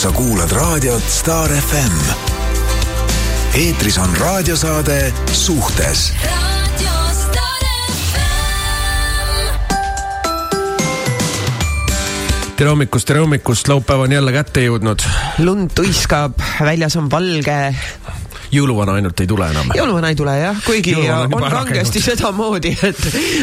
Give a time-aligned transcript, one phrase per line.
[0.00, 1.96] sa kuulad raadiot Star FM.
[3.54, 6.12] eetris on raadiosaade Suhtes
[12.56, 15.04] tere hommikust, tere hommikust, laupäev on jälle kätte jõudnud.
[15.38, 17.74] lund tuiskab, väljas on valge.
[18.54, 19.70] Jõuluvana ainult ei tule enam.
[19.76, 23.00] jõuluvana ei tule jah, kuigi on, kangesti sedamoodi, et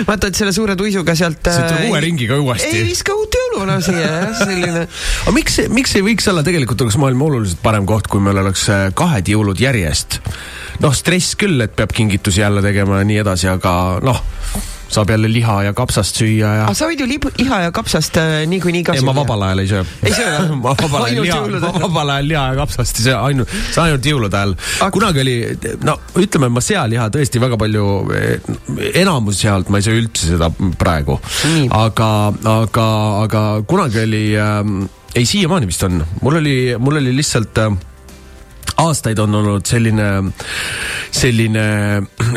[0.08, 1.42] vaata, et selle suure tuisuga sealt.
[1.48, 2.72] ütled uue ringiga uuesti.
[2.74, 4.86] ei viska uut jõuluvana siia jah, selline.
[5.24, 8.68] aga miks, miks ei võiks olla, tegelikult oleks maailm oluliselt parem koht, kui meil oleks
[8.74, 10.20] äh, kahed jõulud järjest.
[10.84, 14.24] noh, stress küll, et peab kingitusi jälle tegema ja nii edasi, aga noh
[14.94, 16.66] saab jälle liha ja kapsast süüa ja.
[16.66, 19.04] aga sa võid ju libu, liha ja kapsast äh, niikuinii ka süüa.
[19.04, 19.84] ei, ma vabal ajal ei söö.
[20.04, 20.52] ei söö jah?
[20.64, 24.40] ma vabal ajal liha, vabal ajal liha ja kapsast ei söö, ainult, see ainult jõulude
[24.40, 24.92] ajal aga....
[24.98, 25.38] kunagi oli,
[25.88, 27.88] no ütleme, ma sealiha tõesti väga palju,
[28.18, 28.54] eh,
[29.04, 31.20] enamus sealt ma ei söö üldse seda praegu.
[31.76, 32.12] aga,
[32.58, 32.88] aga,
[33.26, 34.64] aga kunagi oli äh,,
[35.18, 37.76] ei siiamaani vist on, mul oli, mul oli lihtsalt äh,
[38.78, 40.10] aastaid on olnud selline,
[41.12, 41.68] selline,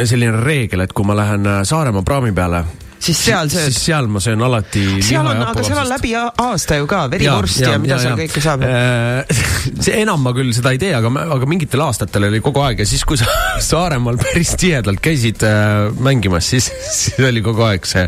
[0.04, 2.64] selline reegel, et kui ma lähen Saaremaa praami peale
[3.00, 3.72] siis seal sööd?
[3.72, 7.62] siis seal ma söön alati seal on, aga seal on läbi aasta ju ka verivorst
[7.62, 8.18] ja, ja, ja mida ja, seal ja.
[8.20, 9.44] kõike saab äh,
[9.86, 12.88] see enam ma küll seda ei tee, aga, aga mingitel aastatel oli kogu aeg ja
[12.88, 13.28] siis, kui sa
[13.70, 18.04] Saaremaal päris tihedalt käisid äh, mängimas, siis, siis oli kogu aeg see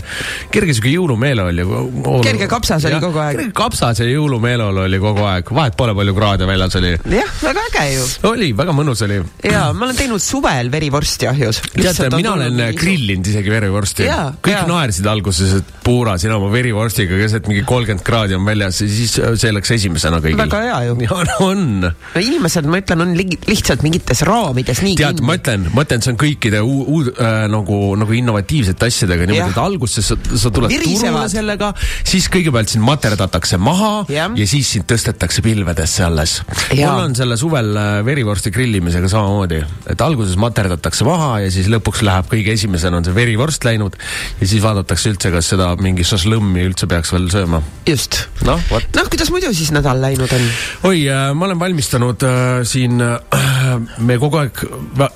[0.53, 2.21] kerge sihuke jõulumeeleolu.
[2.27, 3.43] kerge kapsas oli kogu aeg.
[3.57, 6.93] kapsas ja jõulumeeleolu oli kogu aeg, vahet pole, palju kraade väljas oli.
[7.17, 8.07] jah, väga äge ju.
[8.33, 9.23] oli, väga mõnus oli.
[9.49, 11.63] ja ma olen teinud suvel verivorsti ahjus.
[11.73, 14.09] teate, mina olen grillinud isegi verivorsti.
[14.43, 18.81] kõik naersid naersid alguses, et Puura, sina oma verivorstiga keset mingi kolmkümmend kraadi on väljas
[18.85, 20.39] ja siis see läks esimesena kõigil.
[20.39, 20.97] väga hea ju.
[21.07, 21.65] ja no on.
[21.83, 26.05] no inimesed, ma ütlen, on li lihtsalt mingites raamides nii tead, ma ütlen, ma ütlen,
[26.05, 30.71] see on kõikide uud äh, nagu, nagu innovatiivsete asjadega niimoodi, et alguses sa, sa tuled
[30.73, 31.09] Virisevad.
[31.09, 31.73] turule sellega,
[32.07, 36.39] siis kõigepealt sind materdatakse maha ja, ja siis sind tõstetakse pilvedesse alles.
[36.71, 39.63] mul on selle suvel äh, verivorsti grillimisega samamoodi,
[39.95, 43.99] et alguses materdatakse maha ja siis lõpuks läheb kõige esimesena on see verivorst läinud
[44.41, 47.63] ja siis vaadatakse üldse, kas seda mingi šašlõmmi üldse peaks veel sööma.
[47.89, 48.25] just.
[48.47, 48.61] noh,
[48.97, 50.47] noh, kuidas muidu siis nädal läinud on?
[50.89, 54.63] oi äh,, ma olen valmistanud äh, siin äh,, me kogu aeg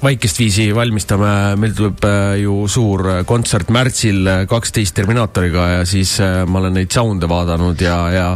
[0.03, 1.31] vaikest viisi valmistame,
[1.61, 6.77] meil tuleb äh, ju suur kontsert märtsil äh, kaksteist Terminaatoriga ja siis äh, ma olen
[6.81, 8.27] neid sound'e vaadanud ja, ja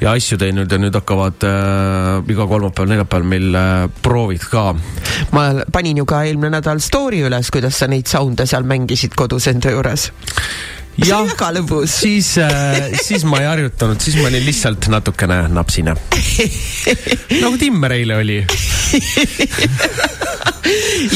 [0.00, 4.70] ja asju teinud ja nüüd hakkavad äh, iga kolmapäeval, neljapäeval meil äh, proovid ka.
[5.36, 9.48] ma panin ju ka eelmine nädal story üles, kuidas sa neid sound'e seal mängisid kodus
[9.50, 10.10] enda juures
[11.54, 11.94] lõbus.
[12.02, 15.94] siis äh,, siis ma ei harjutanud, siis ma olin lihtsalt natukene napsine.
[17.42, 18.38] nagu Timmer eile oli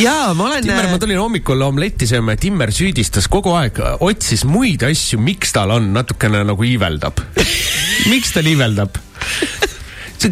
[0.04, 0.62] jaa, ma olen.
[0.64, 5.54] Timmer, ma tulin hommikul omletti sööma ja Timmer süüdistas kogu aeg, otsis muid asju, miks
[5.54, 7.20] tal on, natukene nagu iiveldab.
[8.12, 9.00] miks ta iiveldab?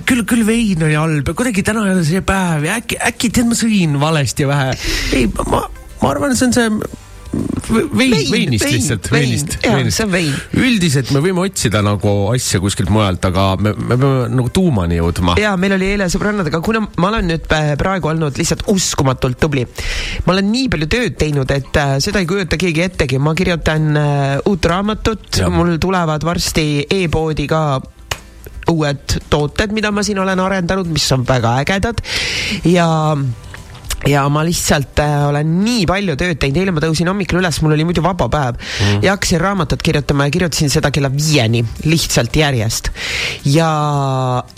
[0.08, 3.28] küll, küll vein oli halb ja kuidagi täna ei ole see päev ja äkki, äkki
[3.28, 4.72] tead, ma sõin valesti vähe.
[5.18, 7.01] ei, ma, ma arvan, see on see
[7.32, 9.56] vein, veinist vein, lihtsalt, veinist.
[9.62, 10.32] see on vein.
[10.58, 15.36] üldiselt me võime otsida nagu asja kuskilt mujalt, aga me, me peame nagu tuumani jõudma.
[15.40, 17.48] ja meil oli eile sõbrannadega, kuna ma olen nüüd
[17.80, 19.64] praegu olnud lihtsalt uskumatult tubli.
[20.26, 23.90] ma olen nii palju tööd teinud, et äh, seda ei kujuta keegi ettegi, ma kirjutan
[23.96, 27.62] äh, uut raamatut, mul tulevad varsti e-poodi ka
[28.72, 32.02] uued tooted, mida ma siin olen arendanud, mis on väga ägedad
[32.68, 32.86] ja
[34.08, 37.74] ja ma lihtsalt äh, olen nii palju tööd teinud, eile ma tõusin hommikul üles, mul
[37.76, 39.02] oli muidu vaba päev mm.
[39.04, 42.90] ja hakkasin raamatut kirjutama ja kirjutasin seda kella viieni lihtsalt järjest.
[43.46, 43.70] ja,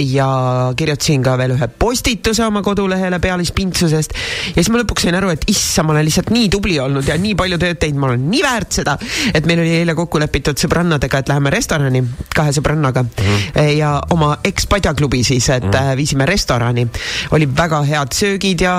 [0.01, 0.29] ja
[0.77, 5.45] kirjutasin ka veel ühe postituse oma kodulehele pealispintsusest ja siis ma lõpuks sain aru, et
[5.53, 8.45] issa, ma olen lihtsalt nii tubli olnud ja nii palju tööd teinud, ma olen nii
[8.45, 8.97] väärt seda,
[9.35, 12.05] et meil oli eile kokku lepitud sõbrannadega, et läheme restorani
[12.35, 13.61] kahe sõbrannaga mm.
[13.77, 15.93] ja oma ekspadjaklubi siis, et mm.
[16.01, 16.89] viisime restorani.
[17.37, 18.75] oli väga head söögid ja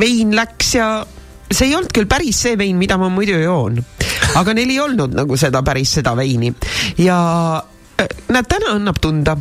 [0.00, 0.88] vein läks ja
[1.50, 3.78] see ei olnud küll päris see vein, mida ma muidu joon.
[4.40, 6.50] aga neil ei olnud nagu seda päris seda veini
[7.02, 7.18] ja
[8.00, 9.36] äh, näed, täna annab tunda.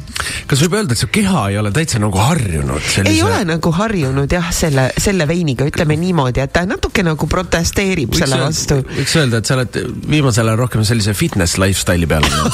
[0.50, 3.14] kas võib öelda, et su keha ei ole täitsa nagu harjunud sellise...?
[3.16, 8.14] ei ole nagu harjunud jah, selle, selle veiniga, ütleme niimoodi, et ta natuke nagu protesteerib
[8.14, 8.76] võiks selle vastu.
[9.00, 12.54] võiks öelda, et sa oled viimasel ajal rohkem sellise fitness lifestyle'i peal olnud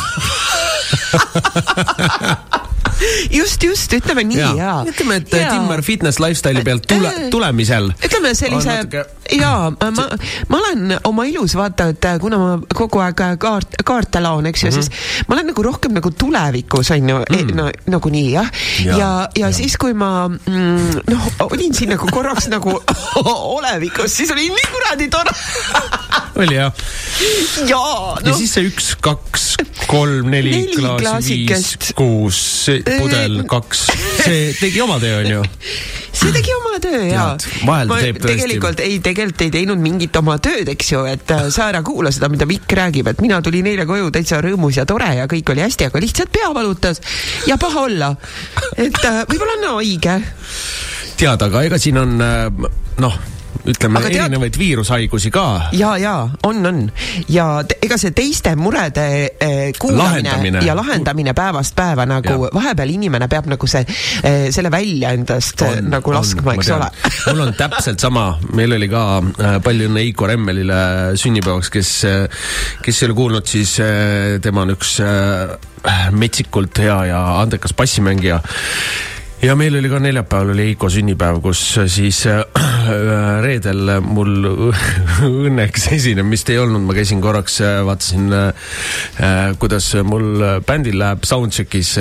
[3.31, 4.73] just, just, ütleme nii ja, ja..
[4.87, 5.51] ütleme, et ja.
[5.53, 7.91] Timmer fitness lifestyle'i pealt tule, äh, tulemisel.
[8.05, 9.05] ütleme sellise natuke...
[9.35, 10.07] ja ma,
[10.49, 14.69] ma olen oma ilus vaata, et kuna ma kogu aeg kaart, kaarte laon, eks ju
[14.69, 14.89] mm, -hmm.
[14.89, 17.55] siis ma olen nagu rohkem nagu tulevikus on ju mm, -hmm.
[17.55, 18.51] no nagu nii jah.
[18.85, 22.81] ja, ja, ja, ja siis, kui ma mm, noh, olin siin nagu korraks nagu
[23.57, 25.31] olevikus, siis oli nii kuradi tore
[26.43, 26.73] oli jah?
[27.65, 28.29] jaa no..
[28.29, 29.45] ja siis see üks-kaks kaks,
[29.87, 32.39] kolm, neli, klaasi, viis, kuus,
[32.97, 33.85] pudel, kaks.
[34.23, 35.43] see tegi oma töö, onju.
[36.19, 37.25] see tegi oma töö ja
[37.67, 38.31] vahel ta teeb tõesti.
[38.33, 42.11] tegelikult ei, tegelikult ei teinud mingit oma tööd, eks ju, et äh, sa ära kuula
[42.15, 45.53] seda, mida Mikk räägib, et mina tulin eile koju täitsa rõõmus ja tore ja kõik
[45.53, 47.03] oli hästi, aga lihtsalt pea valutas
[47.49, 48.13] ja paha olla.
[48.75, 50.19] et äh, võib-olla on haige.
[51.19, 53.19] tead, aga ega siin on äh, noh,
[53.67, 55.43] ütleme Aga tead- erinevaid viirushaigusi ka.
[55.75, 56.13] ja, ja
[56.47, 56.77] on, on
[57.29, 57.47] ja
[57.83, 59.05] ega see teiste murede
[59.39, 60.61] eh, kuulamine Lahendamine.
[60.65, 62.49] ja lahendamine päevast päeva nagu Ja.
[62.53, 63.83] vahepeal inimene peab nagu see
[64.23, 66.87] eh, selle välja endast eh, nagu laskma, eks ole.
[67.27, 70.79] mul on täpselt sama, meil oli ka äh, palju õnne Heiko Remmelile
[71.19, 71.91] sünnipäevaks, kes,
[72.85, 75.57] kes ei ole kuulnud, siis äh, tema on üks äh,
[76.11, 78.39] metsikult hea ja andekas bassimängija
[79.41, 82.41] ja meil oli ka neljapäeval oli Heiko sünnipäev, kus siis äh,
[83.43, 84.49] reedel mul
[85.47, 91.93] õnneks esinemist ei olnud, ma käisin korraks, äh, vaatasin äh, kuidas mul bändil läheb soundcheck'is,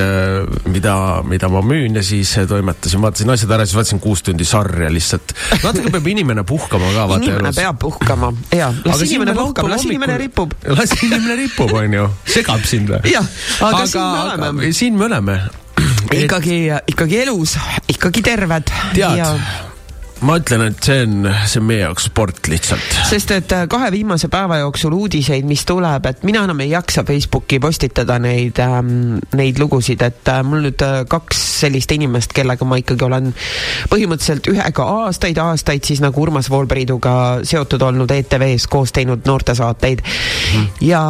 [0.72, 0.96] mida,
[1.28, 5.36] mida ma müün ja siis toimetasin, vaatasin asjad ära, siis vaatasin kuus tundi sarja lihtsalt.
[5.62, 7.62] natuke peab inimene puhkama ka inimene elus.
[7.62, 10.58] peab puhkama ja las Aga inimene puhkab, las inimene ripub.
[10.80, 13.14] las inimene ripub, onju, segab sind või?
[13.14, 13.32] Jah,
[13.70, 14.74] aga siin me oleme.
[14.74, 15.40] siin me oleme.
[16.12, 17.56] Ikkagi, ikkagi elus,
[17.88, 18.70] ikkagi terved.
[18.94, 19.67] tead,
[20.26, 22.96] ma ütlen, et see on, see on meie jaoks sport lihtsalt.
[23.08, 27.04] sest et äh, kahe viimase päeva jooksul uudiseid, mis tuleb, et mina enam ei jaksa
[27.06, 32.66] Facebooki postitada neid ähm,, neid lugusid, et äh, mul nüüd äh, kaks sellist inimest, kellega
[32.68, 33.30] ma ikkagi olen
[33.92, 37.14] põhimõtteliselt ühega aastaid-aastaid siis nagu Urmas Voolperiiduga
[37.48, 40.66] seotud olnud ETV-s koos teinud noortesaateid mm.
[40.88, 41.02] ja,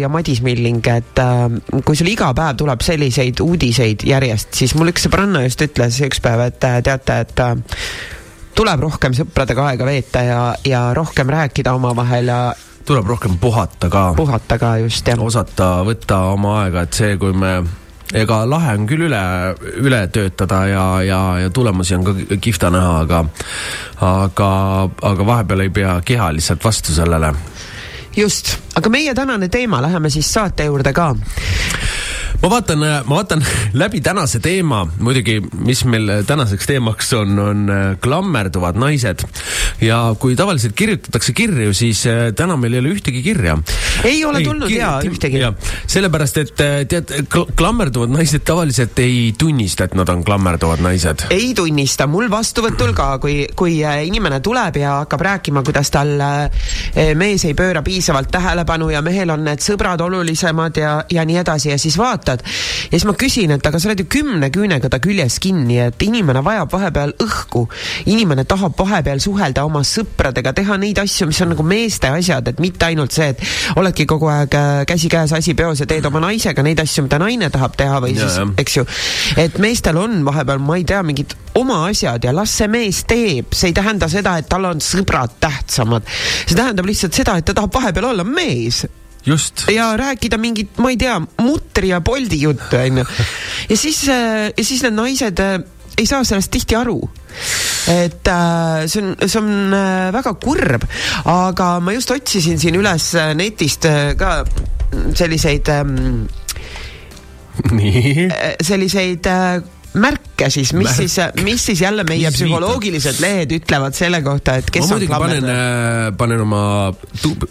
[0.00, 1.44] ja Madis Milling, et äh,
[1.84, 6.24] kui sul iga päev tuleb selliseid uudiseid järjest, siis mul üks sõbranna just ütles üks
[6.24, 8.16] päev, et äh, teate, et äh,
[8.54, 12.40] tuleb rohkem sõpradega aega veeta ja, ja rohkem rääkida omavahel ja
[12.84, 14.12] tuleb rohkem puhata ka.
[14.16, 15.20] puhata ka just jah.
[15.20, 17.60] osata võtta oma aega, et see, kui me
[18.16, 19.22] ega lahe on küll üle,
[19.78, 23.24] üle töötada ja, ja, ja tulemusi on ka kihvta näha, aga
[24.06, 24.50] aga,
[25.12, 27.32] aga vahepeal ei pea keha lihtsalt vastu sellele.
[28.16, 31.14] just, aga meie tänane teema, läheme siis saate juurde ka
[32.42, 33.42] ma vaatan, ma vaatan
[33.82, 39.24] läbi tänase teema, muidugi, mis meil tänaseks teemaks on, on äh, klammerduvad naised.
[39.80, 43.58] ja kui tavaliselt kirjutatakse kirju, siis äh, täna meil ei ole ühtegi kirja.
[44.04, 45.42] ei ole tulnud jaa, ühtegi.
[45.86, 47.12] sellepärast, et äh, tead,
[47.56, 51.26] klammerduvad naised tavaliselt ei tunnista, et nad on klammerduvad naised.
[51.30, 56.16] ei tunnista, mul vastuvõtul ka, kui, kui inimene tuleb ja hakkab rääkima, kuidas tal
[57.16, 61.72] mees ei pööra piisavalt tähelepanu ja mehel on need sõbrad olulisemad ja, ja nii edasi
[61.72, 65.00] ja siis vaatad ja siis ma küsin, et aga sa oled ju kümne küünega ta
[65.02, 67.66] küljes kinni, et inimene vajab vahepeal õhku.
[68.06, 72.60] inimene tahab vahepeal suhelda oma sõpradega, teha neid asju, mis on nagu meeste asjad, et
[72.62, 76.62] mitte ainult see, et oledki kogu aeg äh, käsikäes asi peos ja teed oma naisega
[76.62, 78.86] neid asju, mida naine tahab teha või ja, siis, eks ju.
[79.40, 83.54] et meestel on vahepeal, ma ei tea, mingid oma asjad ja las see mees teeb,
[83.56, 86.06] see ei tähenda seda, et tal on sõbrad tähtsamad.
[86.46, 88.84] see tähendab lihtsalt seda, et ta tahab vahepeal olla mees
[89.26, 89.66] just.
[89.72, 93.04] ja rääkida mingit, ma ei tea, mutri ja Boldi juttu, onju.
[93.68, 95.60] ja siis, ja siis need naised äh,
[96.00, 96.98] ei saa sellest tihti aru.
[97.90, 100.84] et äh, see on, see on äh, väga kurb,
[101.30, 104.42] aga ma just otsisin siin üles äh, netist äh, ka
[105.16, 106.26] selliseid ähm,,
[107.70, 108.26] nii
[108.66, 109.62] selliseid äh,
[109.94, 110.96] märke siis, mis Märk.
[110.96, 113.26] siis, mis siis jälle meie mis psühholoogilised viitab?
[113.26, 115.50] lehed ütlevad selle kohta, et kes ma muidugi panen,
[116.20, 116.62] panen oma
[117.22, 117.48] tub-,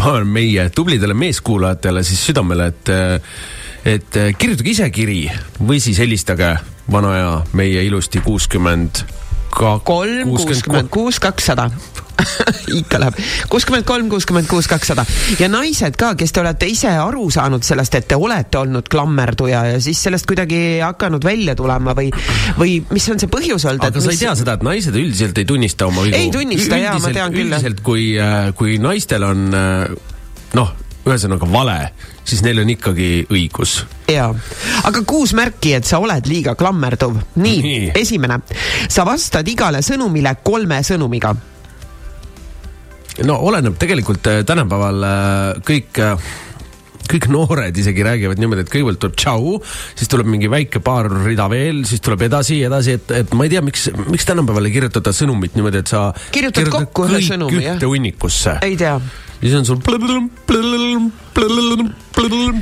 [0.00, 2.94] panen meie tublidele meeskuulajatele siis südamele, et
[3.90, 5.22] et kirjutage ise kiri
[5.62, 6.50] või siis helistage
[6.90, 9.04] vana aja meie ilusti kuuskümmend
[9.50, 11.70] kolm, kuuskümmend kuus, kakssada
[12.80, 13.18] ikka läheb.
[13.52, 15.04] kuuskümmend kolm, kuuskümmend kuus, kakssada.
[15.38, 19.64] ja naised ka, kes te olete ise aru saanud sellest, et te olete olnud klammerduja
[19.72, 22.10] ja siis sellest kuidagi hakanud välja tulema või,
[22.58, 23.86] või mis on see põhjus olnud?
[23.88, 24.20] aga sa mis...
[24.20, 26.18] ei tea seda, et naised üldiselt ei tunnista oma vigu?
[26.18, 27.50] ei tunnista jaa, ma tean küll.
[27.50, 28.12] üldiselt, kui,
[28.58, 29.50] kui naistel on
[30.56, 30.72] noh,
[31.06, 31.76] ühesõnaga vale,
[32.26, 33.80] siis neil on ikkagi õigus.
[34.10, 34.30] jaa,
[34.88, 37.16] aga kuus märki, et sa oled liiga klammerduv.
[37.36, 38.40] nii, nii., esimene,
[38.88, 41.34] sa vastad igale sõnumile kolme sõnumiga
[43.26, 45.04] no oleneb tegelikult tänapäeval
[45.66, 46.00] kõik
[47.10, 49.56] kõik noored isegi räägivad niimoodi, et kõigepealt tuleb tšau,
[49.98, 53.54] siis tuleb mingi väike paar rida veel, siis tuleb edasi, edasi, et, et ma ei
[53.54, 57.80] tea, miks, miks tänapäeval ei kirjutata sõnumit niimoodi, et sa kirjutad kokku ühe sõnumi, jah?
[57.82, 58.58] hunnikusse.
[58.66, 58.96] ei tea.
[59.40, 59.82] ja siis on sul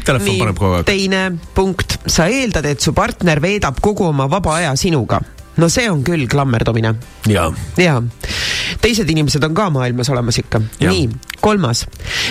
[0.06, 0.88] telefon Nii, paneb kogu aeg.
[0.88, 1.24] teine
[1.56, 5.20] punkt, sa eeldad, et su partner veedab kogu oma vaba aja sinuga
[5.58, 6.94] no see on küll klammerdumine.
[7.28, 7.50] jaa.
[7.78, 7.98] jaa.
[8.82, 10.62] teised inimesed on ka maailmas olemas ikka.
[10.80, 11.08] nii,
[11.40, 11.86] kolmas.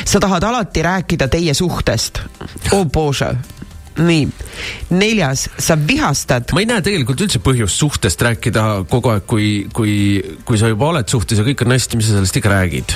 [0.05, 2.21] sa tahad alati rääkida teie suhtest.
[2.71, 3.35] oh bože
[3.97, 4.27] nii,
[4.89, 6.51] neljas, sa vihastad.
[6.53, 9.95] ma ei näe tegelikult üldse põhjust suhtest rääkida kogu aeg, kui, kui,
[10.45, 12.93] kui sa juba oled suhtes ja kõik on hästi, mis sa sellest ikka räägid?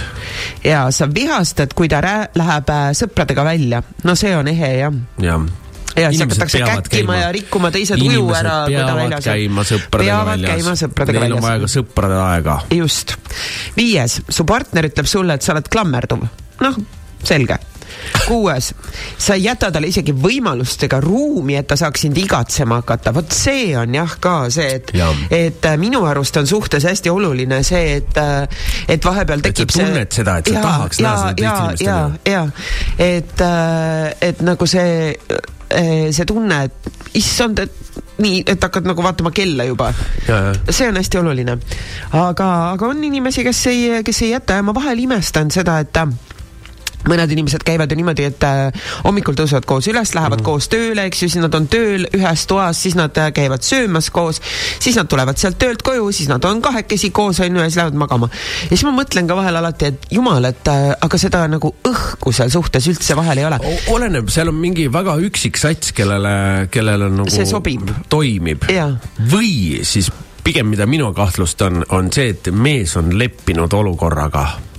[0.67, 5.01] ja sa vihastad, kui ta rää-, läheb äh, sõpradega välja, no see on ehe jah.
[5.21, 5.50] jah
[5.95, 9.33] ja siis hakatakse käkkima ja rikkuma teise tuju ära, kui ta väljas on.
[9.33, 10.53] käima sõpradega peavad väljas.
[10.55, 11.41] käima sõpradega Neil väljas.
[11.41, 12.60] Neil on vaja ka sõprade aega.
[12.77, 13.17] just.
[13.77, 16.25] viies, su partner ütleb sulle, et sa oled klammerduv.
[16.62, 16.81] noh,
[17.24, 17.60] selge
[18.27, 18.71] kuues,
[19.17, 23.36] sa ei jäta talle isegi võimalust ega ruumi, et ta saaks sind igatsema hakata, vot
[23.36, 24.93] see on jah ka see, et,
[25.29, 29.86] et äh, minu arust on suhtes hästi oluline see, et, äh, et vahepeal tekib see.
[29.86, 31.86] tunned seda, et sa ja, tahaks näha seda teist inimest.
[31.86, 32.43] ja, ja,
[32.98, 35.15] et, äh, et nagu see,
[35.71, 39.91] see tunne, et issand, et nii, et hakkad nagu vaatama kella juba.
[40.69, 41.57] see on hästi oluline.
[42.12, 45.91] aga, aga on inimesi, kes ei, kes ei jäta ja ma vahel imestan seda, et
[47.10, 50.46] mõned inimesed käivad ju niimoodi, et äh, hommikul tõusevad koos üles, lähevad mm -hmm.
[50.46, 54.10] koos tööle, eks ju, siis nad on tööl ühes toas, siis nad äh, käivad söömas
[54.10, 54.41] koos,
[54.79, 57.77] siis nad tulevad sealt töölt koju, siis nad on kahekesi koos, on ju, ja siis
[57.77, 58.29] lähevad magama.
[58.63, 62.34] ja siis ma mõtlen ka vahel alati, et jumal, et äh, aga seda nagu õhku
[62.34, 63.60] seal suhtes üldse vahel ei ole.
[63.88, 67.89] oleneb, seal on mingi väga üksik sats, kellele, kellele nagu see sobib.
[68.10, 68.65] toimib.
[69.31, 70.12] või siis
[70.43, 74.70] pigem, mida minu kahtlustan, on see, et mees on leppinud olukorraga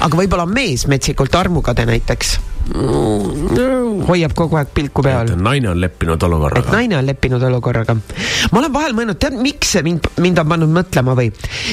[0.00, 2.36] aga võib-olla on mees metsikult armukade näiteks
[4.06, 5.32] hoiab kogu aeg pilku peal.
[5.38, 6.66] naine on leppinud olukorraga.
[6.66, 7.94] et naine on leppinud olukorraga.
[7.94, 11.30] ma olen vahel mõelnud, tead, miks see mind, mind on pannud mõtlema või?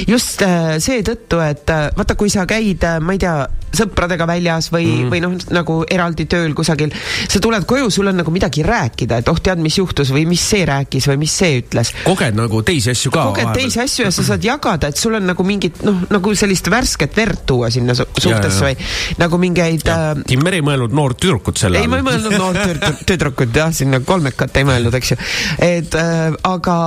[0.08, 3.36] just äh, seetõttu, et äh, vaata, kui sa käid äh,, ma ei tea,
[3.74, 6.94] sõpradega väljas või mm., või noh, nagu eraldi tööl kusagil,
[7.30, 10.44] sa tuled koju, sul on nagu midagi rääkida, et oh, tead, mis juhtus või mis
[10.46, 11.94] see rääkis või mis see ütles.
[12.06, 13.26] koged nagu teisi asju ka.
[13.32, 16.70] koged teisi asju ja sa saad jagada, et sul on nagu mingit noh, nagu sellist
[16.70, 18.78] värsket verd tuua sinna su suhtesse või
[19.22, 19.88] nagu mingeid.
[19.90, 21.88] Äh, Timmer ei mõelnud mõelnud noort tüdrukut selle all?
[21.88, 25.18] ei, ma ei mõelnud noort tüdrukut jah, sinna kolmekat ei mõelnud, eks ju.
[25.64, 26.78] et äh, aga,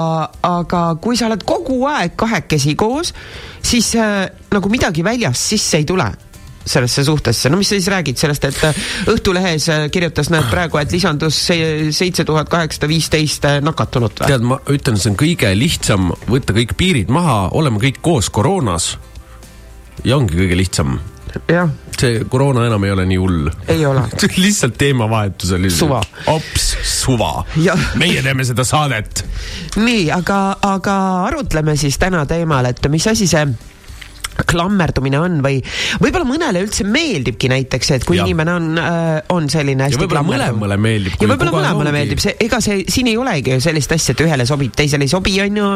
[0.46, 3.14] aga kui sa oled kogu aeg kahekesi koos,
[3.64, 6.10] siis äh, nagu midagi väljast sisse ei tule
[6.66, 8.78] sellesse suhtesse, no mis sa siis räägid sellest, et äh,
[9.12, 14.30] Õhtulehes äh, kirjutas, näed praegu, et lisandus seitse tuhat kaheksasada viisteist äh, nakatunut või?
[14.32, 18.96] tead, ma ütlen, see on kõige lihtsam võtta kõik piirid maha, oleme kõik koos koroonas
[20.04, 20.98] ja ongi kõige lihtsam
[21.48, 21.70] jah.
[22.00, 23.50] see koroona enam ei ole nii hull.
[23.68, 24.02] ei ole
[24.44, 25.70] lihtsalt teemavahetus oli.
[25.70, 26.02] suva.
[26.26, 27.44] hops, suva.
[27.94, 29.24] meie teeme seda saadet.
[29.76, 30.98] nii, aga, aga
[31.30, 33.46] arutleme siis täna teemal, et mis asi see
[34.44, 35.60] klammerdumine on või
[36.02, 38.26] võib-olla mõnele üldse meeldibki näiteks, et kui ja.
[38.26, 41.16] inimene on äh,, on selline hästi võib-olla mõlemale meeldib.
[41.20, 44.46] ja võib-olla mõlemale meeldib, see, ega see, siin ei olegi ju sellist asja, et ühele
[44.48, 45.70] sobib, teisele ei sobi, on ju.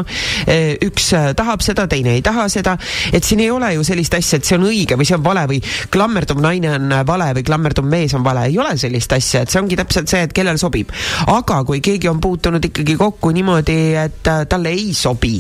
[0.51, 2.77] Äh, üks äh, tahab seda, teine ei taha seda,
[3.13, 5.47] et siin ei ole ju sellist asja, et see on õige või see on vale
[5.51, 5.61] või
[5.93, 9.63] klammerduv naine on vale või klammerduv mees on vale, ei ole sellist asja, et see
[9.63, 10.93] ongi täpselt see, et kellele sobib.
[11.31, 15.39] aga kui keegi on puutunud ikkagi kokku niimoodi, et äh, talle ei sobi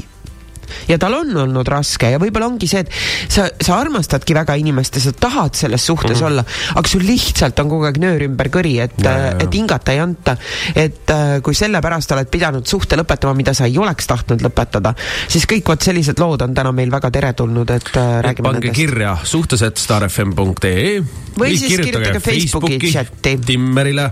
[0.88, 2.90] ja tal on olnud raske ja võib-olla ongi see, et
[3.30, 6.26] sa, sa armastadki väga inimest ja sa tahad selles suhtes mm -hmm.
[6.26, 10.36] olla, aga sul lihtsalt on kogu aeg nöör ümber kõri, et, et hingata ei anta.
[10.74, 14.94] et äh, kui sellepärast oled pidanud suhte lõpetama, mida sa ei oleks tahtnud lõpetada,
[15.28, 18.80] siis kõik vot sellised lood on täna meil väga teretulnud, et äh, räägime pange nendest.
[18.80, 21.00] kirja suhtlused starfm.ee
[21.38, 24.10] või siis kirjutage Facebooki chati Timmerile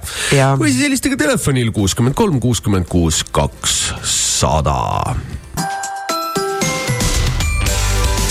[0.59, 4.79] või siis helistage telefonil kuuskümmend kolm, kuuskümmend kuus, kakssada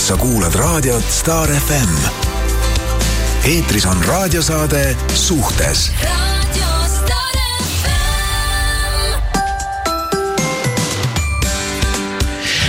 [0.08, 1.90] sa kuulad raadiot Star FM.
[3.44, 5.90] eetris on raadiosaade Suhtes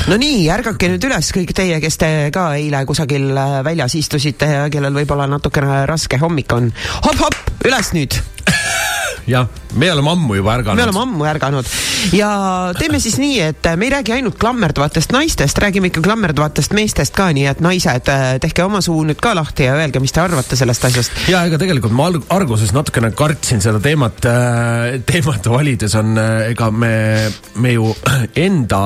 [0.07, 4.51] no nii, ärgake nüüd üles kõik teie, kes te ka eile kusagil äh, väljas istusite
[4.57, 7.07] ja kellel võib-olla natukene raske hommik on hop,.
[7.07, 8.19] hopp-hopp, üles nüüd
[9.29, 9.47] jah,
[9.79, 10.79] me oleme ammu juba ärganud.
[10.79, 11.73] me oleme ammu ärganud
[12.15, 12.31] ja
[12.79, 17.29] teeme siis nii, et me ei räägi ainult klammerduvatest naistest, räägime ikka klammerduvatest meestest ka,
[17.35, 18.09] nii et naised,
[18.43, 21.21] tehke oma suu nüüd ka lahti ja öelge, mis te arvate sellest asjast.
[21.31, 26.71] ja ega tegelikult ma alguses natukene kartsin seda teemat, äh, teemat valides on, äh, ega
[26.71, 26.93] me,
[27.61, 27.93] me ju
[28.47, 28.83] enda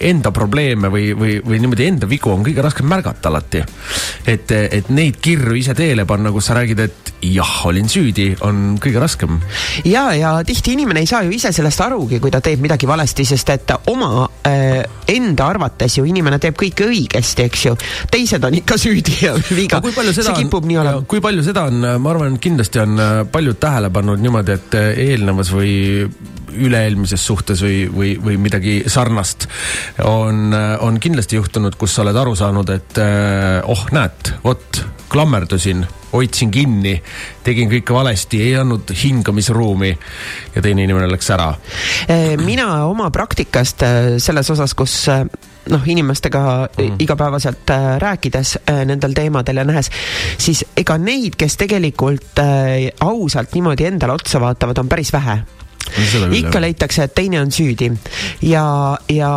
[0.00, 3.62] enda probleeme või, või, või niimoodi enda vigu on kõige raskem märgata alati.
[4.26, 8.76] et, et neid kirju ise teele panna, kus sa räägid, et jah, olin süüdi, on
[8.82, 9.40] kõige raskem.
[9.88, 13.24] ja, ja tihti inimene ei saa ju ise sellest arugi, kui ta teeb midagi valesti,
[13.24, 17.74] sest et oma äh, enda arvates ju inimene teeb kõike õigesti, eks ju.
[18.12, 19.80] teised on ikka süüdi ja viga.
[20.12, 21.04] see kipub nii olema.
[21.08, 23.00] kui palju seda on, ma arvan, kindlasti on
[23.32, 25.74] paljud tähele pannud niimoodi, et eelnevas või
[26.56, 29.48] üle-eelmises suhtes või, või, või midagi sarnast,
[30.04, 33.00] on, on kindlasti juhtunud, kus sa oled aru saanud, et
[33.66, 34.82] oh, näed, vot,
[35.12, 36.94] klammerdusin hoidsin kinni,
[37.44, 39.90] tegin kõike valesti, ei andnud hingamisruumi
[40.54, 41.50] ja teine inimene läks ära.
[42.40, 43.84] mina oma praktikast
[44.22, 45.04] selles osas, kus
[45.70, 46.96] noh, inimestega mm.
[46.98, 49.90] igapäevaselt äh, rääkides äh, nendel teemadel ja nähes,
[50.38, 55.40] siis ega neid, kes tegelikult äh, ausalt niimoodi endale otsa vaatavad, on päris vähe
[56.32, 57.90] ikka leitakse, et teine on süüdi.
[58.42, 59.32] Ja, ja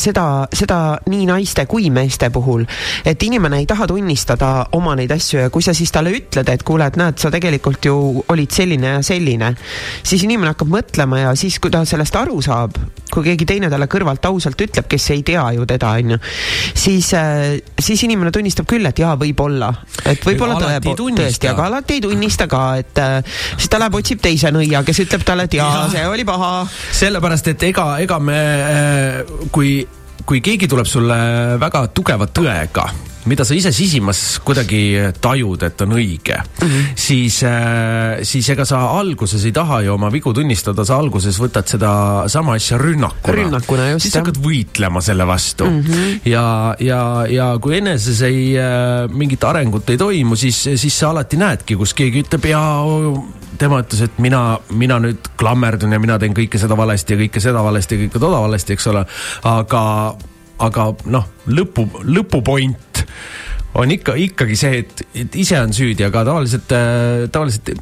[0.00, 0.78] seda, seda
[1.10, 2.64] nii naiste kui meeste puhul,
[3.04, 6.64] et inimene ei taha tunnistada oma neid asju ja kui sa siis talle ütled, et
[6.66, 7.96] kuule, et näed, sa tegelikult ju
[8.32, 9.52] olid selline ja selline,
[10.06, 12.78] siis inimene hakkab mõtlema ja siis, kui ta sellest aru saab,
[13.12, 16.18] kui keegi teine talle kõrvalt ausalt ütleb, kes ei tea ju teda, onju,
[16.74, 19.70] siis, äh, siis inimene tunnistab küll, et jaa, võib-olla,
[20.04, 24.22] et võib-olla tõe, tõesti, aga alati ei tunnista ka, et äh, siis ta läheb, otsib
[24.24, 26.52] teise nõia, kes ütleb talle, et jaa ja., see oli paha.
[27.00, 28.40] sellepärast, et ega, ega me
[29.50, 29.80] kui,
[30.24, 31.18] kui keegi tuleb sulle
[31.60, 32.88] väga tugeva tõega,
[33.26, 34.80] mida sa ise sisimas kuidagi
[35.22, 36.90] tajud, et on õige mm, -hmm.
[36.94, 41.66] siis, äh, siis ega sa alguses ei taha ju oma vigu tunnistada, sa alguses võtad
[41.66, 41.92] seda
[42.28, 43.36] sama asja rünnakuna.
[43.36, 44.02] rünnakuna, just.
[44.02, 45.80] siis hakkad võitlema selle vastu mm.
[45.80, 46.20] -hmm.
[46.24, 51.36] ja, ja, ja kui eneses ei, äh, mingit arengut ei toimu, siis, siis sa alati
[51.36, 52.62] näedki, kus keegi ütleb ja
[53.58, 57.42] tema ütles, et mina, mina nüüd klammerdun ja mina teen kõike seda valesti ja kõike
[57.42, 59.04] seda valesti ja kõike toda valesti, eks ole.
[59.48, 59.82] aga,
[60.62, 63.02] aga noh, lõpu, lõpupoint
[63.76, 67.74] on ikka, ikkagi see, et, et ise on süüdi, aga tavaliselt, äh, tavaliselt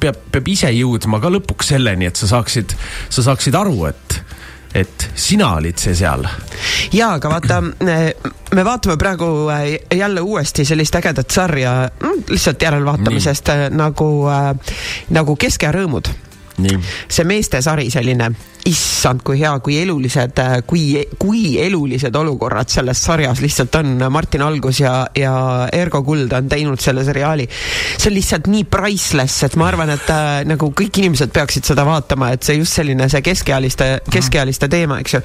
[0.00, 2.76] peab, peab ise jõudma ka lõpuks selleni, et sa saaksid,
[3.10, 4.20] sa saaksid aru, et
[4.74, 6.24] et sina olid see seal.
[6.90, 13.52] ja, aga vaata, me vaatame praegu äh, jälle uuesti sellist ägedat sarja, mm, lihtsalt järelvaatamisest
[13.52, 13.68] Nii.
[13.68, 14.08] Äh, nagu,
[15.14, 16.10] nagu Kesk- ja Rõõmud.
[17.08, 18.30] See meestesari selline
[18.64, 23.98] issand, kui hea, kui elulised, äh, kui, kui elulised olukorrad selles sarjas lihtsalt on.
[24.12, 25.34] Martin Algus ja, ja
[25.72, 27.48] Ergo Kuld on teinud selle seriaali.
[27.98, 31.84] see on lihtsalt nii priceless, et ma arvan, et äh, nagu kõik inimesed peaksid seda
[31.86, 35.22] vaatama, et see just selline see keskealiste, keskealiste teema, eks ju.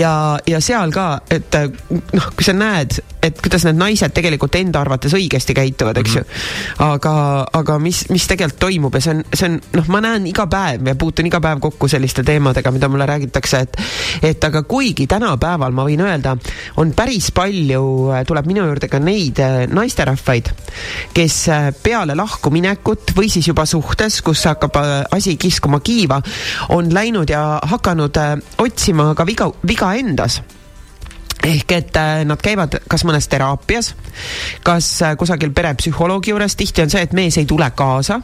[0.00, 0.14] ja,
[0.48, 4.80] ja seal ka, et äh, noh, kui sa näed, et kuidas need naised tegelikult enda
[4.80, 6.24] arvates õigesti käituvad, eks ju.
[6.24, 6.88] Mhm.
[6.88, 7.14] aga,
[7.60, 10.92] aga mis, mis tegelikult toimub ja see on, see on noh, ma näen iga päev
[10.92, 13.80] ja puutun iga päev kokku selliste teemadega mida mulle räägitakse, et
[14.32, 16.36] et aga kuigi tänapäeval ma võin öelda,
[16.80, 17.82] on päris palju,
[18.28, 20.52] tuleb minu juurde ka neid äh, naisterahvaid,
[21.16, 26.20] kes äh, peale lahkuminekut või siis juba suhtes, kus hakkab äh, asi kiskuma kiiva,
[26.76, 28.18] on läinud ja hakanud
[28.62, 30.42] otsima ka viga, viga endas
[31.42, 33.92] ehk et äh, nad käivad kas mõnes teraapias,
[34.62, 38.20] kas äh, kusagil perepsühholoogi juures, tihti on see, et mees ei tule kaasa,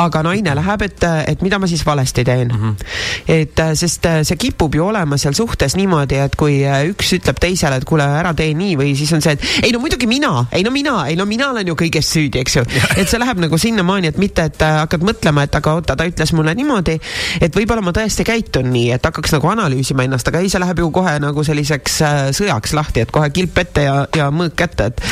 [0.00, 2.60] aga naine läheb, et, äh, et mida ma siis valesti teen mm.
[2.60, 2.86] -hmm.
[3.28, 6.60] et sest see kipub ju olema seal suhtes niimoodi, et kui
[6.90, 9.78] üks ütleb teisele, et kuule, ära tee nii või siis on see, et ei no
[9.78, 12.64] muidugi mina, ei no mina, ei no mina olen ju kõiges süüdi, eks ju.
[12.96, 16.32] et see läheb nagu sinnamaani, et mitte, et hakkad mõtlema, et aga oota, ta ütles
[16.32, 16.98] mulle niimoodi,
[17.40, 20.78] et võib-olla ma tõesti käitun nii, et hakkaks nagu analüüsima ennast, aga ei, see läheb
[20.78, 22.00] ju kohe nagu selliseks
[22.40, 25.02] sõjaks lahti, et kohe kilp ette ja, ja mõõk kätte, et.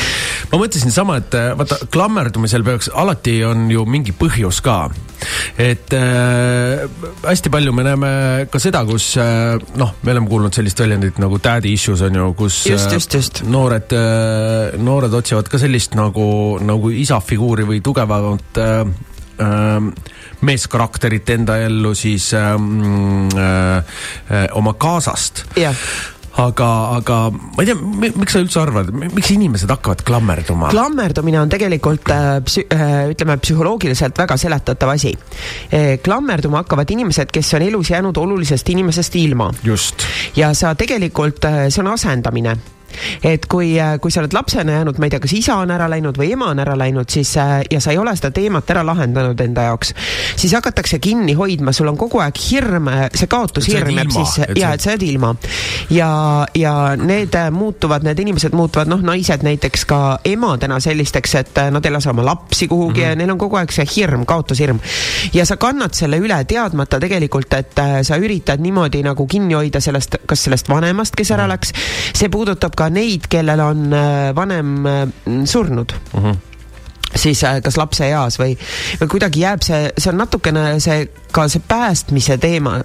[0.51, 4.79] ma mõtlesin sama, et äh, vaata klammerdumisel peaks, alati on ju mingi põhjus ka.
[5.59, 6.85] et äh,
[7.25, 8.11] hästi palju me näeme
[8.51, 12.31] ka seda, kus äh, noh, me oleme kuulnud sellist väljendit nagu daddy issues on ju,
[12.39, 13.43] kus just, just, just.
[13.43, 18.83] Äh, noored äh,, noored otsivad ka sellist nagu, nagu isa figuuri või tugevamat äh,
[19.43, 19.89] äh,
[20.41, 25.75] meeskarakterit enda ellu siis ähm, äh, äh, oma kaasast yeah
[26.39, 27.75] aga, aga ma ei tea,
[28.19, 30.71] miks sa üldse arvad, miks inimesed hakkavad klammerduma?
[30.73, 35.13] klammerdumine on tegelikult äh, psü, äh, ütleme psühholoogiliselt väga seletatav asi.
[35.73, 39.51] Äh, klammerduma hakkavad inimesed, kes on elus jäänud olulisest inimesest ilma.
[40.35, 42.57] ja sa tegelikult, see on asendamine
[43.23, 45.89] et kui, äh, kui sa oled lapsena jäänud, ma ei tea, kas isa on ära
[45.91, 48.83] läinud või ema on ära läinud, siis äh, ja sa ei ole seda teemat ära
[48.85, 49.93] lahendanud enda jaoks,
[50.35, 54.83] siis hakatakse kinni hoidma, sul on kogu aeg hirm, see kaotushirm jääb siis ja et
[54.83, 55.35] sa jääd ilma.
[55.89, 56.09] ja,
[56.55, 61.85] ja need äh, muutuvad, need inimesed muutuvad, noh, naised näiteks ka emadena sellisteks, et nad
[61.85, 63.09] ei lase oma lapsi kuhugi mm -hmm.
[63.09, 64.79] ja neil on kogu aeg see hirm, kaotushirm.
[65.33, 70.15] ja sa kannad selle üle teadmata tegelikult, et sa üritad niimoodi nagu kinni hoida sellest,
[70.25, 71.51] kas sellest vanemast, kes ära mhm.
[71.53, 71.73] läks,
[72.13, 75.01] see puudutab ka neid, kellel on äh, vanem äh,
[75.45, 76.23] surnud uh.
[76.23, 76.45] -huh
[77.15, 78.51] siis äh, kas lapse eas või,
[79.01, 82.75] või kuidagi jääb see, see on natukene see, ka see päästmise teema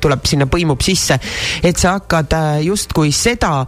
[0.00, 1.18] tuleb sinna, põimub sisse,
[1.62, 2.32] et sa hakkad
[2.64, 3.66] justkui seda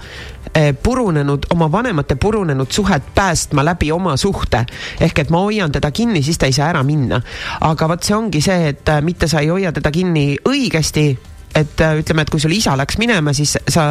[0.82, 4.64] purunenud, oma vanemate purunenud suhet päästma läbi oma suhte.
[5.00, 7.20] ehk et ma hoian teda kinni, siis ta ei saa ära minna.
[7.60, 11.18] aga vot see ongi see, et mitte sa ei hoia teda kinni õigesti,
[11.54, 13.88] et äh, ütleme, et kui sul isa läks minema, siis sa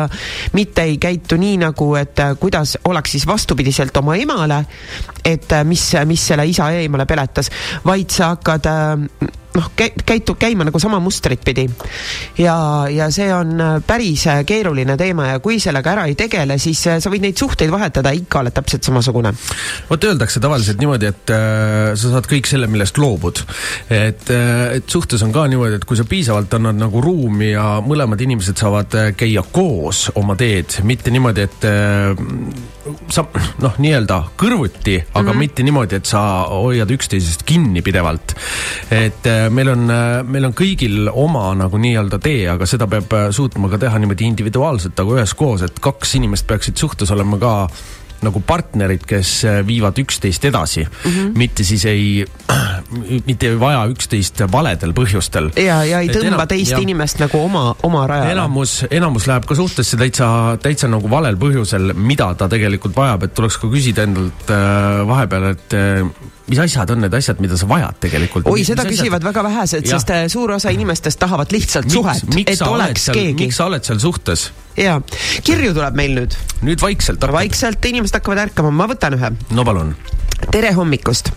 [0.53, 4.63] mitte ei käitu nii nagu, et äh, kuidas oleks siis vastupidiselt oma emale,
[5.25, 7.51] et äh, mis, mis selle isa eemale peletas,
[7.85, 8.71] vaid sa hakkad
[9.57, 11.67] noh, käitub käima nagu sama mustrit pidi.
[12.37, 12.57] ja,
[12.91, 16.83] ja see on äh, päris äh, keeruline teema ja kui sellega ära ei tegele, siis
[16.87, 19.33] äh, sa võid neid suhteid vahetada, ikka oled täpselt samasugune.
[19.89, 23.43] vot öeldakse tavaliselt niimoodi, et äh, sa saad kõik selle, millest loobud.
[23.89, 27.77] et äh,, et suhtes on ka niimoodi, et kui sa piisavalt annad nagu ruumi ja
[27.83, 32.75] mõlemad inimesed saavad käia koos oma teed, mitte niimoodi, et äh,
[33.11, 33.25] sa
[33.61, 35.39] noh, nii-öelda kõrvuti, aga mm -hmm.
[35.39, 38.35] mitte niimoodi, et sa hoiad üksteisest kinni pidevalt.
[38.91, 43.13] et äh, meil on, äh, meil on kõigil oma nagu nii-öelda tee, aga seda peab
[43.13, 47.69] äh, suutma ka teha niimoodi individuaalselt, aga üheskoos, et kaks inimest peaksid suhtes olema ka
[48.25, 51.31] nagu partnerid, kes äh, viivad üksteist edasi mm, -hmm.
[51.37, 52.25] mitte siis ei,
[53.29, 55.51] mitte ei vaja üksteist valedel põhjustel.
[55.55, 58.31] ja, ja ei tõmba enam, teist ja, inimest nagu oma, oma rajale.
[58.31, 60.29] enamus, enamus läheb ka suhtesse täitsa,
[60.61, 65.51] täitsa nagu valel põhjusel, mida ta tegelikult vajab, et tuleks ka küsida endalt äh, vahepeal,
[65.53, 68.47] et äh, mis asjad on need asjad, mida sa vajad tegelikult?
[68.51, 69.29] oi, seda küsivad asjad...
[69.29, 73.47] väga vähesed, sest äh, suur osa inimestest tahavad lihtsalt miks, suhet, et oleks seal, keegi.
[73.47, 74.49] miks sa oled seal suhtes?
[74.79, 74.99] jaa,
[75.47, 76.37] kirju tuleb meil nüüd.
[76.67, 77.39] nüüd vaikselt hakkab.
[77.41, 79.33] vaikselt inimesed hakkavad ärkama, ma võtan ühe.
[79.57, 79.95] no palun
[80.51, 81.31] tere hommikust!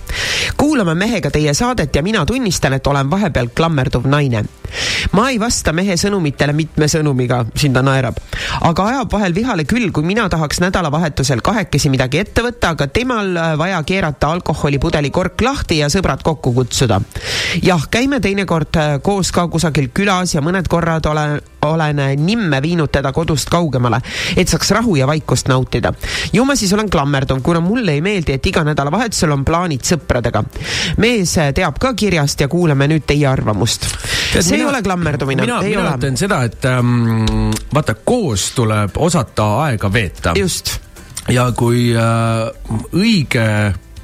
[0.56, 4.44] kuulame mehega teie saadet ja mina tunnistan, et olen vahepeal klammerduv naine.
[5.12, 8.18] ma ei vasta mehe sõnumitele mitme sõnumiga, siin ta naerab,
[8.68, 13.32] aga ajab vahel vihale küll, kui mina tahaks nädalavahetusel kahekesi midagi ette võtta, aga temal
[13.34, 17.00] äh, vaja keerata alkoholipudeli kork lahti ja sõbrad kokku kutsuda.
[17.62, 22.90] jah, käime teinekord äh, koos ka kusagil külas ja mõned korrad olen, olen nimme viinud
[22.92, 24.00] teda kodust kaugemale,
[24.36, 25.92] et saaks rahu ja vaikust nautida.
[26.32, 29.84] ju ma siis olen klammerduv, kuna mulle ei meeldi, et iga nädal nädalavahetusel on plaanid
[29.86, 30.42] sõpradega.
[30.98, 33.86] mees teab ka kirjast ja kuulame nüüd teie arvamust.
[34.32, 35.42] see mina, ei ole klammerdumine.
[35.42, 40.34] mina, mina ütlen seda, et ähm, vaata, koos tuleb osata aega veeta.
[40.36, 40.78] just.
[41.28, 42.50] ja kui äh,
[42.92, 43.46] õige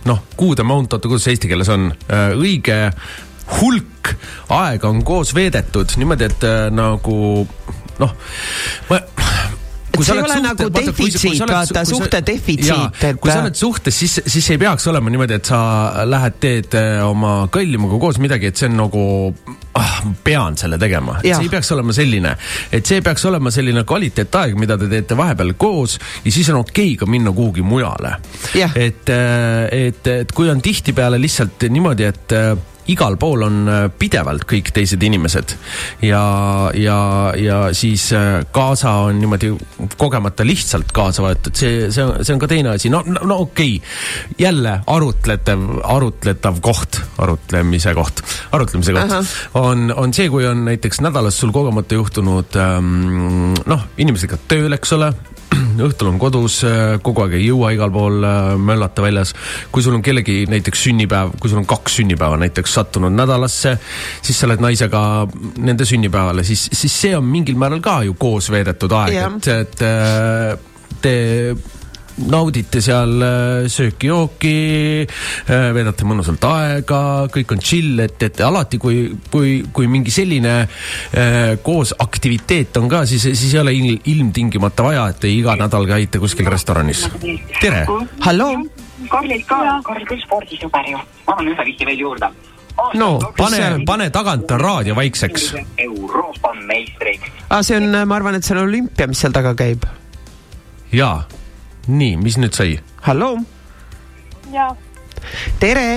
[0.06, 2.78] noh, good amount, oota, kuidas see eesti keeles on äh,, õige
[3.60, 3.95] hulk
[4.56, 7.18] aega on koos veedetud niimoodi, et äh, nagu
[7.98, 8.16] noh,
[8.90, 9.00] ma
[10.04, 13.20] see ei ole suhte, nagu defitsiit, vaata, suhte defitsiit, et.
[13.20, 15.60] kui sa oled suhtes, siis, siis ei peaks olema niimoodi, et sa
[16.08, 19.04] lähed, teed äh, oma kallimaga koos midagi, et see on nagu
[19.78, 22.36] ah, pean selle tegema, see ei peaks olema selline,
[22.76, 26.92] et see peaks olema selline kvaliteetaeg, mida te teete vahepeal koos ja siis on okei
[26.92, 28.16] okay ka minna kuhugi mujale.
[28.54, 32.56] et, äh, et, et kui on tihtipeale lihtsalt niimoodi, et äh,
[32.92, 35.54] igal pool on äh, pidevalt kõik teised inimesed
[36.06, 36.22] ja,
[36.74, 36.98] ja,
[37.40, 39.52] ja siis äh, kaasa on niimoodi
[39.98, 43.40] kogemata lihtsalt kaasa võetud, see, see on, see on ka teine asi, no, no, no
[43.46, 45.64] okei okay., jälle arutletav,
[45.96, 48.22] arutletav koht, arutlemise koht,
[48.56, 49.32] arutlemise koht -huh.
[49.62, 54.92] on, on see, kui on näiteks nädalas sul kogemata juhtunud ähm, noh, inimesega tööl, eks
[54.98, 55.12] ole
[55.86, 59.34] õhtul on kodus, äh, kogu aeg ei jõua igal pool äh, möllata väljas.
[59.72, 63.76] kui sul on kellegi näiteks sünnipäev, kui sul on kaks sünnipäeva näiteks sattunud nädalasse,
[64.22, 65.02] siis sa oled naisega
[65.58, 69.86] nende sünnipäevale, siis, siis see on mingil määral ka ju koos veedetud aeg, et, et
[69.86, 70.56] äh,
[71.02, 71.16] te
[72.24, 74.54] naudite seal äh, sööki-jooki,
[75.04, 77.00] äh, veedate mõnusalt aega,
[77.32, 82.88] kõik on chill, et, et alati, kui, kui, kui mingi selline äh, koos aktiviteet on
[82.92, 87.06] ka, siis, siis ei ole il, ilmtingimata vaja, et te iga nädal käite kuskil restoranis.
[87.60, 87.84] tere!
[88.24, 88.64] halloo!
[89.12, 90.98] Karl ka, Karl küll spordisõber ju.
[91.26, 92.30] ma annan ühe vihje veel juurde
[92.96, 95.50] no pane, pane tagant raadio vaikseks.
[95.84, 97.28] Euroopa meistriks.
[97.50, 99.84] aa, see on, ma arvan, et see on olümpia, mis seal taga käib.
[100.96, 101.20] jaa
[101.86, 102.78] nii, mis nüüd sai?
[103.06, 103.38] halloo.
[105.60, 105.88] tere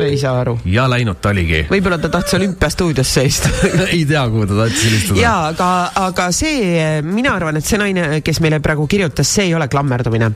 [0.00, 0.58] ei saa aru.
[0.64, 1.62] ja läinud ta oligi.
[1.70, 3.50] võib-olla ta tahtis olümpiastuudios seista
[3.94, 5.20] ei tea, kuhu ta tahtis helistada.
[5.20, 5.68] ja, aga,
[6.06, 10.30] aga see, mina arvan, et see naine, kes meile praegu kirjutas, see ei ole klammerdumine.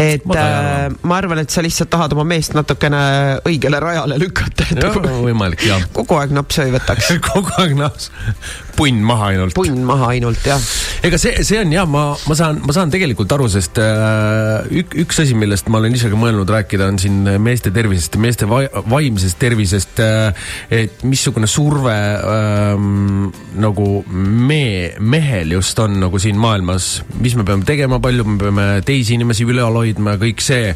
[0.00, 3.02] et ma, äh, ma arvan, et sa lihtsalt tahad oma meest natukene
[3.48, 4.68] õigele rajale lükata.
[5.24, 5.84] võimalik, jah.
[5.92, 8.10] kogu aeg napsu ei võtaks kogu aeg naps,
[8.76, 9.54] punn maha ainult.
[9.56, 10.60] punn maha ainult, jah.
[11.04, 14.96] ega see, see on jah, ma, ma saan, ma saan tegelikult aru, sest äh, ük,
[15.04, 18.48] üks asi, millest ma olen ise ka mõelnud rääkida, on siin meeste tervisest ja meeste
[18.50, 20.00] va vaimsest tervisest,
[20.74, 23.28] et missugune surve ähm,
[23.60, 28.66] nagu me, mehel just on nagu siin maailmas, mis me peame tegema, palju me peame
[28.86, 30.74] teisi inimesi ülal hoidma ja kõik see.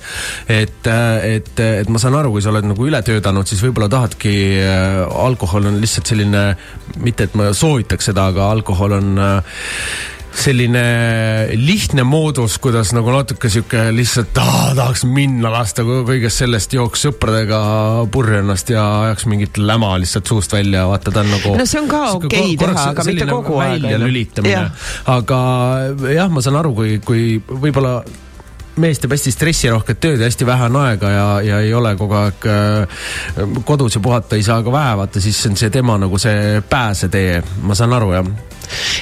[0.49, 4.35] et, et, et ma saan aru, kui sa oled nagu üle töötanud, siis võib-olla tahadki,
[5.29, 6.45] alkohol on lihtsalt selline,
[7.05, 7.51] mitte et ma
[7.89, 9.59] soovitaks seda, aga alkohol on äh,
[10.39, 10.83] selline
[11.57, 17.61] lihtne moodus, kuidas nagu natuke sihuke lihtsalt ah, tahaks minna lasta kõigest sellest, jooks sõpradega
[18.13, 21.57] purju ennast ja ajaks mingit läma lihtsalt suust välja, vaata ta on nagu.
[21.59, 23.83] no see on ka okei okay teha, aga mitte kogu aeg.
[23.83, 24.65] välja lülitamine,
[25.17, 25.43] aga
[26.13, 28.03] jah, ma saan aru, kui, kui võib-olla
[28.83, 32.19] mees teeb hästi stressirohket tööd ja hästi vähe on aega ja, ja ei ole kogu
[32.19, 33.07] aeg äh,
[33.69, 37.43] kodus ja puhata ei saa ka vähe, vaata siis on see tema nagu see pääsetee,
[37.63, 38.33] ma saan aru jah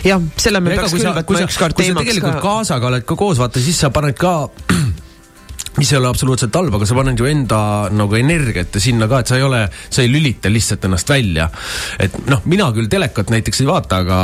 [0.06, 2.06] jah, selle me peaks küll võtma ükskord teemaks ka.
[2.06, 4.36] tegelikult kaasaga oled ka koos, vaata siis sa paned ka
[5.80, 7.60] mis ei ole absoluutselt halb, aga sa paned ju enda
[7.92, 11.48] nagu energiat sinna ka, et sa ei ole, sa ei lülita lihtsalt ennast välja.
[12.00, 14.20] et noh, mina küll telekat näiteks ei vaata, aga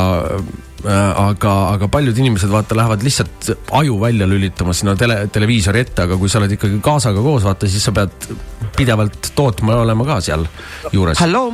[0.84, 6.18] aga, aga paljud inimesed vaata lähevad lihtsalt aju välja lülitama sinna tele, televiisori ette, aga
[6.18, 8.30] kui sa oled ikkagi kaasaga koos, vaata siis sa pead
[8.76, 10.46] pidevalt tootma ja olema ka seal
[10.92, 11.20] juures.
[11.22, 11.52] halloo.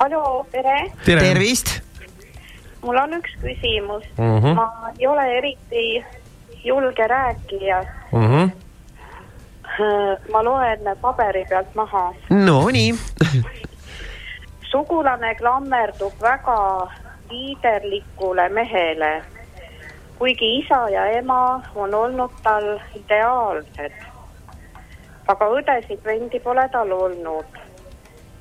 [0.00, 0.80] halloo, tere.
[1.04, 1.78] tervist
[2.82, 4.38] mul on üks küsimus mm.
[4.38, 4.54] -hmm.
[4.54, 6.04] ma ei ole eriti
[6.64, 8.26] julge rääkija mm.
[8.26, 8.50] -hmm.
[10.32, 12.14] ma loen paberi pealt maha.
[12.30, 12.94] Nonii
[14.70, 16.56] sugulane klammerdub väga
[17.30, 19.22] liiderlikule mehele,
[20.18, 23.92] kuigi isa ja ema on olnud tal ideaalsed.
[25.28, 27.58] aga õdesid-vendi pole tal olnud.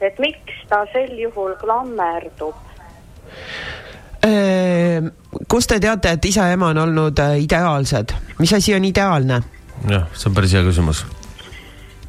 [0.01, 2.55] et miks ta sel juhul klammerdub?
[4.27, 5.07] Ehm,
[5.47, 9.41] kust te teate, et isa ja ema on olnud äh, ideaalsed, mis asi on ideaalne?
[9.89, 11.05] jah, see on päris hea küsimus.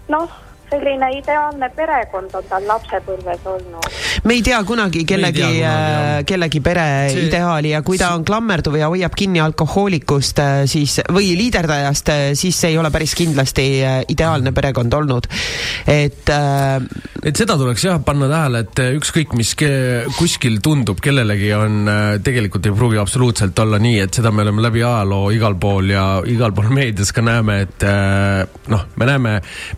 [0.08, 3.88] noh selline ideaalne perekond on tal lapsepõlves olnud.
[4.24, 8.76] me ei tea kunagi kellegi, äh, kellegi pere see, ideaali ja kui ta on klammerduv
[8.78, 13.66] ja hoiab kinni alkohoolikust, äh, siis või liiderdajast, äh, siis see ei ole päris kindlasti
[14.12, 15.28] ideaalne perekond olnud.
[15.86, 16.76] et äh,
[17.24, 19.54] et seda tuleks jah panna tähele, et ükskõik, mis
[20.18, 21.88] kuskil tundub kellelegi, on
[22.24, 26.04] tegelikult ei pruugi absoluutselt olla nii, et seda me oleme läbi ajaloo igal pool ja
[26.28, 27.86] igal pool meedias ka näeme, et
[28.70, 29.34] noh, me näeme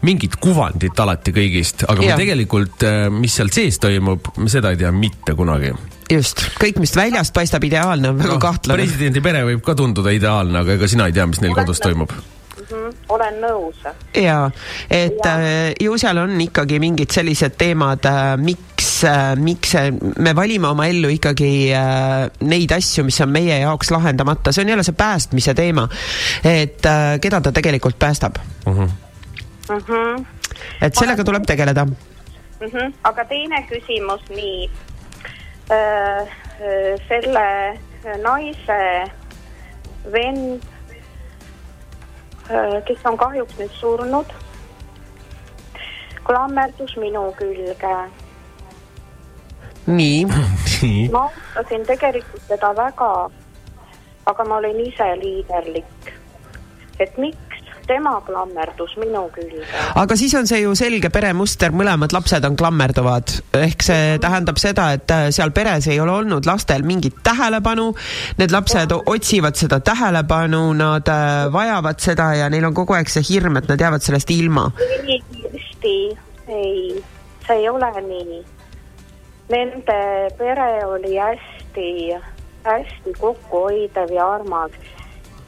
[0.06, 2.14] mingit kuvandit kuvandit alati kõigist, aga ja.
[2.14, 5.72] me tegelikult, äh, mis seal sees toimub, me seda ei tea mitte kunagi
[6.10, 8.80] just, kõik, mis väljast paistab ideaalne, on väga no, kahtlane.
[8.80, 12.10] presidendi pere võib ka tunduda ideaalne, aga ega sina ei tea, mis neil kodus toimub.
[12.10, 13.84] -hmm, olen nõus.
[14.16, 14.50] ja,
[14.88, 15.36] et ja.
[15.36, 19.76] Äh, ju seal on ikkagi mingid sellised teemad äh,, miks äh,, miks
[20.18, 24.74] me valime oma ellu ikkagi äh, neid asju, mis on meie jaoks lahendamata, see on
[24.74, 25.88] jälle see päästmise teema.
[26.44, 28.72] et äh, keda ta tegelikult päästab mm.
[28.72, 28.90] -hmm.
[29.70, 30.39] Mm -hmm
[30.82, 31.96] et sellega tuleb tegeleda mm.
[32.60, 32.92] -hmm.
[33.04, 34.70] aga teine küsimus, nii
[35.70, 36.28] äh,.
[37.08, 37.78] selle
[38.22, 39.10] naise
[40.12, 40.62] vend
[42.50, 44.32] äh,, kes on kahjuks nüüd surnud,
[46.24, 47.96] klammerdus minu külge.
[49.86, 50.24] nii
[51.12, 53.12] ma austasin tegelikult teda väga,
[54.26, 56.12] aga ma olin ise liiderlik.
[56.98, 57.49] et miks
[57.90, 59.64] tema klammerdus minu külge.
[59.98, 64.90] aga siis on see ju selge peremuster, mõlemad lapsed on klammerduvad, ehk see tähendab seda,
[64.96, 67.90] et äh, seal peres ei ole olnud lastel mingit tähelepanu.
[68.38, 73.26] Need lapsed otsivad seda tähelepanu, nad äh, vajavad seda ja neil on kogu aeg see
[73.32, 74.70] hirm, et nad jäävad sellest ilma.
[74.80, 75.96] ei, Kristi,
[76.48, 77.02] ei,
[77.46, 78.40] see ei ole nii.
[79.50, 80.00] Nende
[80.38, 81.88] pere oli hästi,
[82.62, 84.76] hästi kokkuhoidev ja armas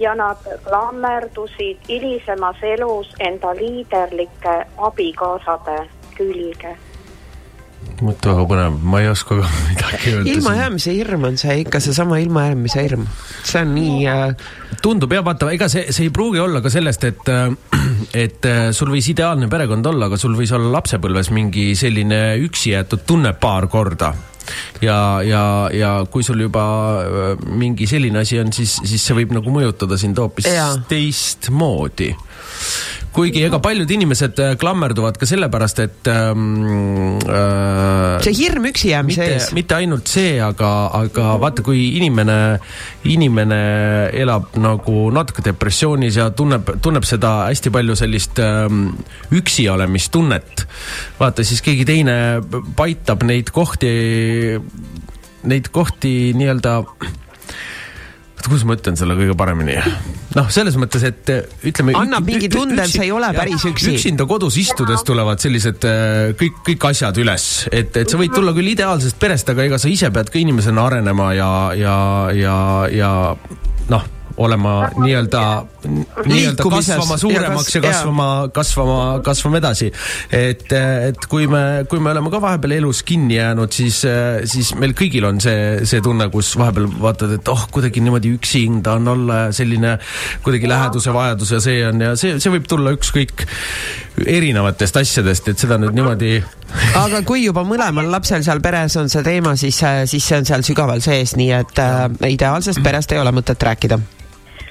[0.03, 5.77] ja nad klammerdusid hilisemas elus enda liiderlike abikaasade
[6.17, 6.75] külge.
[8.03, 10.33] Mõtle väga põnev, ma ei oska ka midagi öelda.
[10.33, 13.07] ilmajäämise hirm on see ikka seesama ilmajäämise hirm,
[13.47, 14.25] see on nii äh....
[14.83, 17.55] tundub jah, vaata, ega see, see ei pruugi olla ka sellest, et, äh,
[18.25, 22.75] et äh, sul võis ideaalne perekond olla, aga sul võis olla lapsepõlves mingi selline üksi
[22.75, 24.12] jäetud tunne paar korda
[24.83, 26.65] ja, ja, ja kui sul juba
[27.03, 30.49] äh, mingi selline asi on, siis, siis see võib nagu mõjutada sind hoopis
[30.91, 32.13] teistmoodi
[33.12, 39.27] kuigi ega paljud inimesed äh, klammerduvad ka sellepärast, et ähm, äh, see hirm üksi jäämise
[39.29, 39.51] ees.
[39.57, 42.38] mitte ainult see, aga, aga vaata, kui inimene,
[43.12, 43.61] inimene
[44.22, 48.92] elab nagu natuke depressioonis ja tunneb, tunneb seda hästi palju sellist ähm,
[49.35, 50.66] üksi olemistunnet.
[51.20, 52.16] vaata, siis keegi teine
[52.77, 53.92] paitab neid kohti,
[55.48, 56.79] neid kohti nii-öelda
[58.49, 59.77] kuidas ma ütlen selle kõige paremini?
[60.37, 61.97] noh, selles mõttes, et äh, ütleme.
[61.99, 63.97] annab mingi tunde, et sa ei ole päris üksi.
[63.97, 68.55] üksinda kodus istudes tulevad sellised äh, kõik, kõik asjad üles, et, et sa võid tulla
[68.57, 71.95] küll ideaalsest perest, aga ega sa ise pead ka inimesena arenema ja, ja,
[72.37, 72.57] ja,
[72.93, 73.13] ja
[73.93, 75.42] noh olema nii-öelda,
[76.27, 79.90] nii-öelda kasvama suuremaks ja, kas, ja kasvama, kasvama, kasvama edasi.
[80.33, 84.03] et, et kui me, kui me oleme ka vahepeal elus kinni jäänud, siis,
[84.53, 88.97] siis meil kõigil on see, see tunne, kus vahepeal vaatad, et oh, kuidagi niimoodi üksinda
[89.01, 89.97] on olla ja selline
[90.45, 93.47] kuidagi läheduse vajadus ja see on ja see, see võib tulla ükskõik
[94.27, 96.38] erinevatest asjadest, et seda nüüd niimoodi
[96.99, 100.64] aga kui juba mõlemal lapsel seal peres on see teema, siis, siis see on seal
[100.66, 104.01] sügaval sees, nii et äh, ideaalsest perest ei ole mõtet rääkida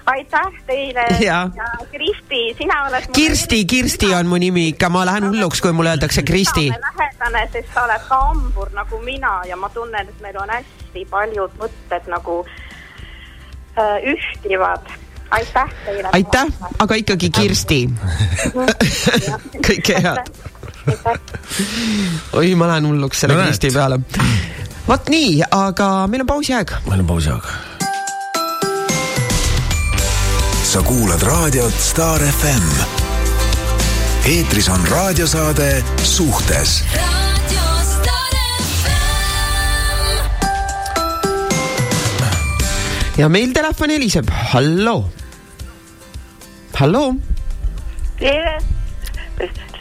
[0.05, 5.27] aitäh teile ja, ja Kristi, sina oled Kirsti, Kirsti on mu nimi ikka, ma lähen
[5.27, 6.69] hulluks, kui mulle öeldakse Kristi.
[6.69, 11.05] lähedane, sest sa oled ka hambur nagu mina ja ma tunnen, et meil on hästi
[11.09, 12.41] paljud mõtted nagu
[13.77, 14.91] äh, ühtivad.
[15.31, 16.09] aitäh teile.
[16.13, 17.81] aitäh, aga ikkagi Kirsti
[19.67, 20.31] kõike head.
[22.33, 24.01] oi, ma lähen hulluks selle no, Kristi peale.
[24.87, 26.79] vot nii, aga meil on pausiaeg.
[26.89, 27.70] meil on pausiaeg
[30.71, 32.63] sa kuulad raadiot Star FM.
[34.23, 36.83] eetris on raadiosaade Suhtes
[43.17, 45.03] ja meil telefon heliseb, halloo.
[46.79, 47.15] halloo.
[48.19, 48.55] tere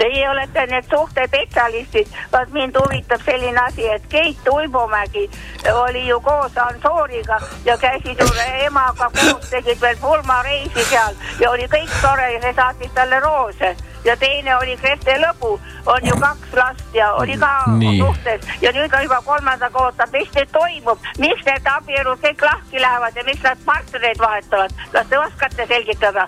[0.01, 5.27] Teie olete need suhtespetsialistid, vaat mind huvitab selline asi, et Keit Uibomägi
[5.73, 8.29] oli ju koos Ansooriga ja käisid ju
[8.65, 13.77] emaga koos, tegid veel pulmareisi seal ja oli kõik tore ja see saatis talle roose
[14.05, 15.51] ja teine oli Grete Lõbu,
[15.87, 17.99] on ju kaks last ja oli ka Nii.
[17.99, 22.81] suhtes ja nüüd on juba kolmandaga ootab, mis nüüd toimub, miks need abielud kõik lahti
[22.81, 26.25] lähevad ja miks nad partnereid vahetavad, kas te oskate selgitada?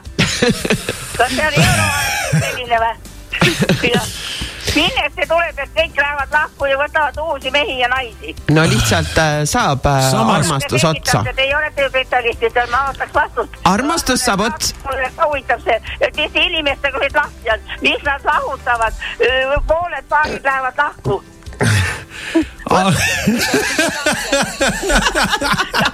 [1.19, 3.12] kas see on euroaeg selline või?
[4.75, 8.35] Millest see tuleb, et kõik lähevad lahku ja võtavad uusi mehi ja naisi?
[8.55, 10.47] no lihtsalt äh, saab äh, Samas.
[10.47, 11.25] armastus otsa.
[11.37, 13.59] Teie olete ju spetsialistid, ma ootaks vastust.
[13.65, 14.77] armastus saab otsa.
[15.25, 19.05] huvitab see, et mis inimestega nüüd lahti on, mis nad lahutavad,
[19.69, 21.23] pooled paarid lähevad lahku
[22.73, 22.91] ja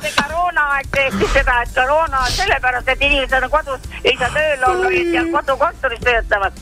[0.01, 4.69] see koroonaaeg tehti seda, et koroona on sellepärast, et inimesed on kodus, ei saa tööl
[4.71, 6.55] olla ja kodukontoris töötavad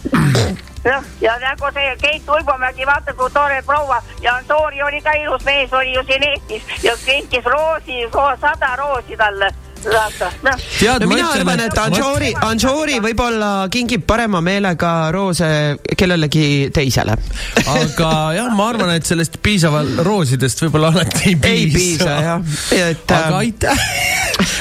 [0.87, 5.45] jah, ja nagu see Keit Uibomägi, vaata kui tore proua ja Antori oli ka ilus
[5.45, 8.03] mees, oli ju siin Eestis ja kinkis roosi,
[8.41, 9.51] sada roosi talle
[9.87, 15.49] tead no,, mina arvan, et Anžoori, Anžoori võib-olla kingib parema meelega roose
[15.97, 17.17] kellelegi teisele
[17.63, 21.51] aga jah, ma arvan, et sellest piisaval roosidest võib-olla alati ei piisa.
[21.53, 22.57] ei piisa jah,
[22.91, 23.17] et.
[23.17, 23.87] aga ähm, aitäh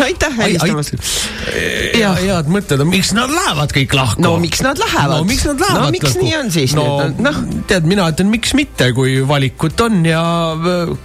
[0.06, 0.96] aitäh helistamast.
[2.00, 4.24] ja head mõtted on, miks nad lähevad kõik lahku?
[4.24, 5.18] no miks nad lähevad?
[5.18, 6.24] no miks nad lähevad no, miks lahku?
[6.24, 7.22] nii on siis no, nüüd?
[7.26, 10.24] noh, tead, mina ütlen, miks mitte, kui valikut on ja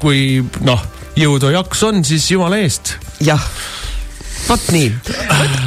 [0.03, 2.97] kui noh, jõudu ja jaksu on, siis jumala eest.
[3.25, 3.45] jah
[4.49, 4.89] vot nii,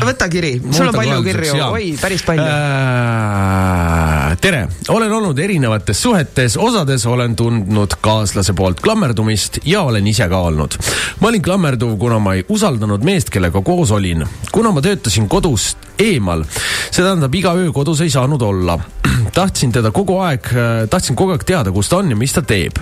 [0.03, 4.33] võta kiri, sul on palju kirju, oi, päris palju äh,.
[4.43, 10.37] tere, olen olnud erinevates suhetes, osades olen tundnud kaaslase poolt klammerdumist ja olen ise ka
[10.49, 10.77] olnud.
[11.21, 14.25] ma olin klammerduv, kuna ma ei usaldanud meest, kellega koos olin.
[14.51, 16.43] kuna ma töötasin kodust eemal,
[16.89, 18.79] see tähendab iga öö kodus ei saanud olla.
[19.37, 20.47] tahtsin teda kogu aeg,
[20.89, 22.79] tahtsin kogu aeg teada, kus ta on ja mis ta teeb.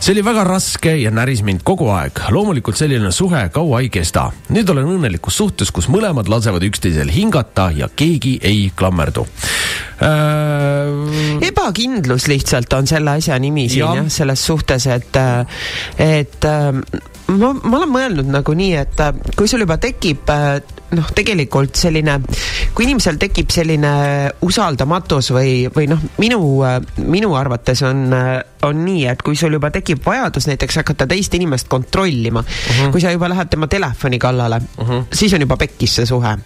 [0.00, 2.20] see oli väga raske ja näris mind kogu aeg.
[2.30, 4.30] loomulikult selline suhe kaua ei kesta.
[4.48, 9.26] nüüd olen õnnelikus suhtes, kus mõlemad lasevad üksteisel hingata ja keegi ei klammerdu.
[10.04, 11.48] Äh....
[11.48, 13.98] ebakindlus lihtsalt on selle asja nimi siin jah.
[14.02, 15.20] ja,, selles suhtes, et,
[15.98, 16.48] et
[17.32, 19.04] ma, ma olen mõelnud nagu nii, et
[19.36, 20.30] kui sul juba tekib
[20.94, 22.18] noh, tegelikult selline,
[22.74, 23.92] kui inimesel tekib selline
[24.44, 26.40] usaldamatus või, või noh, minu,
[27.10, 28.06] minu arvates on,
[28.64, 32.86] on nii, et kui sul juba tekib vajadus näiteks hakata teist inimest kontrollima uh, mhm.
[32.86, 32.92] -huh.
[32.92, 34.92] kui sa juba lähed tema telefoni kallale uh, mhm.
[34.92, 35.04] -huh.
[35.12, 36.38] siis on juba pekkis see suhe.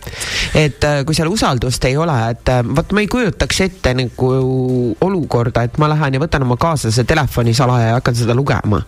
[0.54, 4.32] et äh, kui seal usaldust ei ole, et äh, vot ma ei kujutaks ette nagu
[5.00, 8.82] olukorda, et ma lähen ja võtan oma kaaslase telefoni salaja ja hakkan seda lugema.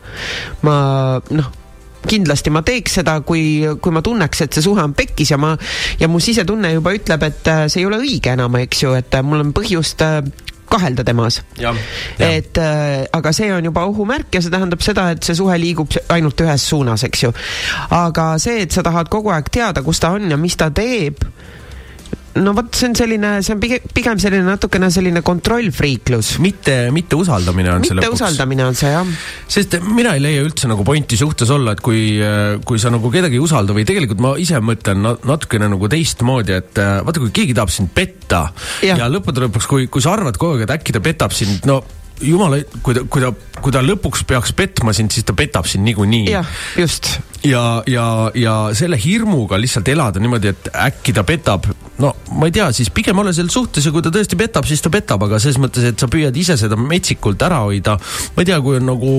[0.63, 1.60] ma noh
[2.09, 5.55] kindlasti ma teeks seda, kui, kui ma tunneks, et see suhe on pekkis ja ma,
[6.01, 9.19] ja mu sisetunne juba ütleb, et äh, see ei ole õige enam, eks ju, et
[9.19, 10.23] äh, mul on põhjust äh,
[10.71, 11.43] kahelda temas.
[12.19, 15.91] et äh, aga see on juba ohumärk ja see tähendab seda, et see suhe liigub
[16.15, 17.33] ainult ühes suunas, eks ju.
[17.97, 21.25] aga see, et sa tahad kogu aeg teada, kus ta on ja mis ta teeb
[22.39, 26.37] no vot, see on selline, see on pigem, pigem selline natukene selline kontrollfriiklus.
[26.43, 28.21] mitte, mitte usaldamine on mitte see lõpuks.
[28.21, 29.15] usaldamine on see jah.
[29.51, 32.03] sest mina ei leia üldse nagu pointi suhtes olla, et kui,
[32.67, 36.83] kui sa nagu kedagi ei usalda või tegelikult ma ise mõtlen natukene nagu teistmoodi, et
[36.83, 38.47] äh, vaata, kui keegi tahab sind petta
[38.87, 41.67] ja, ja lõppude lõpuks, kui, kui sa arvad kogu aeg, et äkki ta petab sind,
[41.69, 41.83] no
[42.21, 45.87] jumala, kui ta, kui ta, kui ta lõpuks peaks petma sind, siis ta petab sind
[45.89, 46.29] niikuinii.
[46.31, 46.47] jah,
[46.79, 47.17] just.
[47.45, 51.69] Ja, ja, ja selle hirmuga lihtsalt elada niimoodi, et äkki ta petab,
[52.01, 54.83] no ma ei tea, siis pigem ole selles suhtes ja kui ta tõesti petab, siis
[54.85, 57.97] ta petab, aga selles mõttes, et sa püüad ise seda metsikult ära hoida.
[58.37, 59.15] ma ei tea, kui on nagu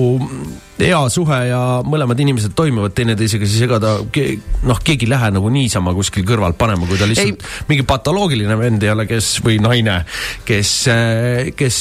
[0.82, 4.26] hea suhe ja mõlemad inimesed toimivad teineteisega, siis ega ta ke,
[4.66, 7.52] noh, keegi ei lähe nagu niisama kuskil kõrvalt panema, kui ta lihtsalt ei.
[7.70, 10.00] mingi patoloogiline vend ei ole, kes või naine,
[10.48, 10.72] kes,
[11.58, 11.80] kes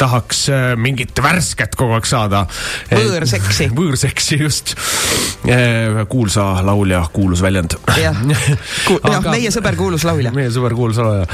[0.00, 0.46] tahaks
[0.80, 2.44] mingit värsket kogu aeg saada.
[2.92, 3.70] võõrseksi.
[3.78, 4.76] võõrseksi, just.
[5.46, 7.76] Ühe kuulsa laulja kuulus väljend.
[8.00, 8.16] jah,
[9.12, 10.32] jah, meie sõber kuulus laulja.
[10.36, 11.26] meie sõber kuulus laulja.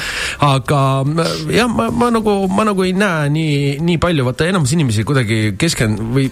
[0.47, 0.81] aga
[1.53, 5.55] jah, ma, ma nagu, ma nagu ei näe nii, nii palju, vaata enamus inimesi kuidagi
[5.61, 6.29] keskend- või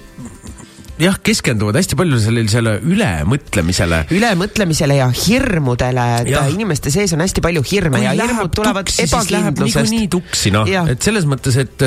[1.00, 4.02] jah, keskenduvad hästi palju sellisele ülemõtlemisele.
[4.16, 6.46] ülemõtlemisele ja hirmudele, et ja.
[6.52, 9.62] inimeste sees on hästi palju hirme Kui ja hirmud tulevad ebakindlusest.
[9.64, 11.86] niikuinii tuksi, noh, et selles mõttes, et,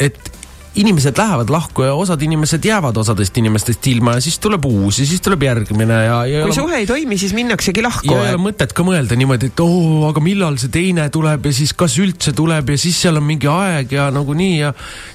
[0.00, 0.32] et
[0.74, 5.06] inimesed lähevad lahku ja osad inimesed jäävad osadest inimestest ilma ja siis tuleb uus ja
[5.06, 6.44] siis tuleb järgmine ja, ja.
[6.46, 8.14] kui suhe ei toimi, siis minnaksegi lahku.
[8.14, 11.56] ja ei ole mõtet ka mõelda niimoodi, et oo aga millal see teine tuleb ja
[11.56, 14.72] siis kas üldse tuleb ja siis seal on mingi aeg ja nagunii ja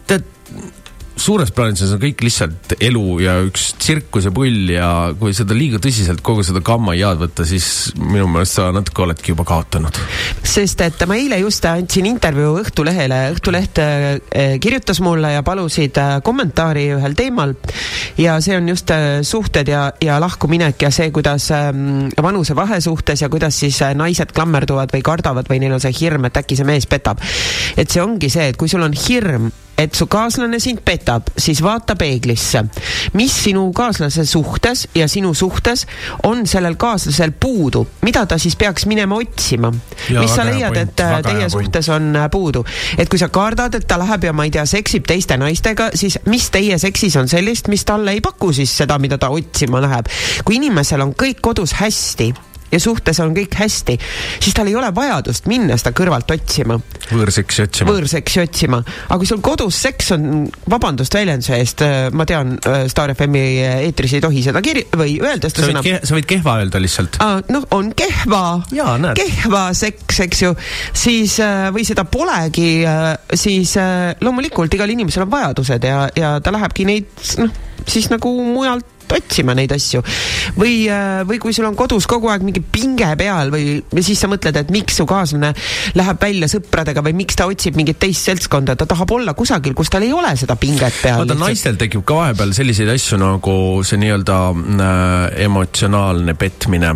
[0.07, 0.29] tead
[1.17, 4.89] suures plaanis on see kõik lihtsalt elu ja üks tsirkus ja pull ja
[5.19, 9.45] kui seda liiga tõsiselt kogu seda gamma-jaad võtta, siis minu meelest sa natuke oledki juba
[9.47, 9.97] kaotanud.
[10.43, 16.13] sest et ma eile just andsin intervjuu Õhtulehele, Õhtuleht eh, kirjutas mulle ja palusid eh,
[16.25, 17.55] kommentaari ühel teemal
[18.21, 18.93] ja see on just
[19.27, 24.93] suhted ja, ja lahkuminek ja see, kuidas ähm, vanusevahe suhtes ja kuidas siis naised klammerduvad
[24.93, 27.21] või kardavad või neil on see hirm, et äkki see mees petab.
[27.77, 31.61] et see ongi see, et kui sul on hirm et su kaaslane sind petab, siis
[31.63, 32.63] vaata peeglisse,
[33.17, 35.85] mis sinu kaaslase suhtes ja sinu suhtes
[36.25, 39.71] on sellel kaaslasel puudu, mida ta siis peaks minema otsima.
[40.19, 42.65] mis sa leiad, et äh, teie suhtes on äh, puudu,
[42.97, 46.19] et kui sa kardad, et ta läheb ja ma ei tea, seksib teiste naistega, siis
[46.25, 50.09] mis teie seksis on sellist, mis talle ei paku siis seda, mida ta otsima läheb.
[50.43, 52.33] kui inimesel on kõik kodus hästi
[52.71, 53.95] ja suhtes on kõik hästi,
[54.41, 56.79] siis tal ei ole vajadust minna seda kõrvalt otsima.
[57.07, 57.91] võõrseksi otsima.
[57.91, 62.87] võõrseksi otsima, aga kui sul kodus seks on, vabandust väljenduse eest, äh, ma tean, äh,
[62.91, 63.43] Star FM-i
[63.87, 65.83] eetris ei tohi seda kiri- või öelda seda sõna.
[66.03, 67.19] sa võid kehva öelda lihtsalt.
[67.49, 68.43] noh, on kehva,
[69.15, 70.53] kehva seks, eks ju,
[70.93, 72.83] siis äh, või seda polegi,
[73.33, 73.75] siis
[74.21, 77.07] loomulikult igal inimesel on vajadused ja, ja ta lähebki neid
[77.39, 77.51] noh,
[77.87, 80.03] siis nagu mujalt otsima neid asju.
[80.57, 84.29] või, äh, või kui sul on kodus kogu aeg mingi pinge peal või siis sa
[84.31, 85.53] mõtled, et miks su kaaslane
[85.97, 89.91] läheb välja sõpradega või miks ta otsib mingit teist seltskonda, ta tahab olla kusagil, kus
[89.93, 91.23] tal ei ole seda pinget peal.
[91.23, 96.95] vaata, naistel tekib ka vahepeal selliseid asju nagu see nii-öelda äh, emotsionaalne petmine,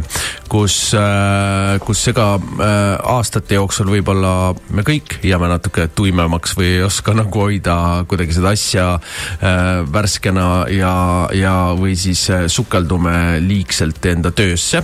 [0.51, 6.84] kus äh,, kus ega äh, aastate jooksul võib-olla me kõik jääme natuke tuimemaks või ei
[6.86, 7.78] oska nagu hoida
[8.09, 10.93] kuidagi seda asja äh, värskena ja,
[11.36, 14.84] ja või siis äh, sukeldume liigselt enda töösse.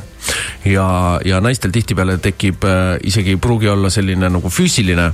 [0.68, 0.88] Ja,
[1.26, 5.12] ja naistel tihtipeale tekib äh, isegi ei pruugi olla selline nagu füüsiline,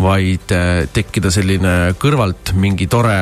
[0.00, 3.20] vaid äh, tekkida selline kõrvalt mingi tore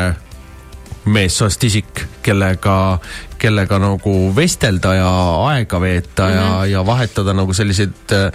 [1.08, 2.98] meessoost isik, kellega,
[3.38, 5.08] kellega nagu vestelda ja
[5.48, 6.36] aega veeta mm -hmm.
[6.36, 6.70] ja, mhm.
[6.72, 8.32] ja vahetada nagu selliseid äh,.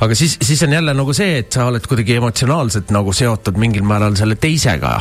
[0.00, 3.82] aga siis, siis on jälle nagu see, et sa oled kuidagi emotsionaalselt nagu seotud mingil
[3.82, 5.00] määral selle teisega.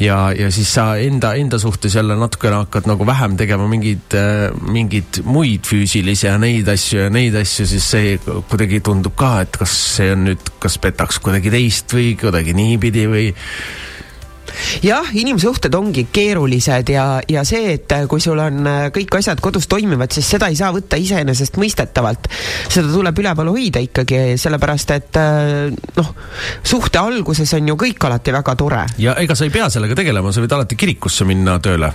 [0.00, 4.50] ja, ja siis sa enda, enda suhtes jälle natukene hakkad nagu vähem tegema mingeid äh,,
[4.72, 9.56] mingeid muid füüsilisi ja neid asju ja neid asju, siis see kuidagi tundub ka, et
[9.56, 13.32] kas see on nüüd, kas petaks kuidagi teist või kuidagi niipidi või
[14.84, 19.68] jah, inimsuhted ongi keerulised ja, ja see, et kui sul on äh, kõik asjad kodus
[19.70, 22.30] toimivad, siis seda ei saa võtta iseenesestmõistetavalt.
[22.68, 26.14] seda tuleb üleval hoida ikkagi, sellepärast et äh, noh,
[26.62, 28.86] suhte alguses on ju kõik alati väga tore.
[28.98, 31.92] ja ega sa ei pea sellega tegelema, sa võid alati kirikusse minna tööle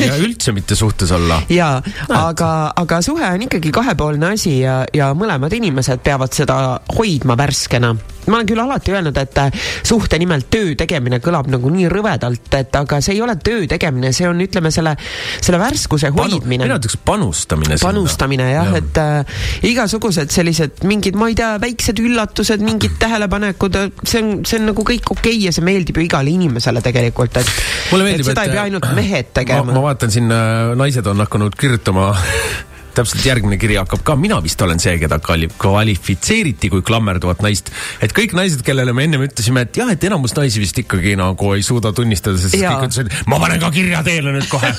[0.00, 1.40] ja üldse mitte suhtes olla.
[1.60, 6.56] jaa, aga, aga suhe on ikkagi kahepoolne asi ja, ja mõlemad inimesed peavad seda
[6.96, 7.94] hoidma värskena
[8.26, 12.50] ma olen küll alati öelnud, et äh, suhte nimel töö tegemine kõlab nagu nii rõvedalt,
[12.58, 14.94] et aga see ei ole töö tegemine, see on, ütleme, selle,
[15.40, 16.66] selle värskuse Panu, hoidmine.
[16.66, 17.78] mina ütleks panustamine.
[17.82, 23.78] panustamine jah ja., et äh, igasugused sellised mingid, ma ei tea, väiksed üllatused, mingid tähelepanekud,
[24.04, 27.40] see on, see on nagu kõik okei okay ja see meeldib ju igale inimesele tegelikult,
[27.40, 27.54] et,
[27.94, 29.72] meeldib, et seda et, ei pea ainult mehed tegema.
[29.72, 32.12] ma vaatan siin äh,, naised on hakanud kirjutama
[32.96, 37.70] täpselt järgmine kiri hakkab ka, mina vist olen see, keda kvali-, kvalifitseeriti kui klammerduvat naist.
[38.02, 41.54] et kõik naised, kellele me ennem ütlesime, et jah, et enamus naisi vist ikkagi nagu
[41.56, 42.76] ei suuda tunnistada, sest Jaa.
[42.76, 44.72] kõik ütlesid, ma panen ka kirja teele nüüd kohe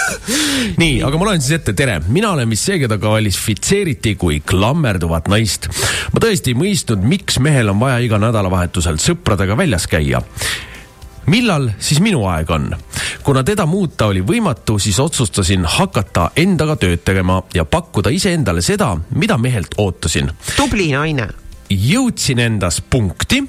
[0.82, 5.30] nii, aga ma loen siis ette, tere, mina olen vist see, keda kvalifitseeriti kui klammerduvat
[5.32, 5.70] naist.
[6.12, 10.22] ma tõesti ei mõistnud, miks mehel on vaja iga nädalavahetusel sõpradega väljas käia
[11.26, 12.70] millal siis minu aeg on?
[13.22, 18.96] kuna teda muuta oli võimatu, siis otsustasin hakata endaga tööd tegema ja pakkuda iseendale seda,
[19.14, 20.32] mida mehelt ootasin.
[20.56, 21.28] Tubli naine.
[21.72, 23.40] Jõudsin endas punkti,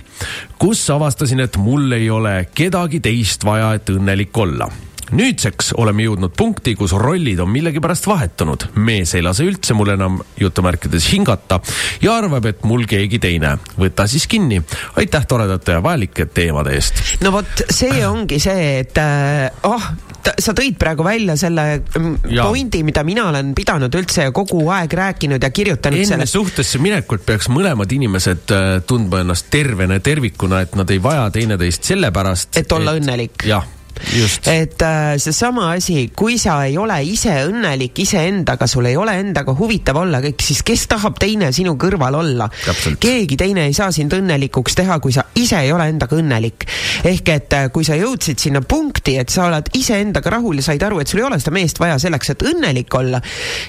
[0.57, 4.69] kus avastasin, et mul ei ole kedagi teist vaja, et õnnelik olla
[5.14, 8.70] nüüdseks oleme jõudnud punkti, kus rollid on millegipärast vahetunud.
[8.76, 11.59] mees ei lase üldse mul enam jutumärkides hingata
[12.01, 13.57] ja arvab, et mul keegi teine.
[13.80, 14.61] võta siis kinni.
[14.95, 17.03] aitäh toredate ja vajalike teemade eest.
[17.22, 19.91] no vot, see ongi see, et äh, oh,
[20.39, 22.47] sa tõid praegu välja selle mm, Jaa.
[22.47, 26.38] pointi, mida mina olen pidanud üldse kogu aeg rääkinud ja kirjutanud enne sellest.
[26.38, 31.30] suhtesse minekut peaks mõlemad inimesed äh, tundma ennast tervena ja tervikuna, et nad ei vaja
[31.34, 32.57] teineteist sellepärast.
[32.61, 33.45] Et olla õnnelik.
[33.47, 33.68] jah.
[34.49, 39.55] Et äh, seesama asi, kui sa ei ole ise õnnelik iseendaga, sul ei ole endaga
[39.57, 42.49] huvitav olla kõik, siis kes tahab teine sinu kõrval olla?
[42.99, 46.67] Keegi teine ei saa sind õnnelikuks teha, kui sa ise ei ole endaga õnnelik.
[47.03, 50.83] ehk et äh, kui sa jõudsid sinna punkti, et sa oled iseendaga rahul ja said
[50.83, 53.21] aru, et sul ei ole seda meest vaja selleks, et õnnelik olla,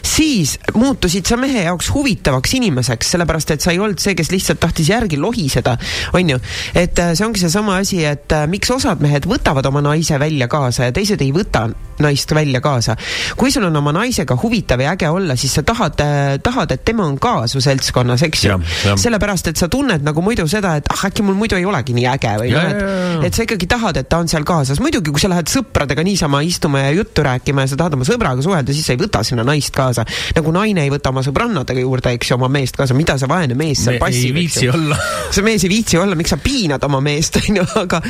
[0.02, 4.62] siis muutusid sa mehe jaoks huvitavaks inimeseks, sellepärast et sa ei olnud see, kes lihtsalt
[4.62, 5.76] tahtis järgi lohiseda,
[6.16, 6.40] onju.
[6.74, 10.48] et äh, see ongi seesama asi, et äh, miks osad mehed võtavad oma naise välja
[10.48, 11.68] kaasa ja teised ei võta
[12.02, 12.96] naist välja kaasa.
[13.36, 16.00] kui sul on oma naisega huvitav ja äge olla, siis sa tahad,
[16.42, 18.58] tahad, et tema on ka su seltskonnas, eks ju
[19.00, 22.06] sellepärast, et sa tunned nagu muidu seda, et ah, äkki mul muidu ei olegi nii
[22.10, 24.80] äge või noh, et, et sa ikkagi tahad, et ta on seal kaasas.
[24.82, 28.42] muidugi, kui sa lähed sõpradega niisama istuma ja juttu rääkima ja sa tahad oma sõbraga
[28.44, 30.06] suhelda, siis sa ei võta sinna naist kaasa.
[30.36, 33.54] nagu naine ei võta oma sõbrannadega juurde, eks ju, oma meest kaasa, mida sa vaene
[33.58, 34.30] mees seal Me passib.
[34.30, 34.98] ei viitsi olla.
[35.30, 38.02] see mees ei viitsi olla, miks sa piinad oma meest, onju, aga,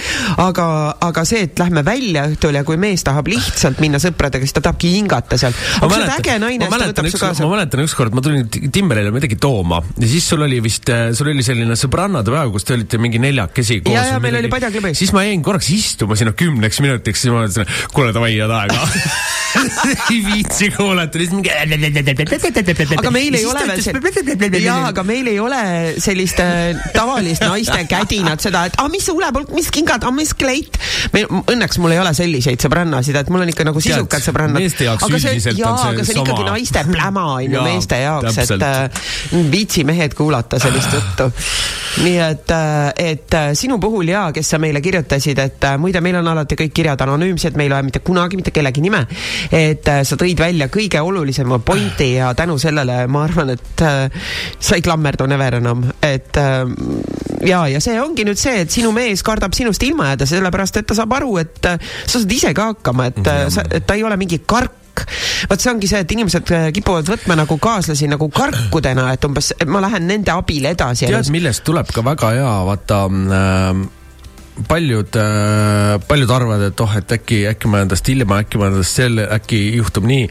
[0.45, 0.67] aga,
[1.11, 4.65] aga see, et lähme välja õhtul ja kui mees tahab lihtsalt minna sõpradega, siis ta
[4.65, 5.55] tahabki hingata seal.
[5.55, 7.47] aga kui sa oled äge naine, ma siis ta võtab su kaasa.
[7.47, 11.31] ma mäletan ükskord, ma tulin Ti- Timmerile midagi tooma ja siis sul oli vist, sul
[11.33, 13.97] oli selline sõbrannade päev, kus te olite mingi neljakesi koos.
[13.97, 14.95] Ja, ja, meil oli padjaklubi.
[14.99, 18.89] siis ma jäin korraks istuma sinna kümneks minutiks, siis ma mõtlesin, kuule davai, head aega
[20.11, 21.51] ei viitsi kuulata, siis mingi.
[22.99, 25.61] aga meil ei ole veel see, jaa, aga meil ei ole
[26.03, 30.79] sellist äh, tavalist naiste kädinat, seda, et ah, mis huulepulk, mis kingad, ah, mis kleit.
[31.15, 34.63] meil, õnneks mul ei ole selliseid sõbrannasid, et mul on ikka nagu sisukad sõbrannad.
[34.63, 36.33] meeste jaoks aga see, üldiselt jaa, on see aga see on sama.
[36.33, 39.03] ikkagi naiste pläma, on ju, meeste jaoks, et äh,
[39.53, 41.29] viitsi mehed kuulata sellist juttu.
[42.05, 42.55] nii et,
[42.99, 46.59] et äh, sinu puhul jaa, kes sa meile kirjutasid, et äh, muide, meil on alati
[46.59, 49.05] kõik kirjad anonüümsed, me ei loe mitte kunagi mitte kellegi nime.
[49.53, 54.25] et äh, sa tõid välja kõige olulisema pointi ja tänu sellele ma arvan, et äh,
[54.59, 56.65] sa ei klammerdu never enam, et äh,
[57.47, 60.89] ja, ja see ongi nüüd see, et sinu mees kardab sinust ilma jääda, sellepärast et
[60.91, 63.99] ta saab aru, et äh, sa saad ise ka hakkama, et, äh, sa, et ta
[63.99, 64.81] ei ole mingi kark
[65.51, 69.53] vot see ongi see, et inimesed äh, kipuvad võtma nagu kaaslasi nagu karkudena, et umbes
[69.59, 71.09] et ma lähen nende abil edasi.
[71.11, 73.85] tead, millest tuleb ka väga hea, vaata äh,
[74.69, 78.71] paljud äh,, paljud arvavad, et oh, et äkki, äkki ma jään tast ilma, äkki ma
[78.71, 80.29] jään tast selle, äkki juhtub nii.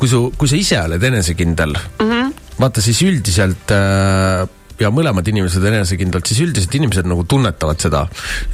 [0.00, 2.32] kui su, kui sa ise oled enesekindel mm, -hmm.
[2.60, 4.48] vaata siis üldiselt äh,
[4.80, 8.04] ja mõlemad inimesed enesekindlalt, siis üldiselt inimesed nagu tunnetavad seda,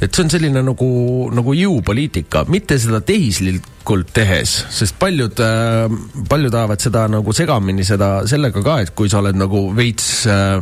[0.01, 0.89] et see on selline nagu,
[1.35, 5.85] nagu jõupoliitika, mitte seda tehislikult tehes, sest paljud äh,,
[6.29, 10.57] paljud ajavad seda nagu segamini seda sellega ka, et kui sa oled nagu veits äh,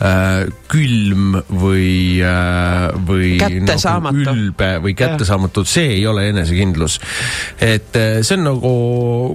[0.00, 4.24] äh, külm või äh,, või Kättesaamatu.
[4.24, 6.98] nagu ülbe või kättesaamatu, see ei ole enesekindlus.
[7.60, 8.74] et äh, see on nagu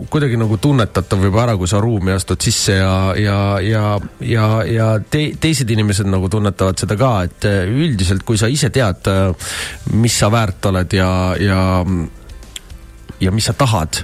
[0.09, 3.85] kuidagi nagu tunnetatav juba ära, kui sa ruumi astud sisse ja, ja, ja,
[4.21, 8.71] ja, ja te, teised inimesed nagu tunnetavad seda ka, et äh, üldiselt, kui sa ise
[8.73, 9.09] tead,
[9.99, 11.59] mis sa väärt oled ja, ja
[13.19, 13.99] ja mis sa tahad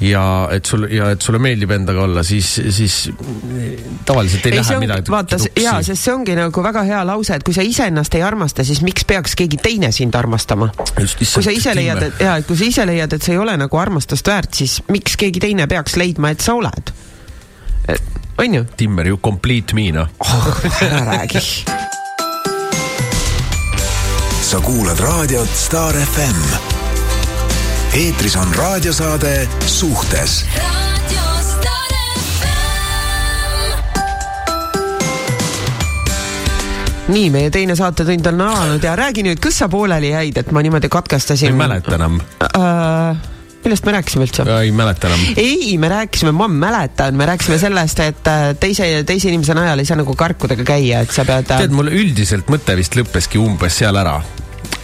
[0.00, 2.98] ja et sul ja et sulle meeldib endaga olla, siis, siis
[4.06, 7.46] tavaliselt ei, ei lähe midagi vaata, jaa, sest see ongi nagu väga hea lause, et
[7.46, 10.70] kui sa iseennast ei armasta, siis miks peaks keegi teine sind armastama?
[10.94, 13.56] kui sa ise leiad, et jaa, et kui sa ise leiad, et sa ei ole
[13.58, 16.94] nagu armastust väärt, siis miks keegi teine peaks leidma, et sa oled?
[17.90, 18.64] on ju?
[18.76, 20.08] Timmer ju complete me noh.
[20.82, 21.40] ära räägi.
[24.42, 26.42] sa kuulad raadiot Star FM.
[27.94, 30.44] eetris on raadiosaade Suhtes
[37.08, 40.62] nii, meie teine saatetund on alanud ja räägi nüüd, kus sa pooleli jäid, et ma
[40.64, 41.54] niimoodi ma ei katkestasin?
[41.54, 42.20] mäleta enam.
[42.42, 43.33] äh,
[43.64, 44.46] millest me rääkisime üldse?
[44.60, 45.26] ei mäleta enam.
[45.40, 49.88] ei, me rääkisime, ma mäletan, me rääkisime sellest, et äh, teise, teise inimese najal ei
[49.88, 51.48] saa nagu karkudega käia, et sa pead.
[51.50, 54.20] tead, mul üldiselt mõte vist lõppeski umbes seal ära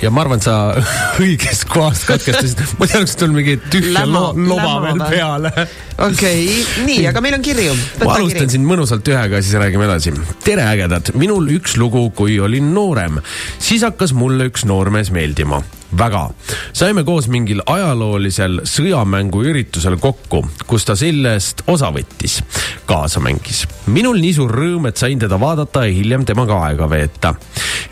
[0.01, 0.55] ja ma arvan, sa
[1.23, 5.53] õigest kohast katkestasid, ma tean, kas sul mingi tühja Lämma- lo loba veel peale.
[5.97, 7.75] okei okay., nii, aga meil on kirju.
[8.05, 10.15] ma alustan siin mõnusalt ühega, siis räägime edasi.
[10.45, 13.21] tere, ägedad, minul üks lugu, kui olin noorem,
[13.59, 15.63] siis hakkas mulle üks noormees meeldima
[15.99, 16.31] väga.
[16.73, 22.41] saime koos mingil ajaloolisel sõjamänguüritusel kokku, kus ta sellest osa võttis,
[22.87, 23.67] kaasa mängis.
[23.87, 27.35] minul nii suur rõõm, et sain teda vaadata ja hiljem temaga aega veeta.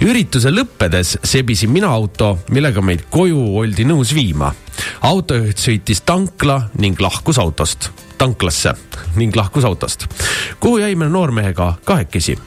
[0.00, 4.52] ürituse lõppedes sebisin mina auto, millega meid koju oldi nõus viima.
[5.00, 8.74] autojuht sõitis tankla ning lahkus autost, tanklasse
[9.16, 10.06] ning lahkus autost,
[10.60, 12.38] kuhu jäime noormehega kahekesi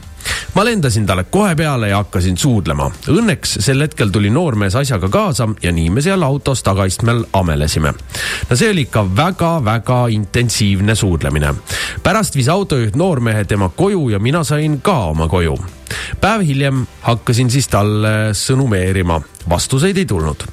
[0.53, 2.89] ma lendasin talle kohe peale ja hakkasin suudlema.
[3.11, 7.93] Õnneks sel hetkel tuli noormees asjaga kaasa ja nii me seal autos tagaistmel amelesime.
[8.49, 11.53] no see oli ikka väga-väga intensiivne suudlemine.
[12.03, 15.57] pärast viis autojuht noormehe tema koju ja mina sain ka oma koju.
[16.21, 20.43] päev hiljem hakkasin siis talle sõnumeerima, vastuseid ei tulnud.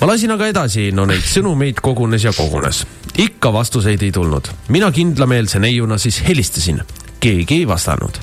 [0.00, 2.86] ma lasin aga edasi, no neid sõnumeid kogunes ja kogunes.
[3.18, 4.48] ikka vastuseid ei tulnud.
[4.68, 6.82] mina kindlameelse neiuna siis helistasin
[7.20, 8.18] keegi ei vastanud.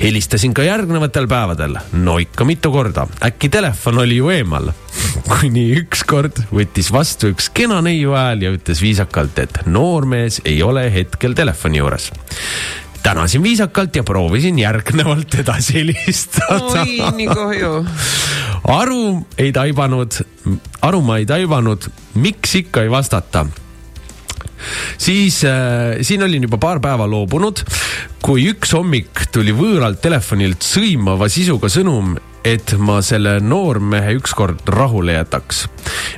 [0.00, 4.72] helistasin ka järgnevatel päevadel, no ikka mitu korda, äkki telefon oli ju eemal.
[5.30, 10.88] kuni ükskord võttis vastu üks kena neiu hääl ja ütles viisakalt, et noormees ei ole
[10.92, 12.10] hetkel telefoni juures
[13.02, 16.80] tänasin viisakalt ja proovisin järgnevalt edasi helistada.
[16.80, 17.86] oi, nii kahju.
[18.68, 20.20] aru ei taibanud,
[20.82, 23.46] aru ma ei taibanud, miks ikka ei vastata
[24.98, 27.62] siis äh, siin olin juba paar päeva loobunud,
[28.22, 35.18] kui üks hommik tuli võõralt telefonilt sõimava sisuga sõnum, et ma selle noormehe ükskord rahule
[35.18, 35.66] jätaks.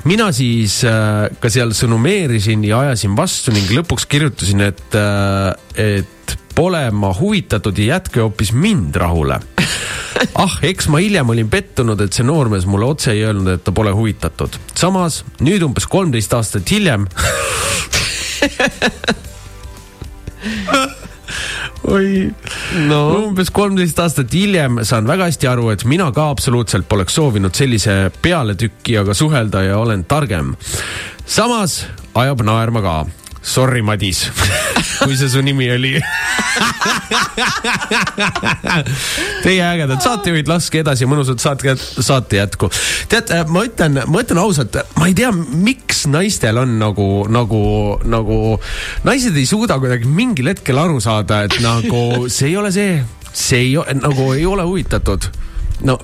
[0.04, 6.36] mina siis äh, ka seal sõnumeerisin ja ajasin vastu ning lõpuks kirjutasin, et äh,, et
[6.54, 9.40] pole ma huvitatud ja jätke hoopis mind rahule
[10.38, 13.74] ah, eks ma hiljem olin pettunud, et see noormees mulle otse ei öelnud, et ta
[13.74, 14.58] pole huvitatud.
[14.78, 17.08] samas nüüd umbes kolmteist aastat hiljem
[21.92, 22.30] oi
[22.88, 27.54] no umbes kolmteist aastat hiljem saan väga hästi aru, et mina ka absoluutselt poleks soovinud
[27.56, 30.54] sellise pealetükkijaga suhelda ja olen targem.
[31.26, 32.96] samas ajab naerma ka.
[33.42, 34.28] Sorry, Madis,
[35.02, 35.96] kui see su nimi oli.
[39.42, 42.70] Teie ägedad saatejuhid, laske edasi mõnusat saate, saate jätku.
[43.10, 47.62] tead, ma ütlen, ma ütlen ausalt, ma ei tea, miks naistel on nagu, nagu,
[48.06, 48.38] nagu,
[49.08, 53.00] naised ei suuda kuidagi mingil hetkel aru saada, et nagu see ei ole see,
[53.32, 55.32] see ei, nagu ei ole huvitatud
[55.86, 55.98] no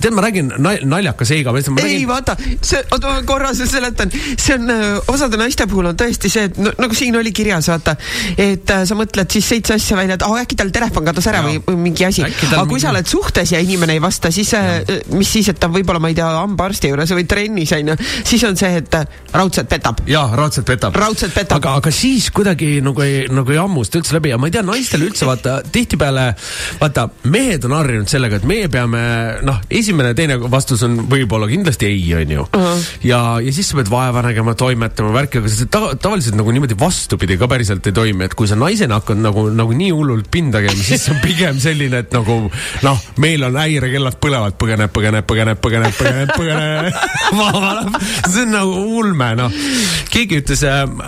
[0.00, 1.52] tead, ma räägin nal- naljaka seiga,
[1.84, 5.98] ei vaata, see, oota ma korra se- seletan, see on äh, osade naiste puhul on
[5.98, 7.96] tõesti see, et no, nagu siin oli kirjas, vaata,
[8.36, 11.42] et äh, sa mõtled siis seitse asja välja, et oh, äkki tal telefon kadus ära
[11.46, 12.24] või, või mingi asi.
[12.26, 14.80] Aga kui mingi- sa oled suhtes ja inimene ei vasta, siis äh,
[15.14, 18.44] mis siis, et ta võib-olla, ma ei tea, hambaarsti juures või trennis on ju, siis
[18.48, 20.02] on see, et äh, raudselt petab.
[20.10, 20.96] jaa, raudselt petab.
[20.96, 21.60] Raudselt petab.
[21.60, 24.64] aga, aga siis kuidagi nagu ei, nagu ei hammusta üldse läbi ja ma ei tea,
[24.66, 26.26] naistel üldse vaata tihtipeale,
[26.80, 28.95] vaata, mehed on harjunud sellega, et meie peame,
[29.46, 32.46] noh, esimene, teine vastus on võib-olla kindlasti ei, onju.
[33.06, 36.78] ja, ja siis sa pead vaeva nägema, toimetama, värki, aga see ta, tavaliselt nagu niimoodi
[36.78, 40.62] vastupidi ka päriselt ei toimi, et kui sa naisena hakkad nagu, nagu nii hullult pinda
[40.64, 42.38] käima, siis see on pigem selline, et nagu
[42.86, 46.94] noh, meil on häirekellad põlevad, põgeneb, põgeneb, põgeneb, põgeneb, põgeneb, põgeneb.
[48.32, 49.60] see on nagu ulme, noh.
[50.12, 50.64] keegi ütles,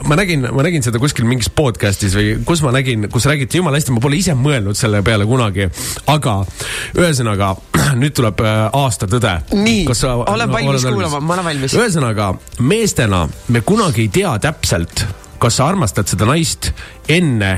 [0.08, 3.80] ma nägin, ma nägin seda kuskil mingis podcast'is või kus ma nägin, kus räägiti jumala
[3.80, 5.68] hästi, ma pole ise mõelnud selle peale kunagi.
[6.06, 6.40] aga
[6.98, 7.54] ühesõnaga,
[8.00, 9.34] nüüd tuleb äh, aasta tõde.
[9.56, 11.76] Nii, olen valmis kuulama, ma olen valmis.
[11.78, 13.24] ühesõnaga, meestena
[13.54, 15.04] me kunagi ei tea täpselt,
[15.42, 16.72] kas sa armastad seda naist
[17.08, 17.52] enne,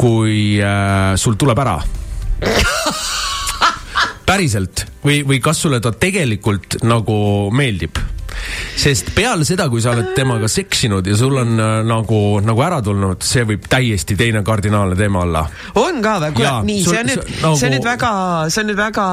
[0.00, 1.76] kui äh, sul tuleb ära
[4.30, 7.18] päriselt või, või kas sulle ta tegelikult nagu
[7.52, 7.98] meeldib?
[8.80, 12.80] Sest peale seda, kui sa oled temaga seksinud ja sul on äh, nagu, nagu ära
[12.84, 15.44] tulnud, see võib täiesti teine kardinaalne teema olla.
[15.80, 16.34] on ka või?
[16.38, 18.12] kuule nii, see on nüüd see-, see on nagu- nüüd väga,
[18.48, 19.06] see on nüüd väga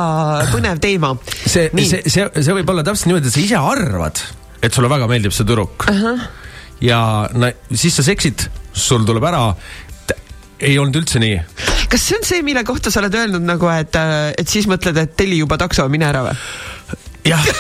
[0.54, 1.14] põnev teema.
[1.38, 4.24] see, see, see, see võib olla täpselt niimoodi, et sa ise arvad,
[4.62, 6.04] et sulle väga meeldib see tüdruk uh.
[6.04, 6.24] -huh.
[6.86, 7.02] ja
[7.34, 9.44] no, siis sa seksid, sul tuleb ära.
[10.60, 11.42] ei olnud üldse nii.
[11.90, 13.96] kas see on see, mille kohta sa oled öelnud nagu, et,
[14.38, 16.40] et siis mõtled, et telli juba takso, mine ära või?
[17.28, 17.52] jah.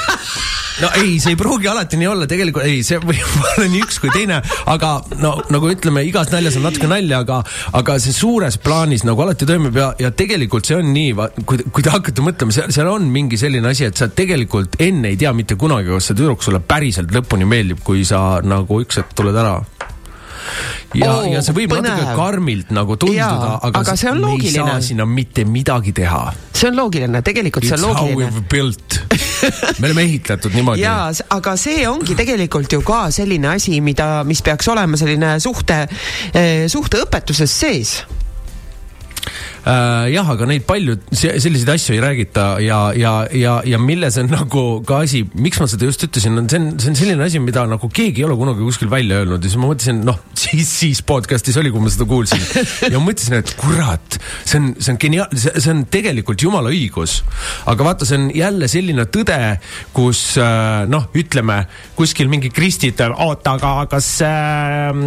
[0.77, 3.97] No ei, see ei pruugi alati nii olla, tegelikult ei, see võib olla nii üks
[3.97, 4.35] kui teine,
[4.69, 4.91] aga
[5.23, 7.39] no nagu ütleme, igas naljas on natuke nalja, aga,
[7.79, 11.15] aga see suures plaanis nagu alati toimib ja, ja tegelikult see on nii,
[11.49, 15.15] kui, kui te hakkate mõtlema, seal, seal on mingi selline asi, et sa tegelikult enne
[15.15, 19.01] ei tea mitte kunagi, kas see tüdruk sulle päriselt lõpuni meeldib, kui sa nagu üks
[19.01, 19.57] hetk tuled ära
[20.97, 21.89] ja oh,, ja see võib põnev.
[21.91, 24.63] natuke karmilt nagu tunduda, aga, aga see on loogiline.
[24.63, 26.21] me ei saa sinna mitte midagi teha.
[26.53, 28.27] see on loogiline, tegelikult It's see on loogiline.
[28.27, 28.99] It's how we built.
[29.79, 30.85] me oleme ehitatud niimoodi.
[30.85, 35.83] jaa, aga see ongi tegelikult ju ka selline asi, mida, mis peaks olema selline suhte,
[36.33, 37.97] eh, suhteõpetuses sees
[39.67, 44.29] Äh, jah, aga neid palju, selliseid asju ei räägita ja, ja, ja, ja milles on
[44.37, 47.41] nagu ka asi, miks ma seda just ütlesin, on see on, see on selline asi,
[47.43, 50.69] mida nagu keegi ei ole kunagi kuskil välja öelnud ja siis ma mõtlesin, noh, siis,
[50.71, 52.45] siis podcast'is oli, kui ma seda kuulsin.
[52.93, 57.17] ja mõtlesin, et kurat, see on, see on geniaal-, see on tegelikult jumala õigus.
[57.67, 59.41] aga vaata, see on jälle selline tõde,
[59.97, 61.59] kus äh, noh, ütleme
[61.97, 65.03] kuskil mingi kristitab, oota, aga, kas äh,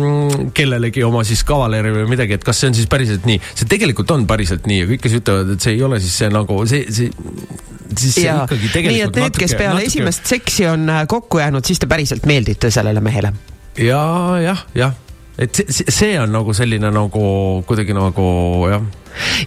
[0.53, 4.13] kellelegi oma siis kavaleri või midagi, et kas see on siis päriselt nii, see tegelikult
[4.13, 6.57] on päris päriselt nii, aga kõik, kes ütlevad, et see ei ole, siis see nagu
[6.71, 7.11] see, see,
[7.95, 8.41] siis see ja.
[8.45, 8.97] ikkagi tegelikult.
[8.97, 9.91] nii et need, kes peale natuke...
[9.93, 13.33] esimest seksi on äh, kokku jäänud, siis te päriselt meeldite sellele mehele.
[13.79, 14.03] ja
[14.43, 14.97] jah, jah,
[15.39, 17.27] et see, see on nagu selline nagu
[17.69, 18.27] kuidagi nagu
[18.71, 18.83] jah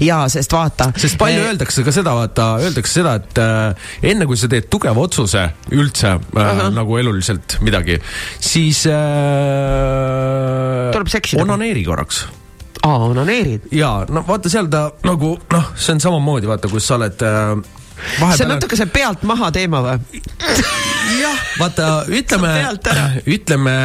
[0.04, 0.90] ja sest vaata.
[1.00, 1.48] sest palju ee...
[1.52, 3.76] öeldakse ka seda, vaata, öeldakse seda, et äh,
[4.14, 6.70] enne kui sa teed tugeva otsuse üldse äh, uh -huh.
[6.76, 8.00] nagu eluliselt midagi,
[8.40, 8.94] siis äh,.
[10.96, 11.44] tuleb seksida.
[11.44, 12.26] onaneeri korraks
[12.84, 13.70] aa, onaneerid?
[13.72, 17.56] jaa, no vaata seal ta nagu noh, see on samamoodi, vaata, kus sa oled äh,
[18.20, 18.38] Vahepeal...
[18.38, 20.20] see on natuke see pealt maha teema või?
[21.22, 22.52] jah, vaata ütleme,
[23.30, 23.76] ütleme,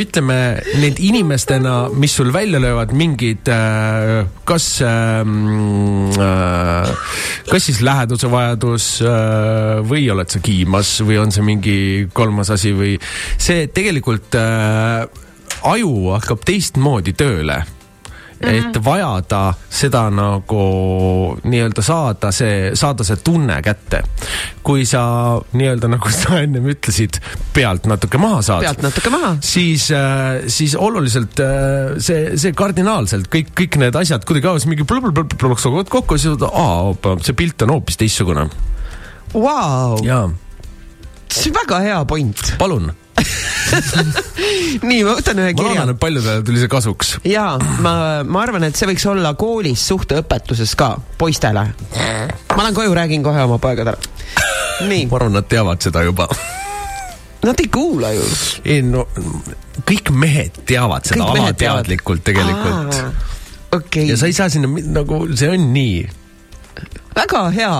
[0.00, 0.38] ütleme
[0.82, 6.90] need inimestena, mis sul välja löövad mingid äh, kas ähm, äh,,
[7.50, 11.78] kas siis läheduse vajadus äh, või oled sa kiimas või on see mingi
[12.12, 12.98] kolmas asi või
[13.38, 15.06] see tegelikult äh,
[15.68, 17.62] aju hakkab teistmoodi tööle
[18.40, 18.70] mm, -hmm.
[18.70, 20.62] et vajada seda nagu
[21.44, 24.02] nii-öelda saada see, saada see tunne kätte.
[24.62, 27.20] kui sa nii-öelda, nagu sa ennem ütlesid,
[27.54, 28.62] pealt natuke maha saad.
[28.62, 29.36] pealt natuke maha.
[29.40, 34.84] siis, äh, siis oluliselt äh, see, see kardinaalselt kõik, kõik need asjad kuidagi avas mingi
[34.84, 38.48] plõksuvad kokku ja siis aa, see pilt on hoopis teistsugune.
[39.34, 39.98] Vau.
[40.04, 40.28] jaa.
[41.28, 42.54] see on väga hea point.
[42.58, 42.92] palun
[44.88, 47.14] nii, ma võtan ühe ma kirja loodan, et paljudele tuli see kasuks.
[47.28, 47.46] ja
[47.84, 47.94] ma,
[48.24, 51.64] ma arvan, et see võiks olla koolis suhteõpetuses ka poistele.
[52.54, 53.98] ma lähen koju, räägin kohe oma poegadele.
[54.88, 56.28] nii, ma arvan, nad teavad seda juba.
[57.46, 58.28] nad ei kuula ju.
[58.64, 59.06] ei no
[59.88, 61.44] kõik mehed teavad seda Kõik teavad.
[61.48, 63.02] alateadlikult tegelikult.
[63.78, 66.06] okei ja sa ei saa sinna nagu, see on nii
[67.18, 67.74] väga hea.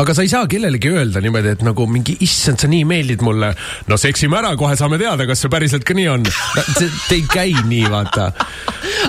[0.00, 3.52] Aga sa ei saa kellelegi öelda niimoodi, et nagu mingi issand, sa nii meeldid mulle.
[3.88, 6.64] no seksime ära, kohe saame teada, kas see päriselt ka nii on no,.
[6.78, 8.30] see ei käi nii, vaata.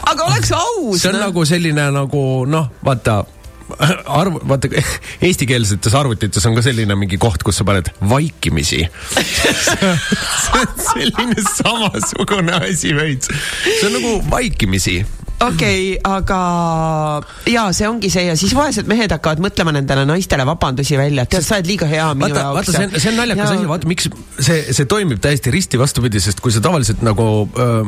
[0.01, 1.01] aga oleks aus.
[1.01, 3.23] see on nagu selline nagu noh, vaata
[4.05, 4.69] arv, vaata
[5.25, 8.85] eestikeelsetes arvutites on ka selline mingi koht, kus sa paned vaikimisi.
[9.65, 9.91] see
[10.61, 13.33] on selline samasugune asi veits,
[13.65, 14.99] see on nagu vaikimisi
[15.47, 16.39] okei okay,, aga
[17.51, 21.33] ja see ongi see ja siis vaesed mehed hakkavad mõtlema nendele naistele vabandusi välja, et
[21.35, 22.57] tead, sa oled liiga hea minu vaata, jaoks.
[22.57, 26.21] vaata, see on, see on naljakas asi, vaata miks see, see toimib täiesti risti vastupidi,
[26.23, 27.83] sest kui sa tavaliselt nagu öö,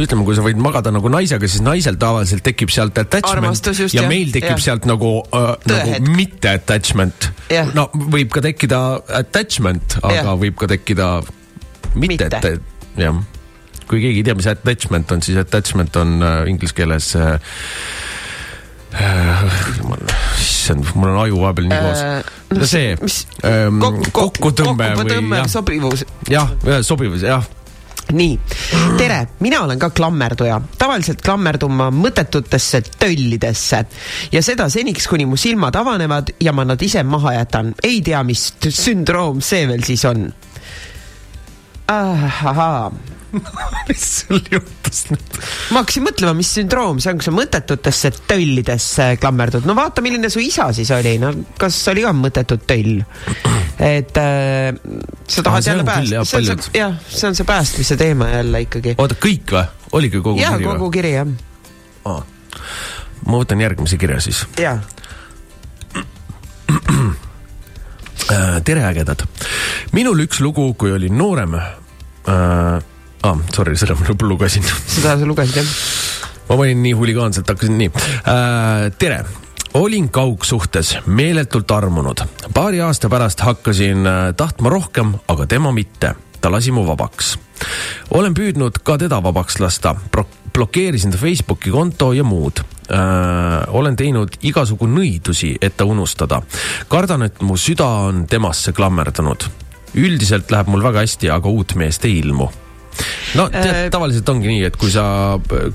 [0.00, 4.02] ütleme, kui sa võid magada nagu naisega, siis naisel tavaliselt tekib sealt attachment just, ja
[4.02, 4.64] jah, meil tekib jah.
[4.70, 6.12] sealt nagu, nagu Tõehetk.
[6.16, 7.30] mitte attachment
[7.76, 8.80] no võib ka tekkida
[9.22, 10.34] attachment, aga Jah.
[10.40, 11.12] võib ka tekkida
[11.94, 12.28] mitte, Mitte.
[12.30, 13.22] mitte., jah.
[13.92, 17.34] Kui keegi ei tea, mis attachment on, siis attachment on äh, inglise keeles äh,
[18.96, 19.44] äh,
[20.40, 25.36] issand, mul on aju vahepeal nii koos Äh, no see ähm, Kok- kok- kokkutõmme kokkutõmme
[25.36, 26.04] või jah, sobivus.
[26.28, 26.50] jah,
[26.84, 27.44] sobivus, jah.
[28.12, 28.34] nii,
[28.98, 30.58] tere, mina olen ka klammerduja.
[30.78, 33.84] tavaliselt klammerdun ma mõttetutesse töllidesse
[34.32, 37.74] ja seda seniks, kuni mu silmad avanevad ja ma nad ise maha jätan.
[37.82, 40.32] ei tea, mis sündroom see veel siis on.
[41.90, 42.90] Ahaa,
[43.88, 45.38] mis sul juhtus nüüd?
[45.72, 49.66] ma hakkasin mõtlema, mis sündroom see on, kui sa mõttetutesse töllidesse klammerdud.
[49.68, 53.02] no vaata, milline su isa siis oli, no kas oli ka mõttetut töll?
[53.82, 54.70] et äh,
[55.26, 58.64] sa tahad see jälle päästa, see on see, jah, see on see päästmise teema jälle
[58.68, 58.96] ikkagi.
[58.98, 59.66] oota, kõik või?
[59.98, 60.94] oligi kogu jaa, kiri kogu või?
[60.98, 61.32] kiri jah,
[63.26, 64.44] ma võtan järgmise kirja siis.
[64.60, 64.78] jaa.
[68.64, 69.22] tere, ägedad.
[69.92, 72.82] minul üks lugu, kui olin noorem äh,.
[73.22, 74.64] Ah, sorry, seda ma lugesin.
[74.86, 75.68] seda sa lugesid jah?
[76.48, 78.90] ma panin nii huligaanselt, hakkasin nii äh,.
[78.98, 79.22] tere,
[79.74, 82.24] olin kaugsuhtes, meeletult armunud.
[82.54, 86.14] paari aasta pärast hakkasin äh, tahtma rohkem, aga tema mitte.
[86.40, 87.38] ta lasi mu vabaks.
[88.10, 89.94] olen püüdnud ka teda vabaks lasta,
[90.52, 93.68] blokeerisin ta Facebooki konto ja muud äh,.
[93.68, 96.42] olen teinud igasugu nõidusi, et ta unustada.
[96.88, 99.48] kardan, et mu süda on temasse klammerdunud.
[99.94, 102.50] üldiselt läheb mul väga hästi, aga uut meest ei ilmu
[103.38, 105.04] no tead, äh, tavaliselt ongi nii, et kui sa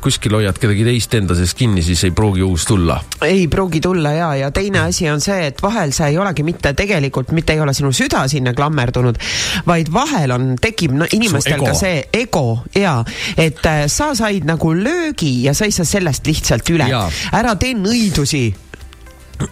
[0.04, 3.00] kuskil hoiad kedagi teist enda sees kinni, siis ei pruugi uus tulla.
[3.26, 6.74] ei pruugi tulla ja, ja teine asi on see, et vahel see ei olegi mitte
[6.78, 9.20] tegelikult, mitte ei ole sinu süda sinna klammerdunud,
[9.68, 13.00] vaid vahel on, tekib no, inimestel ka see ego ja,
[13.38, 16.88] et äh, sa said nagu löögi ja sa ei saa sellest lihtsalt üle.
[16.88, 18.46] ära tee nõidusi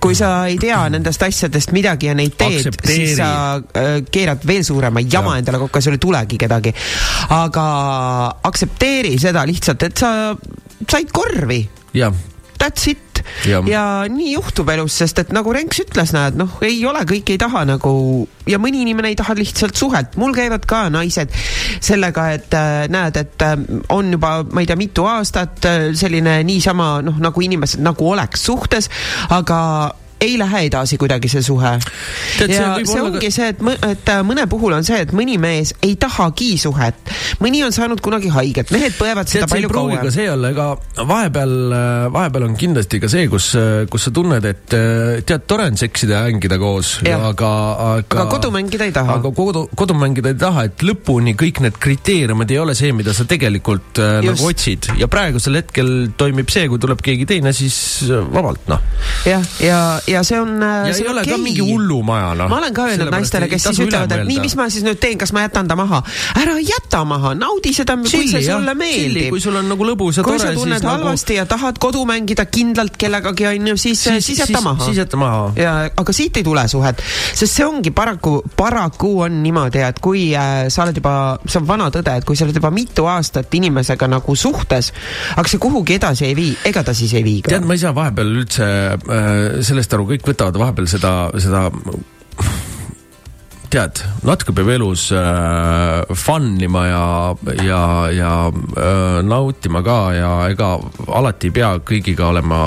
[0.01, 3.29] kui sa ei tea nendest asjadest midagi ja neid teed, siis sa
[3.59, 5.43] äh, keerad veel suurema jama ja.
[5.43, 6.73] endale kokku ja sul ei tulegi kedagi.
[7.35, 7.65] aga
[8.49, 10.11] aktsepteeri seda lihtsalt, et sa
[10.89, 11.61] said korvi.
[12.59, 13.04] That's it
[13.49, 13.61] ja.
[13.69, 17.41] ja nii juhtub elus, sest et nagu Renks ütles, näed, noh, ei ole, kõik ei
[17.41, 17.93] taha nagu
[18.49, 21.33] ja mõni inimene ei taha lihtsalt suhet, mul käivad ka naised
[21.83, 23.57] sellega, et äh, näed, et äh,
[23.93, 28.45] on juba, ma ei tea, mitu aastat äh, selline niisama noh, nagu inimesed nagu oleks
[28.49, 28.89] suhtes,
[29.33, 29.59] aga
[30.21, 31.71] ei lähe edasi kuidagi see suhe.
[31.75, 33.31] ja see, ongi ka...
[33.33, 37.11] see, et, et äh, mõne puhul on see, et mõni mees ei tahagi suhet.
[37.43, 39.99] mõni on saanud kunagi haiget, mehed põevad seda palju kauem.
[40.01, 40.67] ka see olla, ega
[41.01, 45.67] vahepeal, äh, vahepeal on kindlasti ka see, kus, äh, kus sa tunned, et tead, tore
[45.71, 47.51] on seksida ja mängida koos, aga,
[47.99, 48.21] aga.
[48.23, 49.19] aga kodu mängida ei taha.
[49.19, 53.13] aga kodu, kodu mängida ei taha, et lõpuni kõik need kriteeriumid ei ole see, mida
[53.15, 54.27] sa tegelikult Just.
[54.29, 58.83] nagu otsid ja praegusel hetkel toimib see, kui tuleb keegi teine, siis vabalt noh.
[59.27, 60.61] jah, ja, ja ja see on.
[60.61, 61.33] ja see ei ole okay.
[61.33, 62.49] ka mingi hullumaja noh.
[62.51, 65.17] ma olen ka öelnud naistele, kes siis ütlevad, et nii, mis ma siis nüüd teen,
[65.21, 66.01] kas ma jätan ta maha?
[66.39, 69.29] ära jäta maha, naudi seda, kui see sulle meeldib.
[69.33, 70.45] kui sul on nagu lõbus ja tore, siis.
[70.45, 70.91] kui sa tunned nagu...
[70.93, 74.85] halvasti ja tahad kodu mängida kindlalt kellegagi onju, siis, siis, siis jäta maha.
[74.85, 75.49] siis jäta maha.
[75.59, 77.01] ja, aga siit ei tule suhet,
[77.33, 81.15] sest see ongi paraku, paraku on niimoodi, et kui äh, sa oled juba,
[81.47, 84.91] see on vana tõde, et kui sa oled juba mitu aastat inimesega nagu suhtes,
[85.35, 87.55] aga see kuhugi edasi ei vii, ega ta siis ei vii ka.
[87.55, 91.69] tead, ma ei saa vahepeal üldse äh, sellest aru, kõik võtavad vahepeal seda, seda
[93.75, 97.05] tead, natuke peab elus äh, fun ima ja,
[97.65, 97.81] ja,
[98.13, 100.69] ja äh, nautima ka ja ega
[101.17, 102.61] alati ei pea kõigiga olema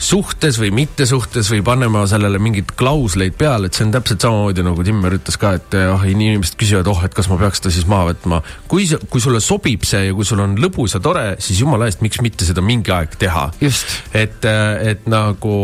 [0.00, 4.86] suhtes või mittesuhtes või panema sellele mingeid klausleid peale, et see on täpselt samamoodi nagu
[4.86, 8.10] Timmer ütles ka, et oh, inimesed küsivad, oh, et kas ma peaks ta siis maha
[8.14, 8.42] võtma.
[8.70, 12.04] kui, kui sulle sobib see ja kui sul on lõbus ja tore, siis jumala eest,
[12.06, 13.50] miks mitte seda mingi aeg teha.
[14.24, 14.46] et,
[14.94, 15.58] et nagu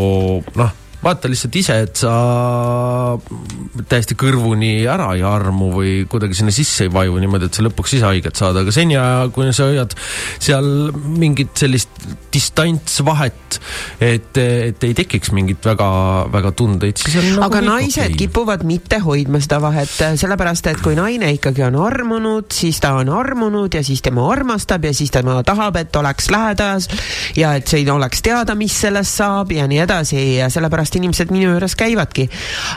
[0.57, 2.13] noh vaata lihtsalt ise, et sa
[3.87, 7.97] täiesti kõrvuni ära ei armu või kuidagi sinna sisse ei vaju niimoodi, et sa lõpuks
[7.99, 8.99] ise haiget saad, aga seni,
[9.35, 9.95] kuni sa hoiad
[10.43, 11.93] seal mingit sellist
[12.35, 13.59] distantsvahet,
[14.03, 15.89] et, et ei tekiks mingit väga,
[16.33, 18.19] väga tundeid, siis on nagu aga naised okay.
[18.25, 23.13] kipuvad mitte hoidma seda vahet, sellepärast et kui naine ikkagi on armunud, siis ta on
[23.15, 26.91] armunud ja siis tema armastab ja siis tema tahab, et oleks lähedas
[27.39, 31.33] ja et siin oleks teada, mis sellest saab ja nii edasi ja sellepärast sellepärast inimesed
[31.33, 32.29] minu juures käivadki.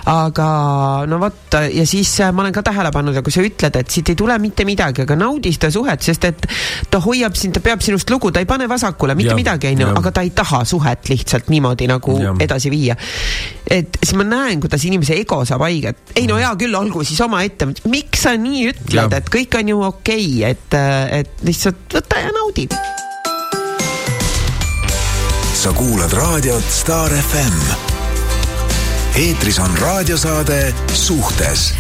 [0.05, 3.75] aga no vot, ja siis äh, ma olen ka tähele pannud ja kui sa ütled,
[3.75, 6.47] et siit ei tule mitte midagi, aga naudi seda suhet, sest et
[6.89, 9.91] ta hoiab sind, ta peab sinust lugu, ta ei pane vasakule mitte ja, midagi, onju,
[9.99, 12.35] aga ta ei taha suhet lihtsalt niimoodi nagu ja.
[12.39, 12.95] edasi viia.
[13.69, 16.15] et siis ma näen, kuidas inimese ego saab haiget.
[16.15, 19.83] ei no hea küll, olgu siis omaette, miks sa nii ütled, et kõik on ju
[19.91, 20.79] okei okay,, et,
[21.21, 22.67] et lihtsalt võta ja naudi
[25.59, 27.88] sa kuulad raadiot Star FM
[29.15, 31.73] eetris on raadiosaade Suhtes.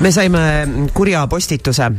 [0.00, 0.38] Me saime
[0.94, 1.90] kurja postituse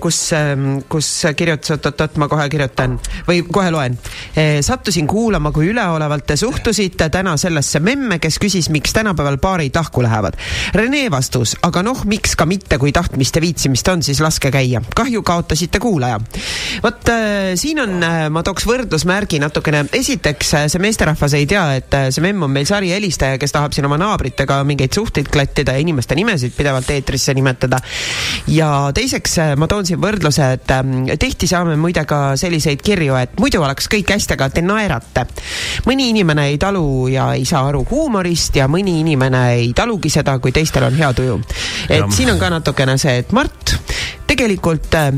[0.00, 2.96] kus, ehm, kus kirjutas, oot-oot-oot, ma kohe kirjutan
[3.26, 3.96] või kohe loen.
[4.36, 9.76] Eh, sattusin kuulama, kui üleolevalt te suhtusite täna sellesse memme, kes küsis, miks tänapäeval paarid
[9.76, 10.38] lahku lähevad.
[10.74, 14.82] Rene vastus, aga noh, miks ka mitte, kui tahtmist ja viitsimist on, siis laske käia.
[14.96, 16.20] kahju kaotasite kuulaja.
[16.82, 19.84] vot äh, siin on äh,, ma tooks võrdlusmärgi natukene.
[19.92, 23.88] esiteks äh,, see meesterahvas ei tea, et see memm on meil sarihelistaja, kes tahab siin
[23.88, 27.80] oma naabritega mingeid suhteid klattida ja inimeste nimesid pidevalt eetrisse nimetada.
[28.48, 33.38] ja teiseks ma toon siin võrdluse, et ähm, tihti saame muide ka selliseid kirju, et
[33.40, 35.26] muidu oleks kõik hästi, aga te naerate.
[35.86, 40.38] mõni inimene ei talu ja ei saa aru huumorist ja mõni inimene ei talugi seda,
[40.38, 41.40] kui teistel on hea tuju.
[41.88, 42.10] et ja.
[42.10, 43.76] siin on ka natukene see, et Mart,
[44.30, 45.10] tegelikult äh,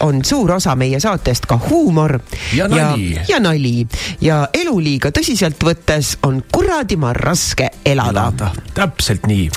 [0.00, 2.18] on suur osa meie saatest ka huumor
[2.54, 3.14] Ja nali.
[3.14, 3.86] ja, ja nali
[4.20, 8.50] ja elu liiga tõsiselt võttes on kuradima raske elada, elada.
[8.74, 9.48] täpselt nii.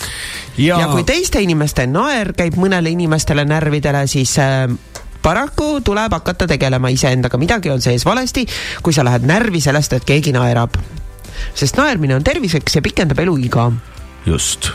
[0.58, 4.66] ja, ja kui teiste inimeste naer käib mõnele inimestele närvidele, siis äh,
[5.22, 8.48] paraku tuleb hakata tegelema iseendaga, midagi on sees valesti,
[8.84, 10.80] kui sa lähed närvi sellest, et keegi naerab.
[11.56, 13.70] sest naermine on terviseks ja pikendab eluiga
[14.26, 14.70] just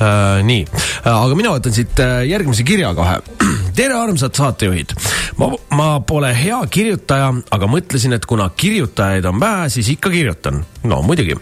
[0.00, 0.42] äh,.
[0.44, 0.64] nii,
[1.04, 3.18] aga mina võtan siit äh, järgmise kirja kohe.
[3.78, 4.94] tere, armsad saatejuhid.
[5.40, 10.64] ma, ma pole hea kirjutaja, aga mõtlesin, et kuna kirjutajaid on vähe, siis ikka kirjutan.
[10.82, 11.36] no muidugi.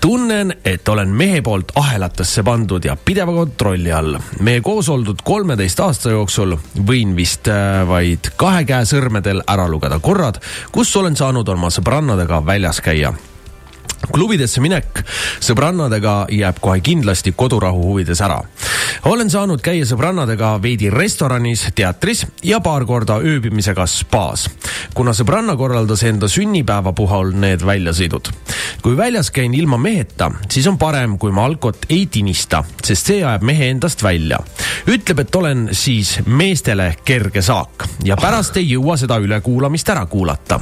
[0.00, 4.18] tunnen, et olen mehe poolt ahelatesse pandud ja pideva kontrolli all.
[4.40, 9.98] meie koos oldud kolmeteist aasta jooksul võin vist äh, vaid kahe käe sõrmedel ära lugeda
[9.98, 10.42] korrad,
[10.72, 13.14] kus olen saanud oma sõbrannadega väljas käia
[14.12, 15.02] klubidesse minek
[15.44, 18.40] sõbrannadega jääb kohe kindlasti kodurahu huvides ära.
[19.04, 24.48] olen saanud käia sõbrannadega veidi restoranis, teatris ja paar korda ööbimisega spaas,
[24.94, 28.30] kuna sõbranna korraldas enda sünnipäeva puhul need väljasõidud.
[28.82, 33.24] kui väljas käin ilma meheta, siis on parem, kui ma alkot ei tinista, sest see
[33.24, 34.38] ajab mehe endast välja.
[34.86, 40.60] ütleb, et olen siis meestele kerge saak ja pärast ei jõua seda ülekuulamist ära kuulata.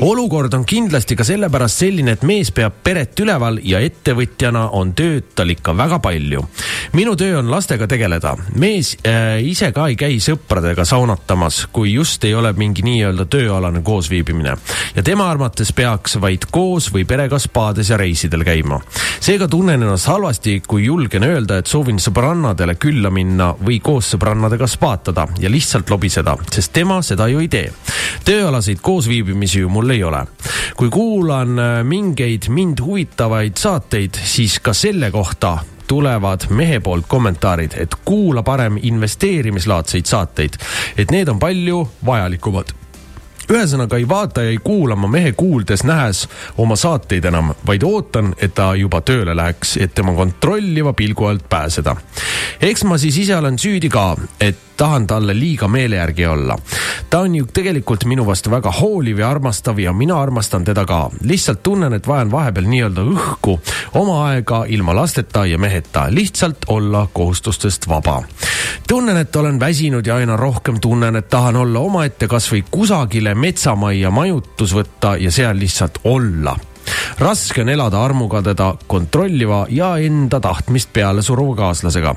[0.00, 5.32] olukord on kindlasti ka sellepärast selline, et mees peab peret üleval ja ettevõtjana on tööd
[5.36, 6.44] tal ikka väga palju.
[6.92, 8.36] minu töö on lastega tegeleda.
[8.56, 13.82] mees äh, ise ka ei käi sõpradega saunatamas, kui just ei ole mingi nii-öelda tööalane
[13.82, 14.56] koosviibimine.
[14.96, 18.80] ja tema arvates peaks vaid koos või perega spaades ja reisidel käima.
[19.20, 24.66] seega tunnen ennast halvasti, kui julgen öelda, et soovin sõbrannadele külla minna või koos sõbrannadega
[24.66, 27.72] spaatada ja lihtsalt lobiseda, sest tema seda ju ei tee.
[28.24, 30.26] tööalaseid koosviibimisi ju mul ei ole.
[30.76, 35.58] kui kuulan äh, mingeid mind huvitavaid saateid, siis ka selle kohta
[35.88, 40.54] tulevad mehe poolt kommentaarid, et kuula parem investeerimislaadseid saateid,
[40.96, 42.70] et need on palju vajalikumad
[43.50, 46.22] ühesõnaga ei vaata ja ei kuula ma mehe kuuldes-nähes
[46.62, 51.48] oma saateid enam, vaid ootan, et ta juba tööle läheks, et tema kontrolliva pilgu alt
[51.50, 51.96] pääseda.
[52.62, 56.58] eks ma siis ise olen süüdi ka, et tahan talle liiga meele järgi olla.
[57.10, 61.10] ta on ju tegelikult minu vastu väga hooliv ja armastav ja mina armastan teda ka.
[61.22, 63.60] lihtsalt tunnen, et vajan vahepeal nii-öelda õhku,
[63.94, 68.22] oma aega ilma lasteta ja meheta, lihtsalt olla kohustustest vaba.
[68.88, 74.10] tunnen, et olen väsinud ja aina rohkem tunnen, et tahan olla omaette kasvõi kusagile metsamajja
[74.10, 76.58] majutus võtta ja seal lihtsalt olla
[77.18, 82.14] raske on elada armuga teda kontrolliva ja enda tahtmist peale suruva kaaslasega.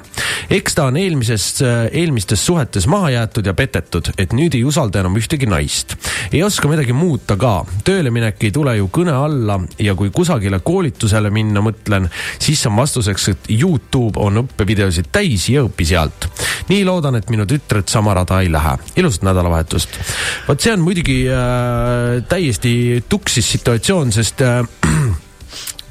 [0.50, 1.62] eks ta on eelmisest,
[1.92, 5.96] eelmistes suhetes maha jäetud ja petetud, et nüüd ei usalda enam ühtegi naist.
[6.32, 10.60] ei oska midagi muuta ka, tööle minek ei tule ju kõne alla ja kui kusagile
[10.60, 12.10] koolitusele minna mõtlen,
[12.40, 16.30] siis on vastuseks, et Youtube on õppevideosid täis ja õpi sealt.
[16.70, 18.78] nii loodan, et minu tütred sama rada ei lähe.
[18.96, 20.00] ilusat nädalavahetust.
[20.48, 24.62] vot see on muidugi äh, täiesti tuksis situatsioon, sest äh, Yeah.
[24.62, 24.68] Ehm,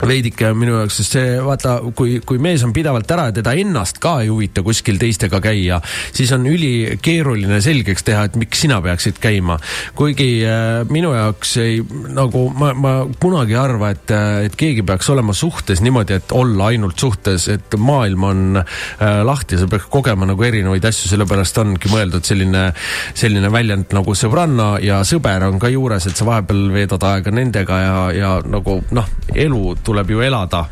[0.03, 4.01] veidike minu jaoks, sest see vaata, kui, kui mees on pidevalt ära ja teda ennast
[4.03, 5.81] ka ei huvita kuskil teistega käia,
[6.15, 9.59] siis on ülikeeruline selgeks teha, et miks sina peaksid käima.
[9.95, 11.79] kuigi äh, minu jaoks ei,
[12.15, 14.11] nagu ma, ma kunagi ei arva, et,
[14.49, 19.59] et keegi peaks olema suhtes niimoodi, et olla ainult suhtes, et maailm on äh, lahti,
[19.61, 22.67] sa peaks kogema nagu erinevaid asju, sellepärast ongi mõeldud selline,
[23.15, 27.81] selline väljend nagu sõbranna ja sõber on ka juures, et sa vahepeal veedad aega nendega
[27.81, 30.65] ja, ja nagu noh, elu tuleb ju elada.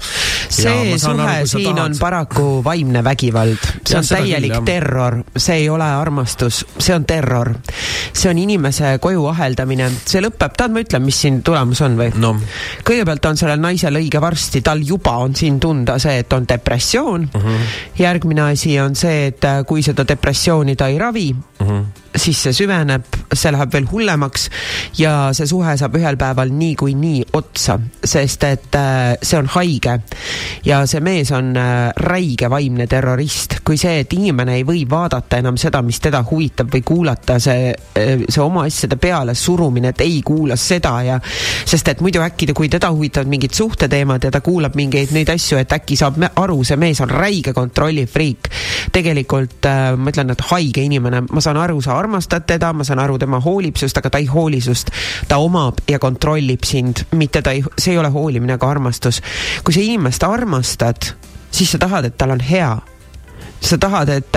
[0.53, 1.85] see suhe aru, siin tahad...
[1.85, 7.07] on paraku vaimne vägivald, see on täielik küll, terror, see ei ole armastus, see on
[7.09, 7.55] terror.
[8.13, 12.13] see on inimese koju aheldamine, see lõpeb, tahad ma ütlen, mis siin tulemus on või
[12.21, 12.35] no.?
[12.85, 17.29] kõigepealt on sellel naisel õige varsti, tal juba on siin tunda see, et on depressioon.
[17.33, 17.49] Mhm.
[17.49, 17.99] -huh.
[17.99, 22.02] järgmine asi on see, et äh, kui seda depressiooni ta ei ravi uh, mhm.
[22.17, 24.49] Siis see süveneb, see läheb veel hullemaks
[24.99, 29.99] ja see suhe saab ühel päeval niikuinii otsa, sest et äh, see on haige
[30.67, 33.61] ja see mees on äh, räige vaimne terrorist.
[33.65, 37.73] kui see, et inimene ei või vaadata enam seda, mis teda huvitab või kuulata, see,
[37.73, 42.51] äh, see oma asjade peale surumine, et ei kuula seda ja sest et muidu äkki,
[42.53, 46.61] kui teda huvitavad mingid suhteteemad ja ta kuulab mingeid neid asju, et äkki saab aru,
[46.67, 48.53] see mees on räige kontrollifriik.
[48.93, 49.65] tegelikult
[49.97, 53.41] ma ütlen, et haige inimene, ma saan aru, sa armastad teda, ma saan aru, tema
[53.43, 54.91] hoolib sinust, aga ta ei hooli sinust.
[55.29, 59.23] ta omab ja kontrollib sind, mitte ta ei, see ei ole hoolimine ega armastus.
[59.65, 61.15] kui sa inimest armastad,
[61.51, 62.77] siis sa tahad, et tal on hea.
[63.61, 64.37] sa tahad, et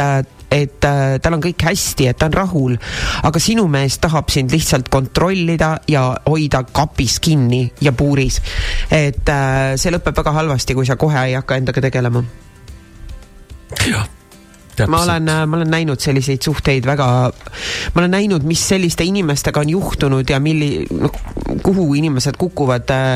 [0.55, 0.79] et
[1.21, 2.75] tal on kõik hästi, et ta on rahul,
[3.27, 8.41] aga sinu mees tahab sind lihtsalt kontrollida ja hoida kapis kinni ja puuris.
[8.91, 12.23] et äh, see lõpeb väga halvasti, kui sa kohe ei hakka endaga tegelema.
[13.89, 14.14] jah.
[14.87, 17.07] Ma olen, ma olen näinud selliseid suhteid väga,
[17.93, 21.13] ma olen näinud, mis selliste inimestega on juhtunud ja milli-, noh,
[21.63, 23.13] kuhu inimesed kukuvad äh,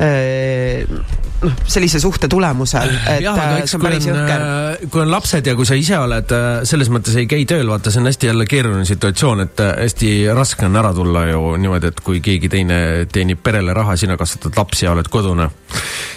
[0.00, 5.02] äh, noh, sellise suhte tulemusel, et jah, äh, see on kui päris on jõhker., kui
[5.02, 8.02] on lapsed ja kui sa ise oled äh, selles mõttes ei käi tööl, vaata, see
[8.02, 12.02] on hästi jälle keeruline situatsioon, et äh, hästi raske on ära tulla ju niimoodi, et
[12.06, 12.78] kui keegi teine
[13.12, 15.50] teenib perele raha, sina kasvatad lapsi ja oled kodune,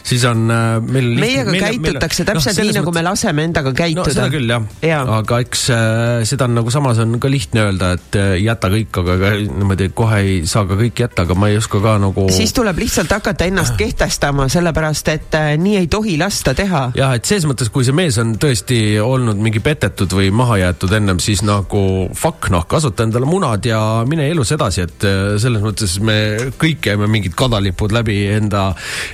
[0.03, 4.27] siis on äh, meil meiega käitutakse täpselt nii, nagu me laseme endaga käituda no seda
[4.33, 5.01] küll jah ja.
[5.19, 9.01] Aga eks äh, seda on nagu samas on ka lihtne öelda, et äh, jäta kõik,
[9.03, 12.27] aga ka niimoodi kohe ei saa ka kõike jätta, aga ma ei oska ka nagu
[12.33, 16.83] siis tuleb lihtsalt hakata ennast kehtestama, sellepärast et äh, nii ei tohi lasta teha.
[16.97, 20.95] jah, et selles mõttes, kui see mees on tõesti olnud mingi petetud või maha jäetud
[20.99, 21.83] ennem, siis nagu
[22.17, 26.19] fuck noh, kasuta endale munad ja mine elus edasi, et äh, selles mõttes me
[26.59, 28.69] kõik käime mingid kadalipud läbi enda,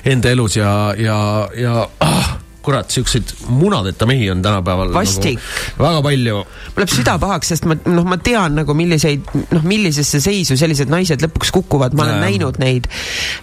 [0.06, 1.20] enda elus ja, ja,
[1.60, 2.36] ja ah,
[2.66, 5.40] kurat, siukseid munadeta mehi on tänapäeval Vastik.
[5.78, 6.36] nagu väga palju.
[6.36, 10.92] mul läheb süda pahaks, sest ma, noh, ma tean nagu milliseid, noh, millisesse seisu sellised
[10.92, 12.26] naised lõpuks kukuvad, ma olen Jaa.
[12.26, 12.90] näinud neid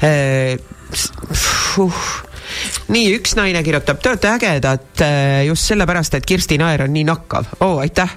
[0.02, 0.58] äh,.
[2.92, 7.04] nii, üks naine kirjutab, te olete ägedad äh, just sellepärast, et Kirsti Naer on nii
[7.08, 7.50] nakkav.
[7.60, 8.16] oo, aitäh.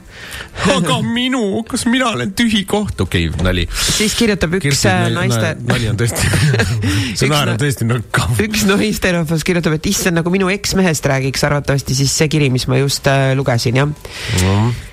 [0.76, 3.68] aga minu, kas mina olen tühi koht, okei okay,, nali.
[3.72, 6.32] siis kirjutab üks äh, naiste, nali on tõesti,
[7.20, 8.42] see naer na- on tõesti nõkkav.
[8.48, 12.82] üks naisterahvas kirjutab, et issand, nagu minu eksmehest räägiks, arvatavasti siis see kiri, mis ma
[12.82, 14.92] just äh, lugesin, jah.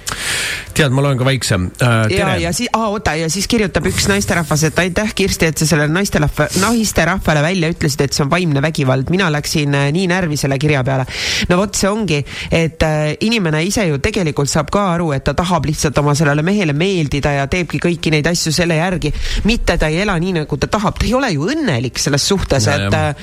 [0.77, 2.13] tead, ma loen ka väiksem äh,.
[2.17, 5.69] ja, ja siis, aa oota, ja siis kirjutab üks naisterahvas, et aitäh, Kirsti, et sa
[5.69, 9.11] sellele naisterahva, naisterahvale välja ütlesid, et see on vaimne vägivald.
[9.11, 11.07] mina läksin äh, nii närvi selle kirja peale.
[11.49, 15.35] no vot, see ongi, et äh, inimene ise ju tegelikult saab ka aru, et ta
[15.39, 19.13] tahab lihtsalt oma sellele mehele meeldida ja teebki kõiki neid asju selle järgi.
[19.45, 22.69] mitte ta ei ela nii, nagu ta tahab, ta ei ole ju õnnelik selles suhtes,
[22.73, 23.15] et äh,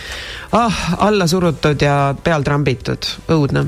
[0.57, 3.67] ah, alla surutud ja peal trambitud, õudne.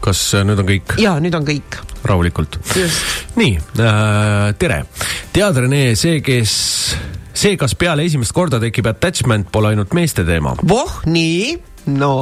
[0.00, 1.80] kas äh, nüüd on kõik ja nüüd on kõik.
[2.04, 2.60] rahulikult?
[3.40, 4.84] nii äh,, tere.
[5.32, 6.54] tead, Rene, see, kes,
[7.32, 10.56] see, kas peale esimest korda tekib attachment, pole ainult meeste teema.
[10.62, 11.58] voh, nii,
[11.96, 12.14] no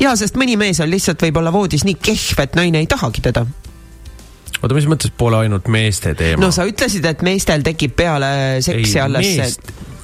[0.00, 3.44] ja sest mõni mees on lihtsalt võib-olla voodis nii kehv, et naine ei tahagi teda.
[4.60, 6.52] oota, mis mõttes pole ainult meeste teema no?
[6.54, 9.70] sa ütlesid, et meestel tekib peale seksi alles see meest....
[9.76, 9.95] Uh,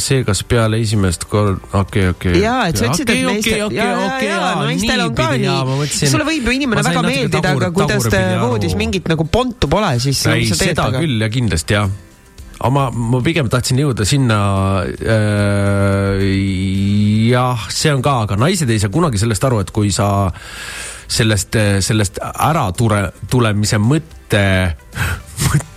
[0.00, 2.38] see, kas peale esimest korda, okei, okei.
[2.40, 5.90] jaa, et sa ütlesid, et meestel, ja, ja, ja naistel on ka nii.
[5.98, 10.22] sulle võib ju inimene väga meeldida, aga kui tast voodis mingit nagu pontu pole, siis
[10.32, 11.04] ei, seda temaga?
[11.04, 11.92] küll ja kindlasti jah.
[12.56, 14.40] aga ma, ma pigem tahtsin jõuda sinna
[14.86, 16.24] äh,.
[17.28, 20.08] jah, see on ka, aga naised ei saa kunagi sellest aru, et kui sa
[21.06, 24.42] sellest, sellest ära tule, tulemise mõtte,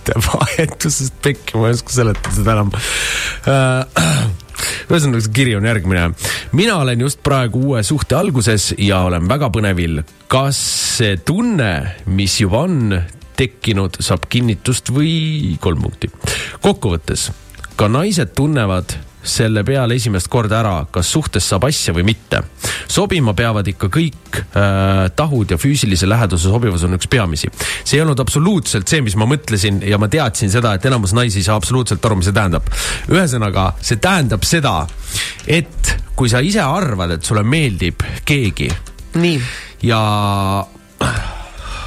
[0.00, 4.30] mõttevahetusest pekki, ma ei oska seletada seda enam äh,
[4.90, 6.10] ühesõnaga, see kiri on järgmine.
[6.52, 10.02] mina olen just praegu uue suhte alguses ja olen väga põnevil.
[10.28, 10.58] kas
[10.98, 13.00] see tunne, mis juba on
[13.36, 16.10] tekkinud, saab kinnitust või kolm punkti?
[16.60, 17.30] kokkuvõttes,
[17.76, 22.42] ka naised tunnevad selle peale esimest korda ära, kas suhtes saab asja või mitte.
[22.90, 27.50] sobima peavad ikka kõik äh, tahud ja füüsilise läheduse sobivus on üks peamisi.
[27.84, 31.40] see ei olnud absoluutselt see, mis ma mõtlesin ja ma teadsin seda, et enamus naisi
[31.40, 32.70] ei saa absoluutselt aru, mis see tähendab.
[33.10, 34.86] ühesõnaga, see tähendab seda,
[35.46, 38.70] et kui sa ise arvad, et sulle meeldib keegi
[39.20, 39.40] nii,
[39.82, 40.00] ja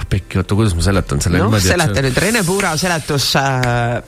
[0.09, 4.03] Pekki, oota, kuidas ma seletan selle noh, niimoodi, et seleta nüüd, Rene Puura seletus äh,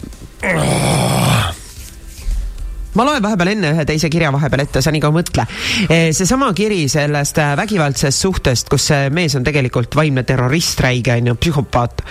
[2.96, 5.46] ma loen vahepeal enne ühe teise kirja vahepeal ette, sa nii kaua mõtle.
[6.16, 11.32] seesama kiri sellest äh, vägivaldsest suhtest, kus see mees on tegelikult vaimne terrorist, räige on
[11.32, 12.04] ju, psühhopaat.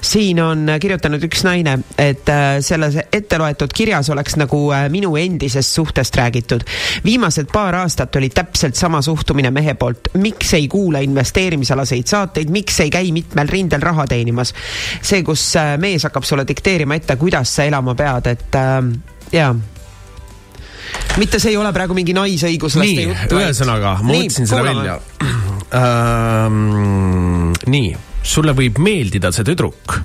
[0.00, 4.62] siin on äh, kirjutanud üks naine, et äh, selles ette loetud kirjas oleks nagu
[4.92, 6.64] minu endisest suhtest räägitud.
[7.04, 10.12] viimased paar aastat oli täpselt sama suhtumine mehe poolt.
[10.14, 14.54] miks ei kuula investeerimisalaseid saateid, miks ei käi mitmel rindel raha teenimas?
[15.02, 18.80] see, kus mees hakkab sulle dikteerima ette, kuidas sa elama pead, et äh,
[19.36, 19.52] jaa
[21.20, 24.78] mitte see ei ole praegu mingi naisõiguslaste jutt, ühesõnaga, ma mõtlesin selle kuulame.
[24.78, 25.00] välja
[25.74, 27.52] ähm,.
[27.70, 27.90] nii,
[28.26, 29.96] sulle võib meeldida see tüdruk,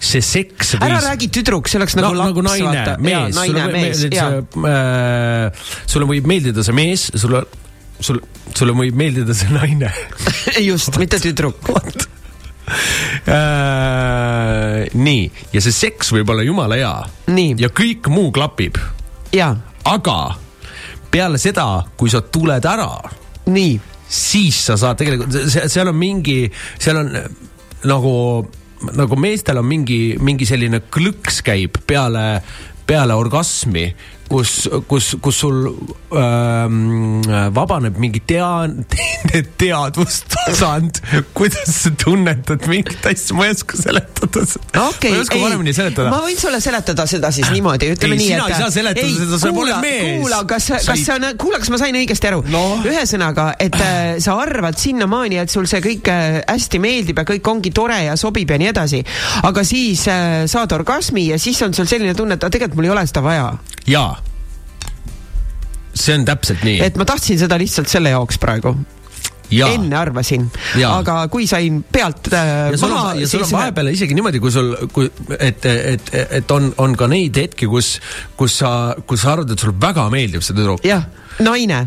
[0.00, 2.94] see seks ära võis räägi tüdruk, see oleks nagu no, nagu laps, naine, vaata.
[3.04, 4.10] mees, sulle naine, võib mees, see
[4.70, 7.44] äh,, sulle võib meeldida see mees, sulle,
[8.00, 8.22] sul,
[8.56, 9.92] sulle võib meeldida see naine
[10.70, 11.60] just, mitte tüdruk.
[13.30, 14.86] äh,.
[14.94, 15.24] nii,
[15.54, 16.94] ja see seks võib olla jumala hea
[17.60, 18.80] ja kõik muu klapib,
[19.36, 19.54] jaa,
[19.88, 20.18] aga
[21.10, 22.90] peale seda, kui sa tuled ära
[23.50, 23.74] nii,
[24.10, 25.34] siis sa saad tegelikult,
[25.70, 26.44] seal on mingi,
[26.78, 27.10] seal on
[27.90, 28.14] nagu,
[28.94, 32.42] nagu meestel on mingi, mingi selline klõks käib peale,
[32.86, 33.88] peale orgasmi,
[34.30, 35.56] kus, kus, kus sul
[36.14, 37.20] ähm,
[37.56, 38.70] vabaneb mingi tea-,
[39.58, 41.00] teadvustasand,
[41.36, 45.74] kuidas sa tunnetad mingit asja, ma ei oska seletada seda okei ma ei oska paremini
[45.76, 48.54] seletada ma võin sulle seletada seda siis niimoodi, ütleme Ei, nii, sina et.
[48.54, 50.20] ei saa seletada seda, sa pole mees.
[50.22, 52.62] kuula, kas, Sa kas ei- on, kuula, kas ma sain õigesti aru No.
[52.86, 57.50] ühesõnaga, et äh, sa arvad sinnamaani, et sul see kõik äh, hästi meeldib ja kõik
[57.50, 59.02] ongi tore ja sobib ja nii edasi.
[59.46, 62.90] aga siis äh, saad orgasmi ja siis on sul selline tunne, et aga tegelikult mul
[62.90, 63.50] ei ole seda vaja.
[63.86, 64.16] jaa.
[65.94, 66.80] see on täpselt nii.
[66.84, 68.74] et ma tahtsin seda lihtsalt selle jaoks praegu.
[69.50, 69.70] jaa.
[69.74, 70.48] enne arvasin,
[70.88, 74.52] aga kui sain pealt äh, ja sul on, ja sul on vahepeal isegi niimoodi, kui
[74.54, 77.96] sul, kui, et, et, et on, on ka neid hetki, kus,
[78.38, 78.74] kus sa,
[79.06, 80.84] kus sa arvad, et sulle väga meeldib see tüdruk.
[80.86, 81.08] jah,
[81.42, 81.86] naine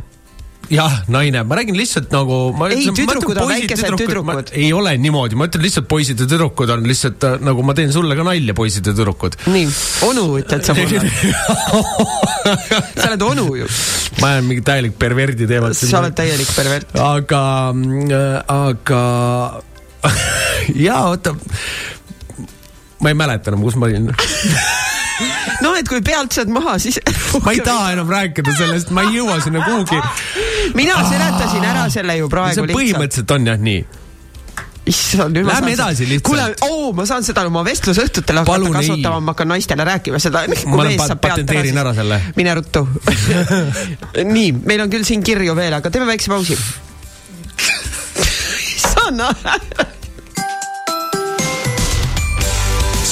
[0.71, 2.37] jah, naine, ma räägin lihtsalt nagu.
[2.69, 4.53] Ei, tüdrukud on väikesed tüdrukud.
[4.55, 7.91] ei ole niimoodi, ma ütlen lihtsalt poisid ja tüdrukud on lihtsalt äh, nagu ma teen
[7.93, 9.37] sulle ka nalja, poisid ja tüdrukud.
[9.51, 9.67] nii,
[10.07, 11.11] onu ütled sa mulle.
[12.95, 13.67] sa oled onu ju,
[14.21, 15.75] ma olen mingi täielik perverdi teemal.
[15.77, 16.95] sa oled täielik pervert.
[17.01, 17.43] aga,
[18.55, 19.03] aga
[20.87, 21.35] jaa, oota.
[23.03, 24.09] ma ei mäleta enam, kus ma olin.
[25.63, 26.99] no et kui pealt saad maha, siis.
[27.43, 29.99] ma ei taha enam rääkida sellest, ma ei jõua sinna kuhugi.
[30.75, 32.79] mina seletasin ära selle ju praegu see lihtsalt.
[32.79, 33.81] põhimõtteliselt on jah nii.
[34.91, 36.27] issand, nüüd ma Lähme saan edasi lihtsalt.
[36.27, 40.39] kuule, oo, ma saan seda oma vestlusõhtutel hakata kasutama, ma hakkan naistele rääkima seda.
[40.65, 42.17] Ma pat- patenteerin ära selle.
[42.35, 42.81] mine ruttu
[44.35, 46.55] nii, meil on küll siin kirju veel, aga teeme väikse pausi.
[48.75, 49.19] issand,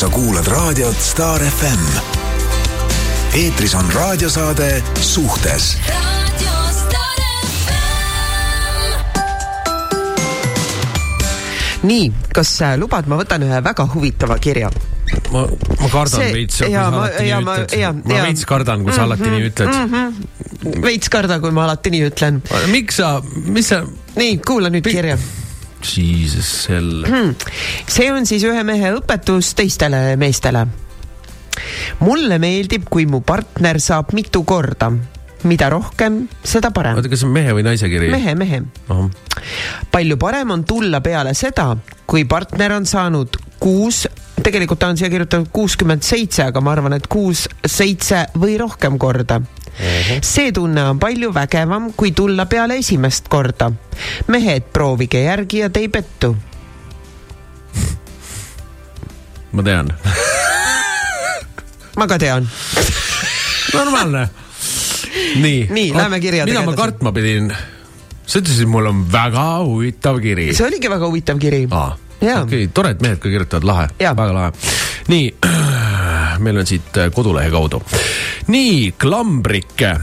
[0.02, 1.84] sa kuulad raadiot Star FM.
[3.38, 5.78] eetris on raadiosaade Suhtes
[11.84, 14.70] nii, kas äh, lubad, ma võtan ühe väga huvitava kirja.
[15.34, 15.42] ma,
[15.82, 18.24] ma kardan See- veits, kui sa ma- alati jaa, nii ma- ütled ma jaa.
[18.28, 20.82] veits kardan, kui sa alati nii ütled.
[20.86, 22.42] veits karda, kui ma alati nii ütlen.
[22.72, 23.10] miks sa,
[23.46, 23.82] mis sa,
[24.16, 25.18] nii, kuula nüüd kirja.
[25.82, 27.06] jesus sell.
[27.88, 30.68] see on siis ühe mehe õpetus teistele meestele.
[32.00, 34.92] mulle meeldib, kui mu partner saab mitu korda.
[35.48, 38.12] Mida rohkem, seda parem oota, kas see on mehe või naise kiri?
[38.14, 38.62] mehe, mehe.
[39.92, 41.72] palju parem on tulla peale seda,
[42.06, 44.08] kui partner on saanud kuus,
[44.44, 48.98] tegelikult ta on siia kirjutanud kuuskümmend seitse, aga ma arvan, et kuus, seitse või rohkem
[49.02, 49.42] korda.
[50.22, 53.72] see tunne on palju vägevam, kui tulla peale esimest korda.
[54.28, 56.36] mehed, proovige järgi ja te ei pettu.
[59.52, 59.94] ma tean.
[61.98, 62.50] ma ka tean.
[63.74, 64.30] normaalne.
[65.42, 65.68] nii.
[65.70, 66.82] Nii, läheme kirjadega mida ma edasi.
[66.82, 67.52] kartma pidin?
[68.26, 70.52] sa ütlesid, mul on väga huvitav kiri.
[70.56, 71.66] see oligi väga huvitav kiri.
[72.44, 74.52] okei, tore, et mehed ka kirjutavad, lahe, väga lahe.
[75.12, 75.28] nii,
[76.46, 77.82] meil on siit äh, kodulehe kaudu.
[78.48, 79.96] nii, klambrike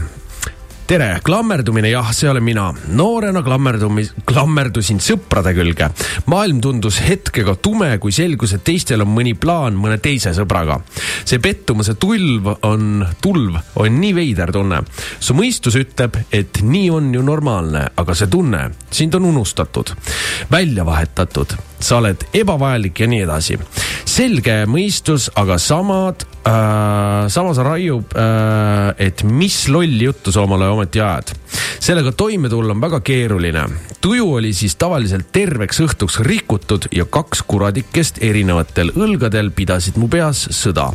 [0.89, 2.63] tere, klammerdumine jah, see olen mina.
[2.97, 5.91] noorena klammerdumis, klammerdusin sõprade külge.
[6.31, 10.79] maailm tundus hetkega tume, kui selgus, et teistel on mõni plaan mõne teise sõbraga.
[11.25, 14.81] see pettumuse tulv on, tulv on nii veider tunne.
[15.19, 19.93] su mõistus ütleb, et nii on ju normaalne, aga see tunne, sind on unustatud,
[20.49, 23.57] välja vahetatud, sa oled ebavajalik ja nii edasi.
[24.09, 31.01] selge mõistus, aga samad äh,, samas raiub äh,, et mis lolli juttu sa omale ometi
[31.01, 31.33] ajad.
[31.79, 33.63] sellega toime tulla on väga keeruline.
[34.01, 40.47] tuju oli siis tavaliselt terveks õhtuks rikutud ja kaks kuradikest erinevatel õlgadel pidasid mu peas
[40.51, 40.91] sõda.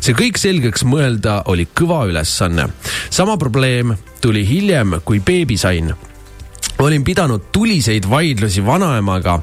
[0.00, 2.68] see kõik selgeks mõelda oli kõva ülesanne.
[3.10, 5.94] sama probleem tuli hiljem, kui beebi sain
[6.78, 9.38] olin pidanud tuliseid vaidlusi vanaemaga,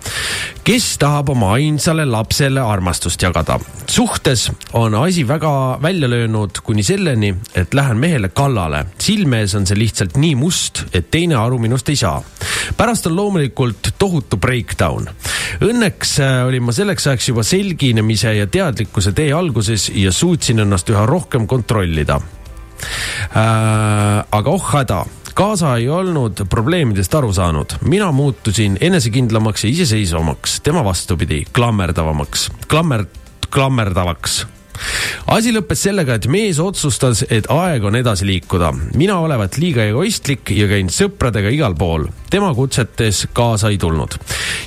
[0.64, 3.60] kes tahab oma ainsale lapsele armastust jagada.
[3.88, 8.86] suhtes on asi väga välja löönud kuni selleni, et lähen mehele kallale.
[9.00, 12.22] silme ees on see lihtsalt nii must, et teine aru minust ei saa.
[12.78, 15.10] pärast on loomulikult tohutu breakdown.
[15.62, 20.90] Õnneks äh, olin ma selleks ajaks juba selginemise ja teadlikkuse tee alguses ja suutsin ennast
[20.90, 22.20] üha rohkem kontrollida
[23.36, 24.26] äh,.
[24.32, 30.84] aga oh häda kaasa ei olnud probleemidest aru saanud, mina muutusin enesekindlamaks ja iseseisvamaks, tema
[30.84, 33.06] vastupidi, klammerdavamaks, klammer,
[33.54, 34.46] klammerdavaks
[35.28, 38.74] asi lõppes sellega, et mees otsustas, et aeg on edasi liikuda.
[38.96, 42.08] mina olevat liiga egoistlik ja käin sõpradega igal pool.
[42.30, 44.18] tema kutsetes kaasa ei tulnud.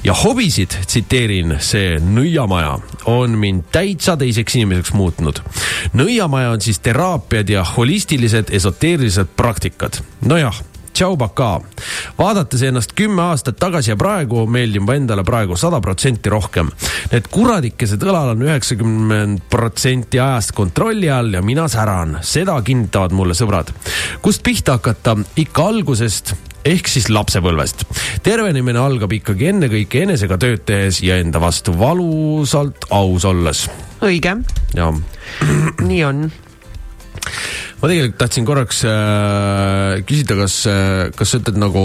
[0.04, 5.42] ja hobisid, tsiteerin, see nõiamaja on mind täitsa teiseks inimeseks muutnud.
[5.92, 10.02] nõiamaja on siis teraapiad ja holistilised esoteerilised praktikad.
[10.24, 10.62] nojah
[10.96, 11.60] tšau, pakaa.
[12.18, 16.70] vaadates ennast kümme aastat tagasi ja praegu meeldin ma endale praegu sada protsenti rohkem.
[17.12, 23.36] Need kuradikesed õlal on üheksakümmend protsenti ajast kontrolli all ja mina säran, seda kinnitavad mulle
[23.36, 23.74] sõbrad.
[24.22, 25.16] kust pihta hakata?
[25.36, 26.32] ikka algusest
[26.64, 27.84] ehk siis lapsepõlvest.
[28.22, 33.66] tervenemine algab ikkagi ennekõike enesega tööd tehes ja enda vastu valusalt aus olles.
[34.00, 34.38] õige,
[35.90, 36.26] nii on.
[37.86, 41.82] Ma tegelikult tahtsin korraks äh, küsida, kas äh,, kas sa ütled nagu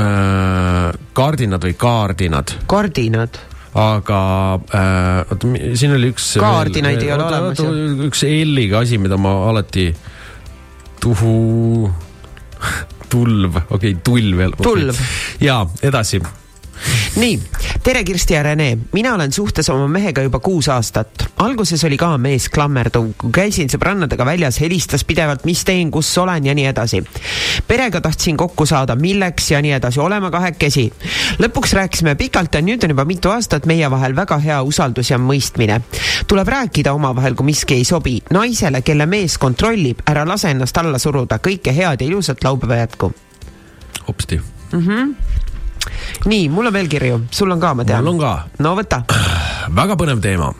[0.00, 2.54] äh, kardinad või kaardinad?
[2.70, 3.36] kardinad
[3.76, 4.20] aga
[4.72, 6.30] äh, oota, siin oli üks.
[6.40, 7.60] Kaardinaid ei ole olemas
[8.08, 9.90] üks L-iga asi, mida ma alati,
[11.00, 11.36] tuhu,
[13.12, 14.46] tulv, okei okay,, tulv.
[14.64, 15.04] Tulv.
[15.44, 16.22] ja edasi
[17.16, 17.40] nii,
[17.82, 21.26] tere Kirsti ja Rene, mina olen suhtes oma mehega juba kuus aastat.
[21.36, 26.54] alguses oli ka mees klammerduv, käisin sõbrannadega väljas, helistas pidevalt, mis teen, kus olen ja
[26.54, 27.02] nii edasi.
[27.68, 30.92] perega tahtsin kokku saada, milleks ja nii edasi, oleme kahekesi.
[31.38, 35.18] lõpuks rääkisime pikalt ja nüüd on juba mitu aastat meie vahel väga hea usaldus ja
[35.18, 35.80] mõistmine.
[36.26, 38.22] tuleb rääkida omavahel, kui miski ei sobi.
[38.30, 43.12] naisele, kelle mees kontrollib, ära lase ennast alla suruda, kõike head ja ilusat laupäeva jätku.
[44.08, 44.40] hopsti.
[46.30, 48.04] Nii, mul on veel kirju, sul on ka, ma tean.
[48.04, 48.34] mul on ka
[48.64, 49.02] no võta.
[49.80, 50.52] väga põnev teema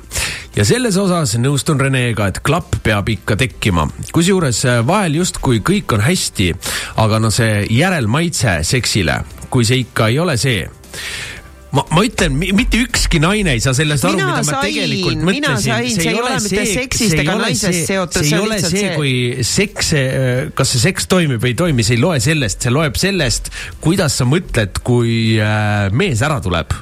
[0.56, 3.88] ja selles osas nõustun Renega, et klapp peab ikka tekkima.
[4.12, 6.52] kusjuures äh, vahel justkui kõik on hästi,
[7.02, 10.66] aga no see järelmaitse seksile, kui see ikka ei ole see
[11.72, 15.54] ma, ma ütlen, mitte ükski naine ei saa sellest aru, mida ma sain, tegelikult mina
[15.56, 15.96] mõtlesin.
[15.96, 19.14] see ei ole seksist ega naisest seotud, see see ei ole see, see- kui
[19.46, 19.92] seks,
[20.58, 23.52] kas see seks toimib või ei toimi, see ei loe sellest, see loeb sellest,
[23.84, 26.76] kuidas sa mõtled, kui äh, mees ära tuleb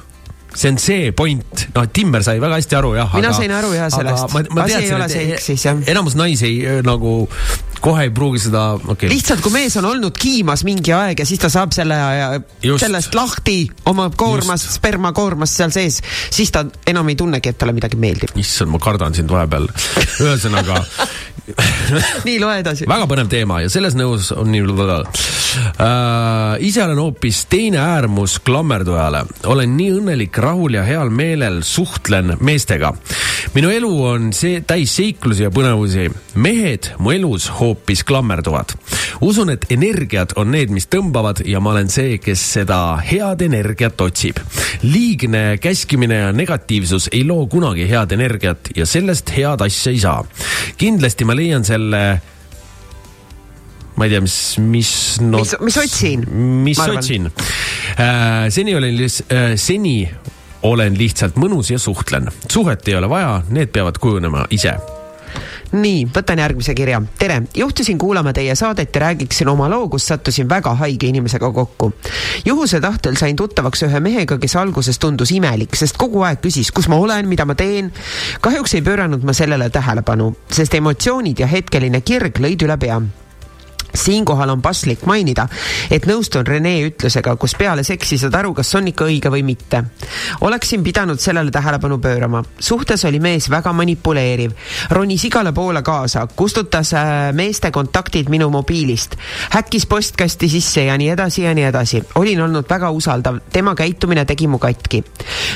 [0.51, 3.13] see on see point, noh, Timmer sai väga hästi aru jah.
[3.15, 4.35] Mina sain aru jah sellest.
[4.59, 5.79] Asi ei ole seksis, jah.
[5.93, 7.21] enamus naisi äh, nagu
[7.81, 8.63] kohe ei pruugi seda,
[8.93, 9.09] okay.
[9.09, 11.97] lihtsalt kui mees on olnud kiimas mingi aeg ja siis ta saab selle,
[12.63, 12.83] Just.
[12.83, 13.57] sellest lahti
[13.89, 18.35] oma koormast, spermakoormast seal sees, siis ta enam ei tunnegi, et talle midagi meeldib.
[18.41, 19.67] issand, ma kardan sind vahepeal.
[20.21, 20.83] ühesõnaga
[22.27, 22.85] nii, loe edasi.
[22.89, 24.63] väga põnev teema ja selles nõus on nii
[25.81, 26.61] äh,.
[26.63, 29.25] ise olen hoopis teine äärmus klammerdujale.
[29.49, 32.93] olen nii õnnelik, rahul ja heal meelel suhtlen meestega.
[33.55, 36.09] minu elu on see täis seiklusi ja põnevusi.
[36.35, 38.75] mehed mu elus hoopis klammerduvad.
[39.21, 44.01] usun, et energiad on need, mis tõmbavad ja ma olen see, kes seda head energiat
[44.01, 44.39] otsib.
[44.83, 50.25] liigne käskimine ja negatiivsus ei loo kunagi head energiat ja sellest head asja ei saa.
[50.77, 52.03] kindlasti ma leian selle
[53.95, 54.91] ma ei tea, mis, mis
[55.21, 56.27] no, mis, mis otsin?
[56.65, 57.31] mis otsin
[57.99, 58.49] äh,?
[58.49, 59.95] seni olen lihtsalt äh,, seni
[60.61, 62.31] olen lihtsalt mõnus ja suhtlen.
[62.49, 64.77] suhet ei ole vaja, need peavad kujunema ise
[65.71, 67.01] nii, võtan järgmise kirja.
[67.19, 71.93] tere, juhtusin kuulama teie saadet ja räägiksin oma loo, kus sattusin väga haige inimesega kokku.
[72.45, 76.87] juhuse tahtel sain tuttavaks ühe mehega, kes alguses tundus imelik, sest kogu aeg küsis, kus
[76.87, 77.91] ma olen, mida ma teen.
[78.41, 83.01] kahjuks ei pööranud ma sellele tähelepanu, sest emotsioonid ja hetkeline kirg lõid üle pea
[83.95, 85.47] siinkohal on paslik mainida,
[85.91, 89.83] et nõustun Rene ütlusega, kus peale seksi saad aru, kas on ikka õige või mitte.
[90.41, 92.43] oleksin pidanud sellele tähelepanu pöörama.
[92.59, 94.51] suhtes oli mees väga manipuleeriv,
[94.89, 99.15] ronis igale poole kaasa, kustutas äh, meeste kontaktid minu mobiilist,
[99.49, 102.03] häkkis postkasti sisse ja nii edasi ja nii edasi.
[102.15, 105.03] olin olnud väga usaldav, tema käitumine tegi mu katki.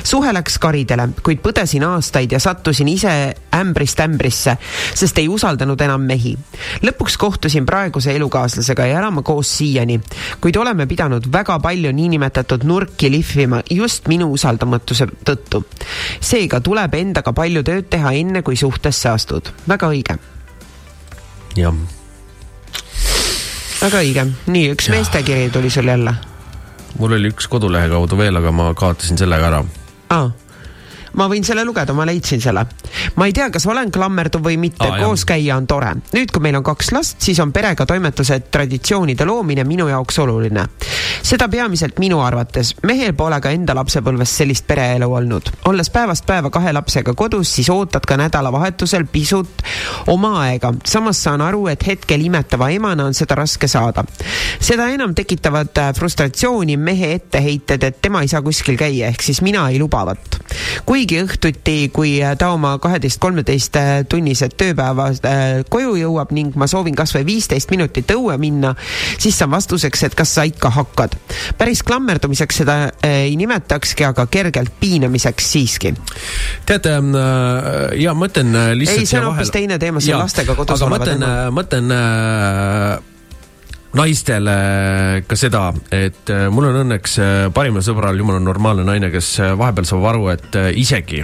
[0.03, 4.57] suhe läks karidele, kuid põdesin aastaid ja sattusin ise ämbrist ämbrisse,
[4.93, 6.37] sest ei usaldanud enam mehi.
[6.83, 9.99] lõpuks kohtusin praeguse elukaaslasega ja elame koos siiani,
[10.41, 15.63] kuid oleme pidanud väga palju niinimetatud nurki lihvima just minu usaldamatuse tõttu.
[16.19, 19.51] seega tuleb endaga palju tööd teha, enne kui suhtesse astud.
[19.67, 20.17] väga õige,
[21.55, 21.73] jah
[23.81, 24.25] väga õige.
[24.47, 26.15] nii, üks meestekiri tuli sul jälle
[26.99, 29.63] mul oli üks kodulehe kaudu veel, aga ma kaotasin selle ka ära.
[30.09, 30.31] ah,
[31.15, 32.65] ma võin selle lugeda, ma leidsin selle.
[33.15, 35.93] ma ei tea, kas olen klammerduv või mitte ah,, koos käia on tore.
[36.13, 40.65] nüüd, kui meil on kaks last, siis on perega toimetused, traditsioonide loomine minu jaoks oluline.
[41.23, 42.75] seda peamiselt minu arvates.
[42.83, 45.51] mehel pole ka enda lapsepõlves sellist pereelu olnud.
[45.71, 49.63] olles päevast päeva kahe lapsega kodus, siis ootad ka nädalavahetusel pisut
[50.07, 50.73] oma aega.
[50.85, 54.03] samas saan aru, et hetkel imetava emana on seda raske saada.
[54.59, 59.41] seda enam tekitavad äh, frustratsiooni mehe etteheited, et tema ei saa kuskil käia, ehk siis
[59.41, 60.39] mina ei lubavat.
[61.05, 63.77] Kuigi õhtuti, kui äh, ta oma kaheteist-kolmeteist
[64.09, 68.73] tunnised tööpäevad äh, koju jõuab ning ma soovin kas või viisteist minutit õue minna,
[69.21, 71.15] siis saan vastuseks, et kas sa ikka hakkad.
[71.59, 75.93] päris klammerdumiseks seda äh, ei nimetakski, aga kergelt piinamiseks siiski.
[76.65, 80.57] teate äh, ja ma ütlen lihtsalt Ei, see on hoopis teine teema, see on lastega
[80.57, 83.13] kodus aga ma olevad ütlen ma ütlen
[83.95, 84.55] naistele
[85.27, 89.55] ka seda, et äh, mul on õnneks äh, parimal sõbral jumala normaalne naine, kes äh,
[89.57, 91.23] vahepeal saab aru, et isegi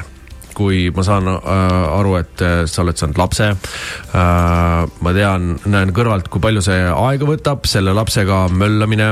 [0.58, 4.90] kui ma saan äh, aru, et äh, sa oled saanud lapse äh,.
[5.02, 9.10] ma tean, näen kõrvalt, kui palju see aega võtab, selle lapsega möllamine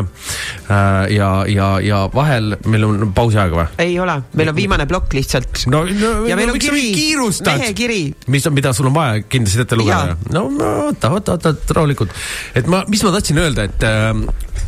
[0.70, 3.66] ja, ja, ja vahel meil on pausiaeg või?
[3.82, 5.66] ei ole, meil on viimane plokk lihtsalt.
[5.72, 6.92] no, no ja meil on kiri,
[7.48, 8.02] mehe kiri.
[8.28, 10.18] mis, mida sul on vaja kindlasti ette lugeda?
[10.36, 10.46] no
[10.86, 12.14] oota, oota, oota, rahulikult.
[12.60, 13.88] et ma, mis ma tahtsin öelda, et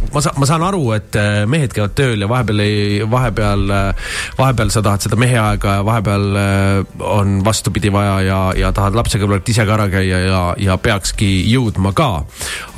[0.09, 4.13] ma saan, ma saan aru, et äh, mehed käivad tööl ja vahepeal ei, vahepeal, äh,
[4.37, 8.97] vahepeal sa tahad seda mehe aega ja vahepeal äh, on vastupidi vaja ja, ja tahad
[8.97, 12.09] lapse kõrvalt ise ka ära käia ja, ja peakski jõudma ka.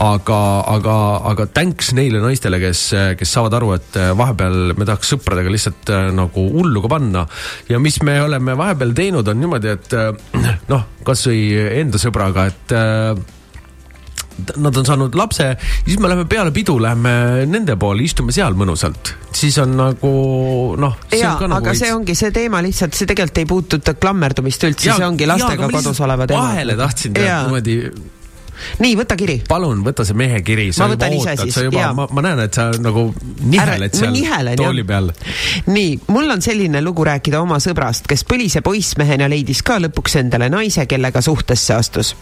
[0.04, 0.40] aga,
[0.76, 0.98] aga,
[1.32, 2.86] aga thanks neile naistele, kes,
[3.20, 7.28] kes saavad aru, et vahepeal me tahaks sõpradega lihtsalt nagu hullu ka panna.
[7.70, 9.96] ja mis me oleme vahepeal teinud, on niimoodi, et
[10.72, 12.76] noh, kasvõi enda sõbraga, et
[14.58, 15.50] nad on saanud lapse,
[15.86, 20.14] siis me läheme peale pidu, läheme nende poole, istume seal mõnusalt, siis on nagu
[20.80, 20.98] noh.
[21.14, 25.08] ja, aga nagu see ongi see teema lihtsalt, see tegelikult ei puuduta klammerdumist üldse, see
[25.08, 26.50] ongi lastega kodus oleva teema.
[26.50, 27.80] vahele tahtsin teha niimoodi
[28.80, 29.40] nii, võta kiri.
[29.48, 30.70] palun, võta see mehe kiri.
[30.80, 31.94] ma võtan ise siis, jaa.
[31.94, 33.08] Ma, ma näen, et sa nagu
[33.44, 35.12] niheled seal nihelen, tooli peal.
[35.68, 40.50] nii, mul on selline lugu rääkida oma sõbrast, kes põlise poissmehena leidis ka lõpuks endale
[40.54, 42.14] naise, kellega suhtesse astus.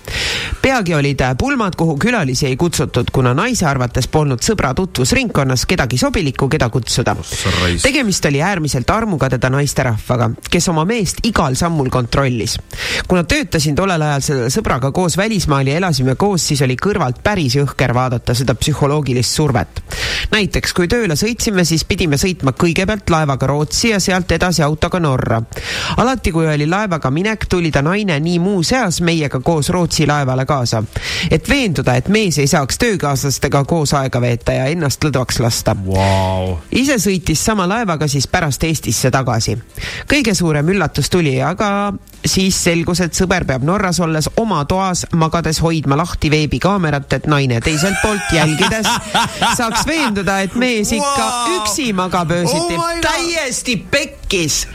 [0.61, 6.49] peagi olid pulmad, kuhu külalisi ei kutsutud, kuna naise arvates polnud sõbra tutvusringkonnas kedagi sobilikku,
[6.49, 7.15] keda kutsuda.
[7.81, 12.57] tegemist oli äärmiselt armukadeda naisterahvaga, kes oma meest igal sammul kontrollis.
[13.07, 17.55] kuna töötasin tollel ajal selle sõbraga koos välismaal ja elasime koos, siis oli kõrvalt päris
[17.57, 19.81] jõhker vaadata seda psühholoogilist survet.
[20.31, 25.41] näiteks kui tööle sõitsime, siis pidime sõitma kõigepealt laevaga Rootsi ja sealt edasi autoga Norra.
[25.97, 30.83] alati, kui oli laevaga minek, tuli ta naine nii muuseas meiega koos Rootsi laevale kaasa.
[31.31, 36.57] et veenduda, et mees ei saaks töökaaslastega koos aega veeta ja ennast lõdvaks lasta wow..
[36.71, 39.57] ise sõitis sama laevaga siis pärast Eestisse tagasi.
[40.13, 41.93] kõige suurem üllatus tuli aga
[42.25, 47.61] siis selgus, et sõber peab Norras olles oma toas magades hoidma lahti veebikaamerat, et naine
[47.61, 48.87] teiselt poolt jälgides
[49.59, 51.59] saaks veenduda, et mees ikka wow.
[51.59, 52.89] üksi magab öösiti oh.
[53.01, 54.65] täiesti pekkis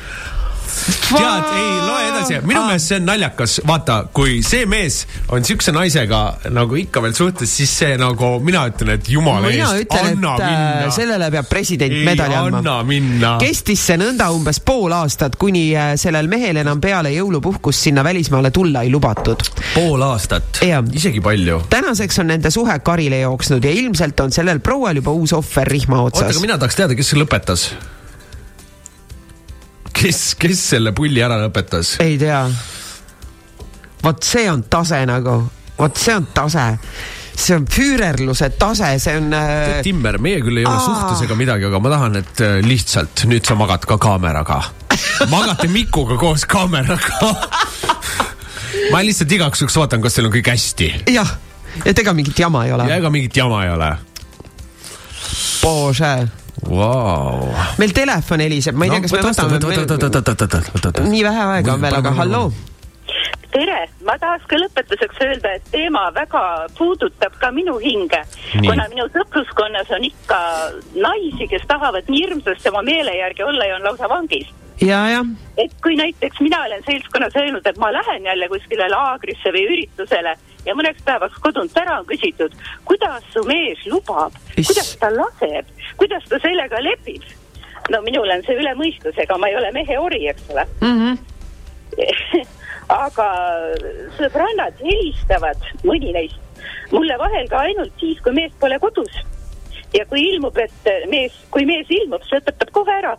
[0.67, 5.03] tead, ei loe edasi, minu meelest see on naljakas, vaata, kui see mees
[5.35, 6.21] on siukse naisega
[6.55, 10.51] nagu ikka veel suhtes, siis see nagu, mina ütlen, et jumala eest, anna et, äh,
[10.51, 10.91] minna.
[10.95, 13.37] sellele peab president medali andma.
[13.43, 18.53] kestis see nõnda umbes pool aastat, kuni äh, sellel mehel enam peale jõulupuhkust sinna välismaale
[18.55, 19.43] tulla ei lubatud.
[19.75, 20.63] pool aastat,
[20.93, 21.63] isegi palju.
[21.73, 26.03] tänaseks on nende suhe karile jooksnud ja ilmselt on sellel proual juba uus ohver rihma
[26.09, 26.25] otsas.
[26.27, 27.71] oota, aga mina tahaks teada, kes lõpetas
[29.97, 31.97] kes, kes selle pulli ära lõpetas?
[32.05, 32.43] ei tea.
[34.03, 35.39] vot see on tase nagu,
[35.79, 36.67] vot see on tase
[37.37, 39.83] see on füürerluse tase, see on äh....
[39.85, 40.85] Timmer, meie küll ei ole Aa.
[40.85, 44.63] suhtes ega midagi, aga ma tahan, et äh, lihtsalt nüüd sa magad ka kaameraga.
[45.35, 47.35] magate Mikuga koos kaameraga
[48.93, 50.91] ma lihtsalt igaks juhuks vaatan, kas teil on kõik hästi.
[51.13, 51.37] jah,
[51.85, 52.89] et ega mingit jama ei ole.
[52.89, 53.93] ja ega mingit jama ei ole.
[55.61, 56.15] Bože
[56.65, 57.51] wow..
[57.79, 61.11] meil telefon heliseb, ma ei tea, kas me võtame.
[61.11, 62.49] nii vähe aega on veel, aga halloo
[63.57, 66.43] tere, ma tahaks ka lõpetuseks öelda, et teema väga
[66.77, 68.23] puudutab ka minu hinge.
[68.53, 70.41] kuna minu sõpruskonnas on ikka
[70.95, 74.51] naisi, kes tahavad nii hirmsasti oma meele järgi olla ja on lausa vangis.
[74.81, 75.27] Ja, jah.
[75.57, 80.37] et kui näiteks mina olen seltskonnas öelnud, et ma lähen jälle kuskile laagrisse või üritusele
[80.67, 82.55] ja mõneks päevaks kodunt ära on küsitud,
[82.85, 85.71] kuidas su mees lubab, kuidas ta laseb,
[86.01, 87.23] kuidas ta sellega lepib.
[87.91, 91.01] no minul on see üle mõistusega, ma ei ole mehe ori, eks ole mm.
[91.01, 92.45] -hmm.
[93.05, 93.29] aga
[94.19, 96.43] sõbrannad helistavad, mõni neist,
[96.93, 99.23] mulle vahel ka ainult siis, kui mees pole kodus.
[99.95, 103.17] ja kui ilmub, et mees, kui mees ilmub, see õpetab kohe ära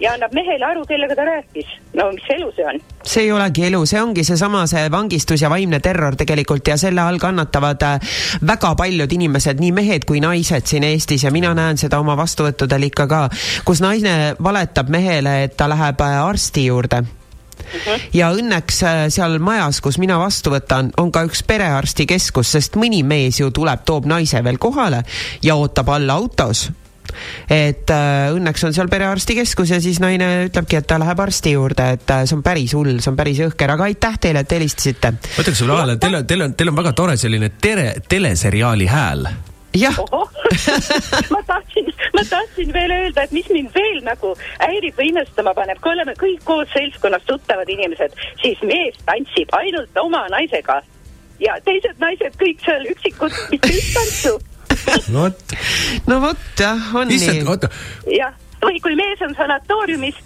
[0.00, 1.66] ja annab mehele aru, kellega ta rääkis.
[1.94, 2.80] no mis elu see on?
[3.02, 7.00] see ei olegi elu, see ongi seesama see vangistus ja vaimne terror tegelikult ja selle
[7.00, 8.16] all kannatavad äh,
[8.46, 12.90] väga paljud inimesed, nii mehed kui naised siin Eestis ja mina näen seda oma vastuvõttudel
[12.90, 13.26] ikka ka,
[13.64, 17.04] kus naine valetab mehele, et ta läheb äh, arsti juurde
[17.66, 18.00] Mhm.
[18.14, 23.02] ja õnneks äh, seal majas, kus mina vastu võtan, on ka üks perearstikeskus, sest mõni
[23.06, 25.02] mees ju tuleb, toob naise veel kohale
[25.42, 26.68] ja ootab all autos
[27.50, 31.90] et äh, õnneks on seal perearstikeskus ja siis naine ütlebki, et ta läheb arsti juurde,
[31.96, 35.12] et äh, see on päris hull, see on päris jõhker, aga aitäh teile, et helistasite.
[35.16, 38.88] ma ütleks sulle vahele, teil on, teil on, teil on väga tore selline tere, teleseriaali
[38.90, 39.28] hääl.
[39.76, 39.96] Jah.
[41.34, 44.32] Ma tahtsin, ma tahtsin veel öelda, et mis mind veel nagu
[44.62, 50.00] häirib või imestama paneb, kui oleme kõik koos seltskonnas tuttavad inimesed, siis mees tantsib ainult
[50.00, 50.80] oma naisega.
[51.42, 54.38] Ja teised naised kõik seal üksikud, mitte üks tantsu
[55.14, 55.54] no vot,
[56.06, 57.50] no vot jah, on issand, nii.
[57.50, 57.70] oota,
[58.10, 60.18] jah, või kui mees on sanatooriumis,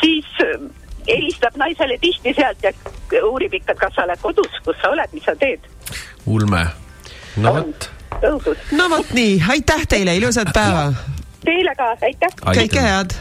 [0.00, 0.68] siis äh,
[1.08, 2.72] helistab naisele tihti sealt ja
[3.24, 5.66] uurib ikka, kas sa oled kodus, kus sa oled, mis sa teed.
[6.26, 6.64] ulme.
[7.36, 7.90] no vot.
[8.72, 10.88] no vot nii, aitäh teile, ilusat päeva.
[11.44, 12.40] Teile ka, aitäh.
[12.40, 13.16] kõike head.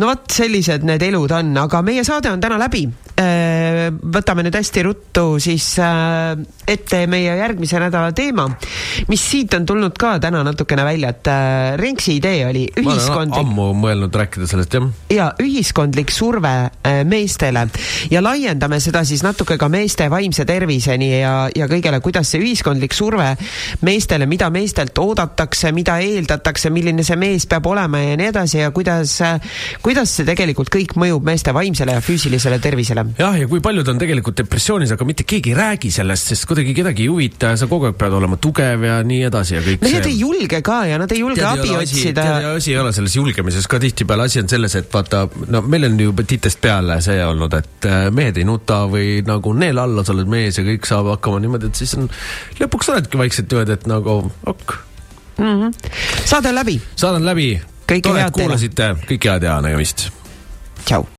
[0.00, 2.86] No vot, sellised need elud on, aga meie saade on täna läbi.
[3.12, 6.32] võtame nüüd hästi ruttu siis äh,
[6.66, 8.46] ette meie järgmise nädala teema,
[9.12, 13.68] mis siit on tulnud ka täna natukene välja, et äh, Renksi idee oli ühiskondlik ammu
[13.78, 14.88] mõelnud rääkida sellest jah.
[15.12, 17.66] ja ühiskondlik surve äh, meestele
[18.10, 22.96] ja laiendame seda siis natuke ka meeste vaimse terviseni ja, ja kõigele, kuidas see ühiskondlik
[22.96, 23.34] surve
[23.84, 28.72] meestele, mida meestelt oodatakse, mida eeldatakse, milline see mees peab olema ja nii edasi ja
[28.74, 29.18] kuidas,
[29.82, 33.04] kuidas see tegelikult kõik mõjub meeste vaimsele ja füüsilisele tervisele.
[33.18, 36.74] jah, ja kui paljud on tegelikult depressioonis, aga mitte keegi ei räägi sellest, sest kuidagi
[36.76, 39.82] kedagi ei huvita ja sa kogu aeg pead olema tugev ja nii edasi ja kõik
[39.82, 42.26] Need ei julge ka ja nad ei julge Tead, abi asi- otsida.
[42.54, 45.98] asi ei ole selles julgemises ka tihtipeale, asi on selles, et vaata, no meil on
[46.00, 50.14] ju titest peale see olnud, et äh, mehed ei nuta või nagu neela alla, sa
[50.14, 52.06] oled mees ja kõik saab hakkama niimoodi, et siis on,
[52.60, 54.78] lõpuks oledki vaikselt niimoodi, et nagu ok,
[56.24, 57.50] saade on läbi, saadan läbi.
[57.86, 58.46] Kõike head teile.
[58.46, 60.08] kuulasite, kõike head ja nägemist
[60.84, 61.06] tšau.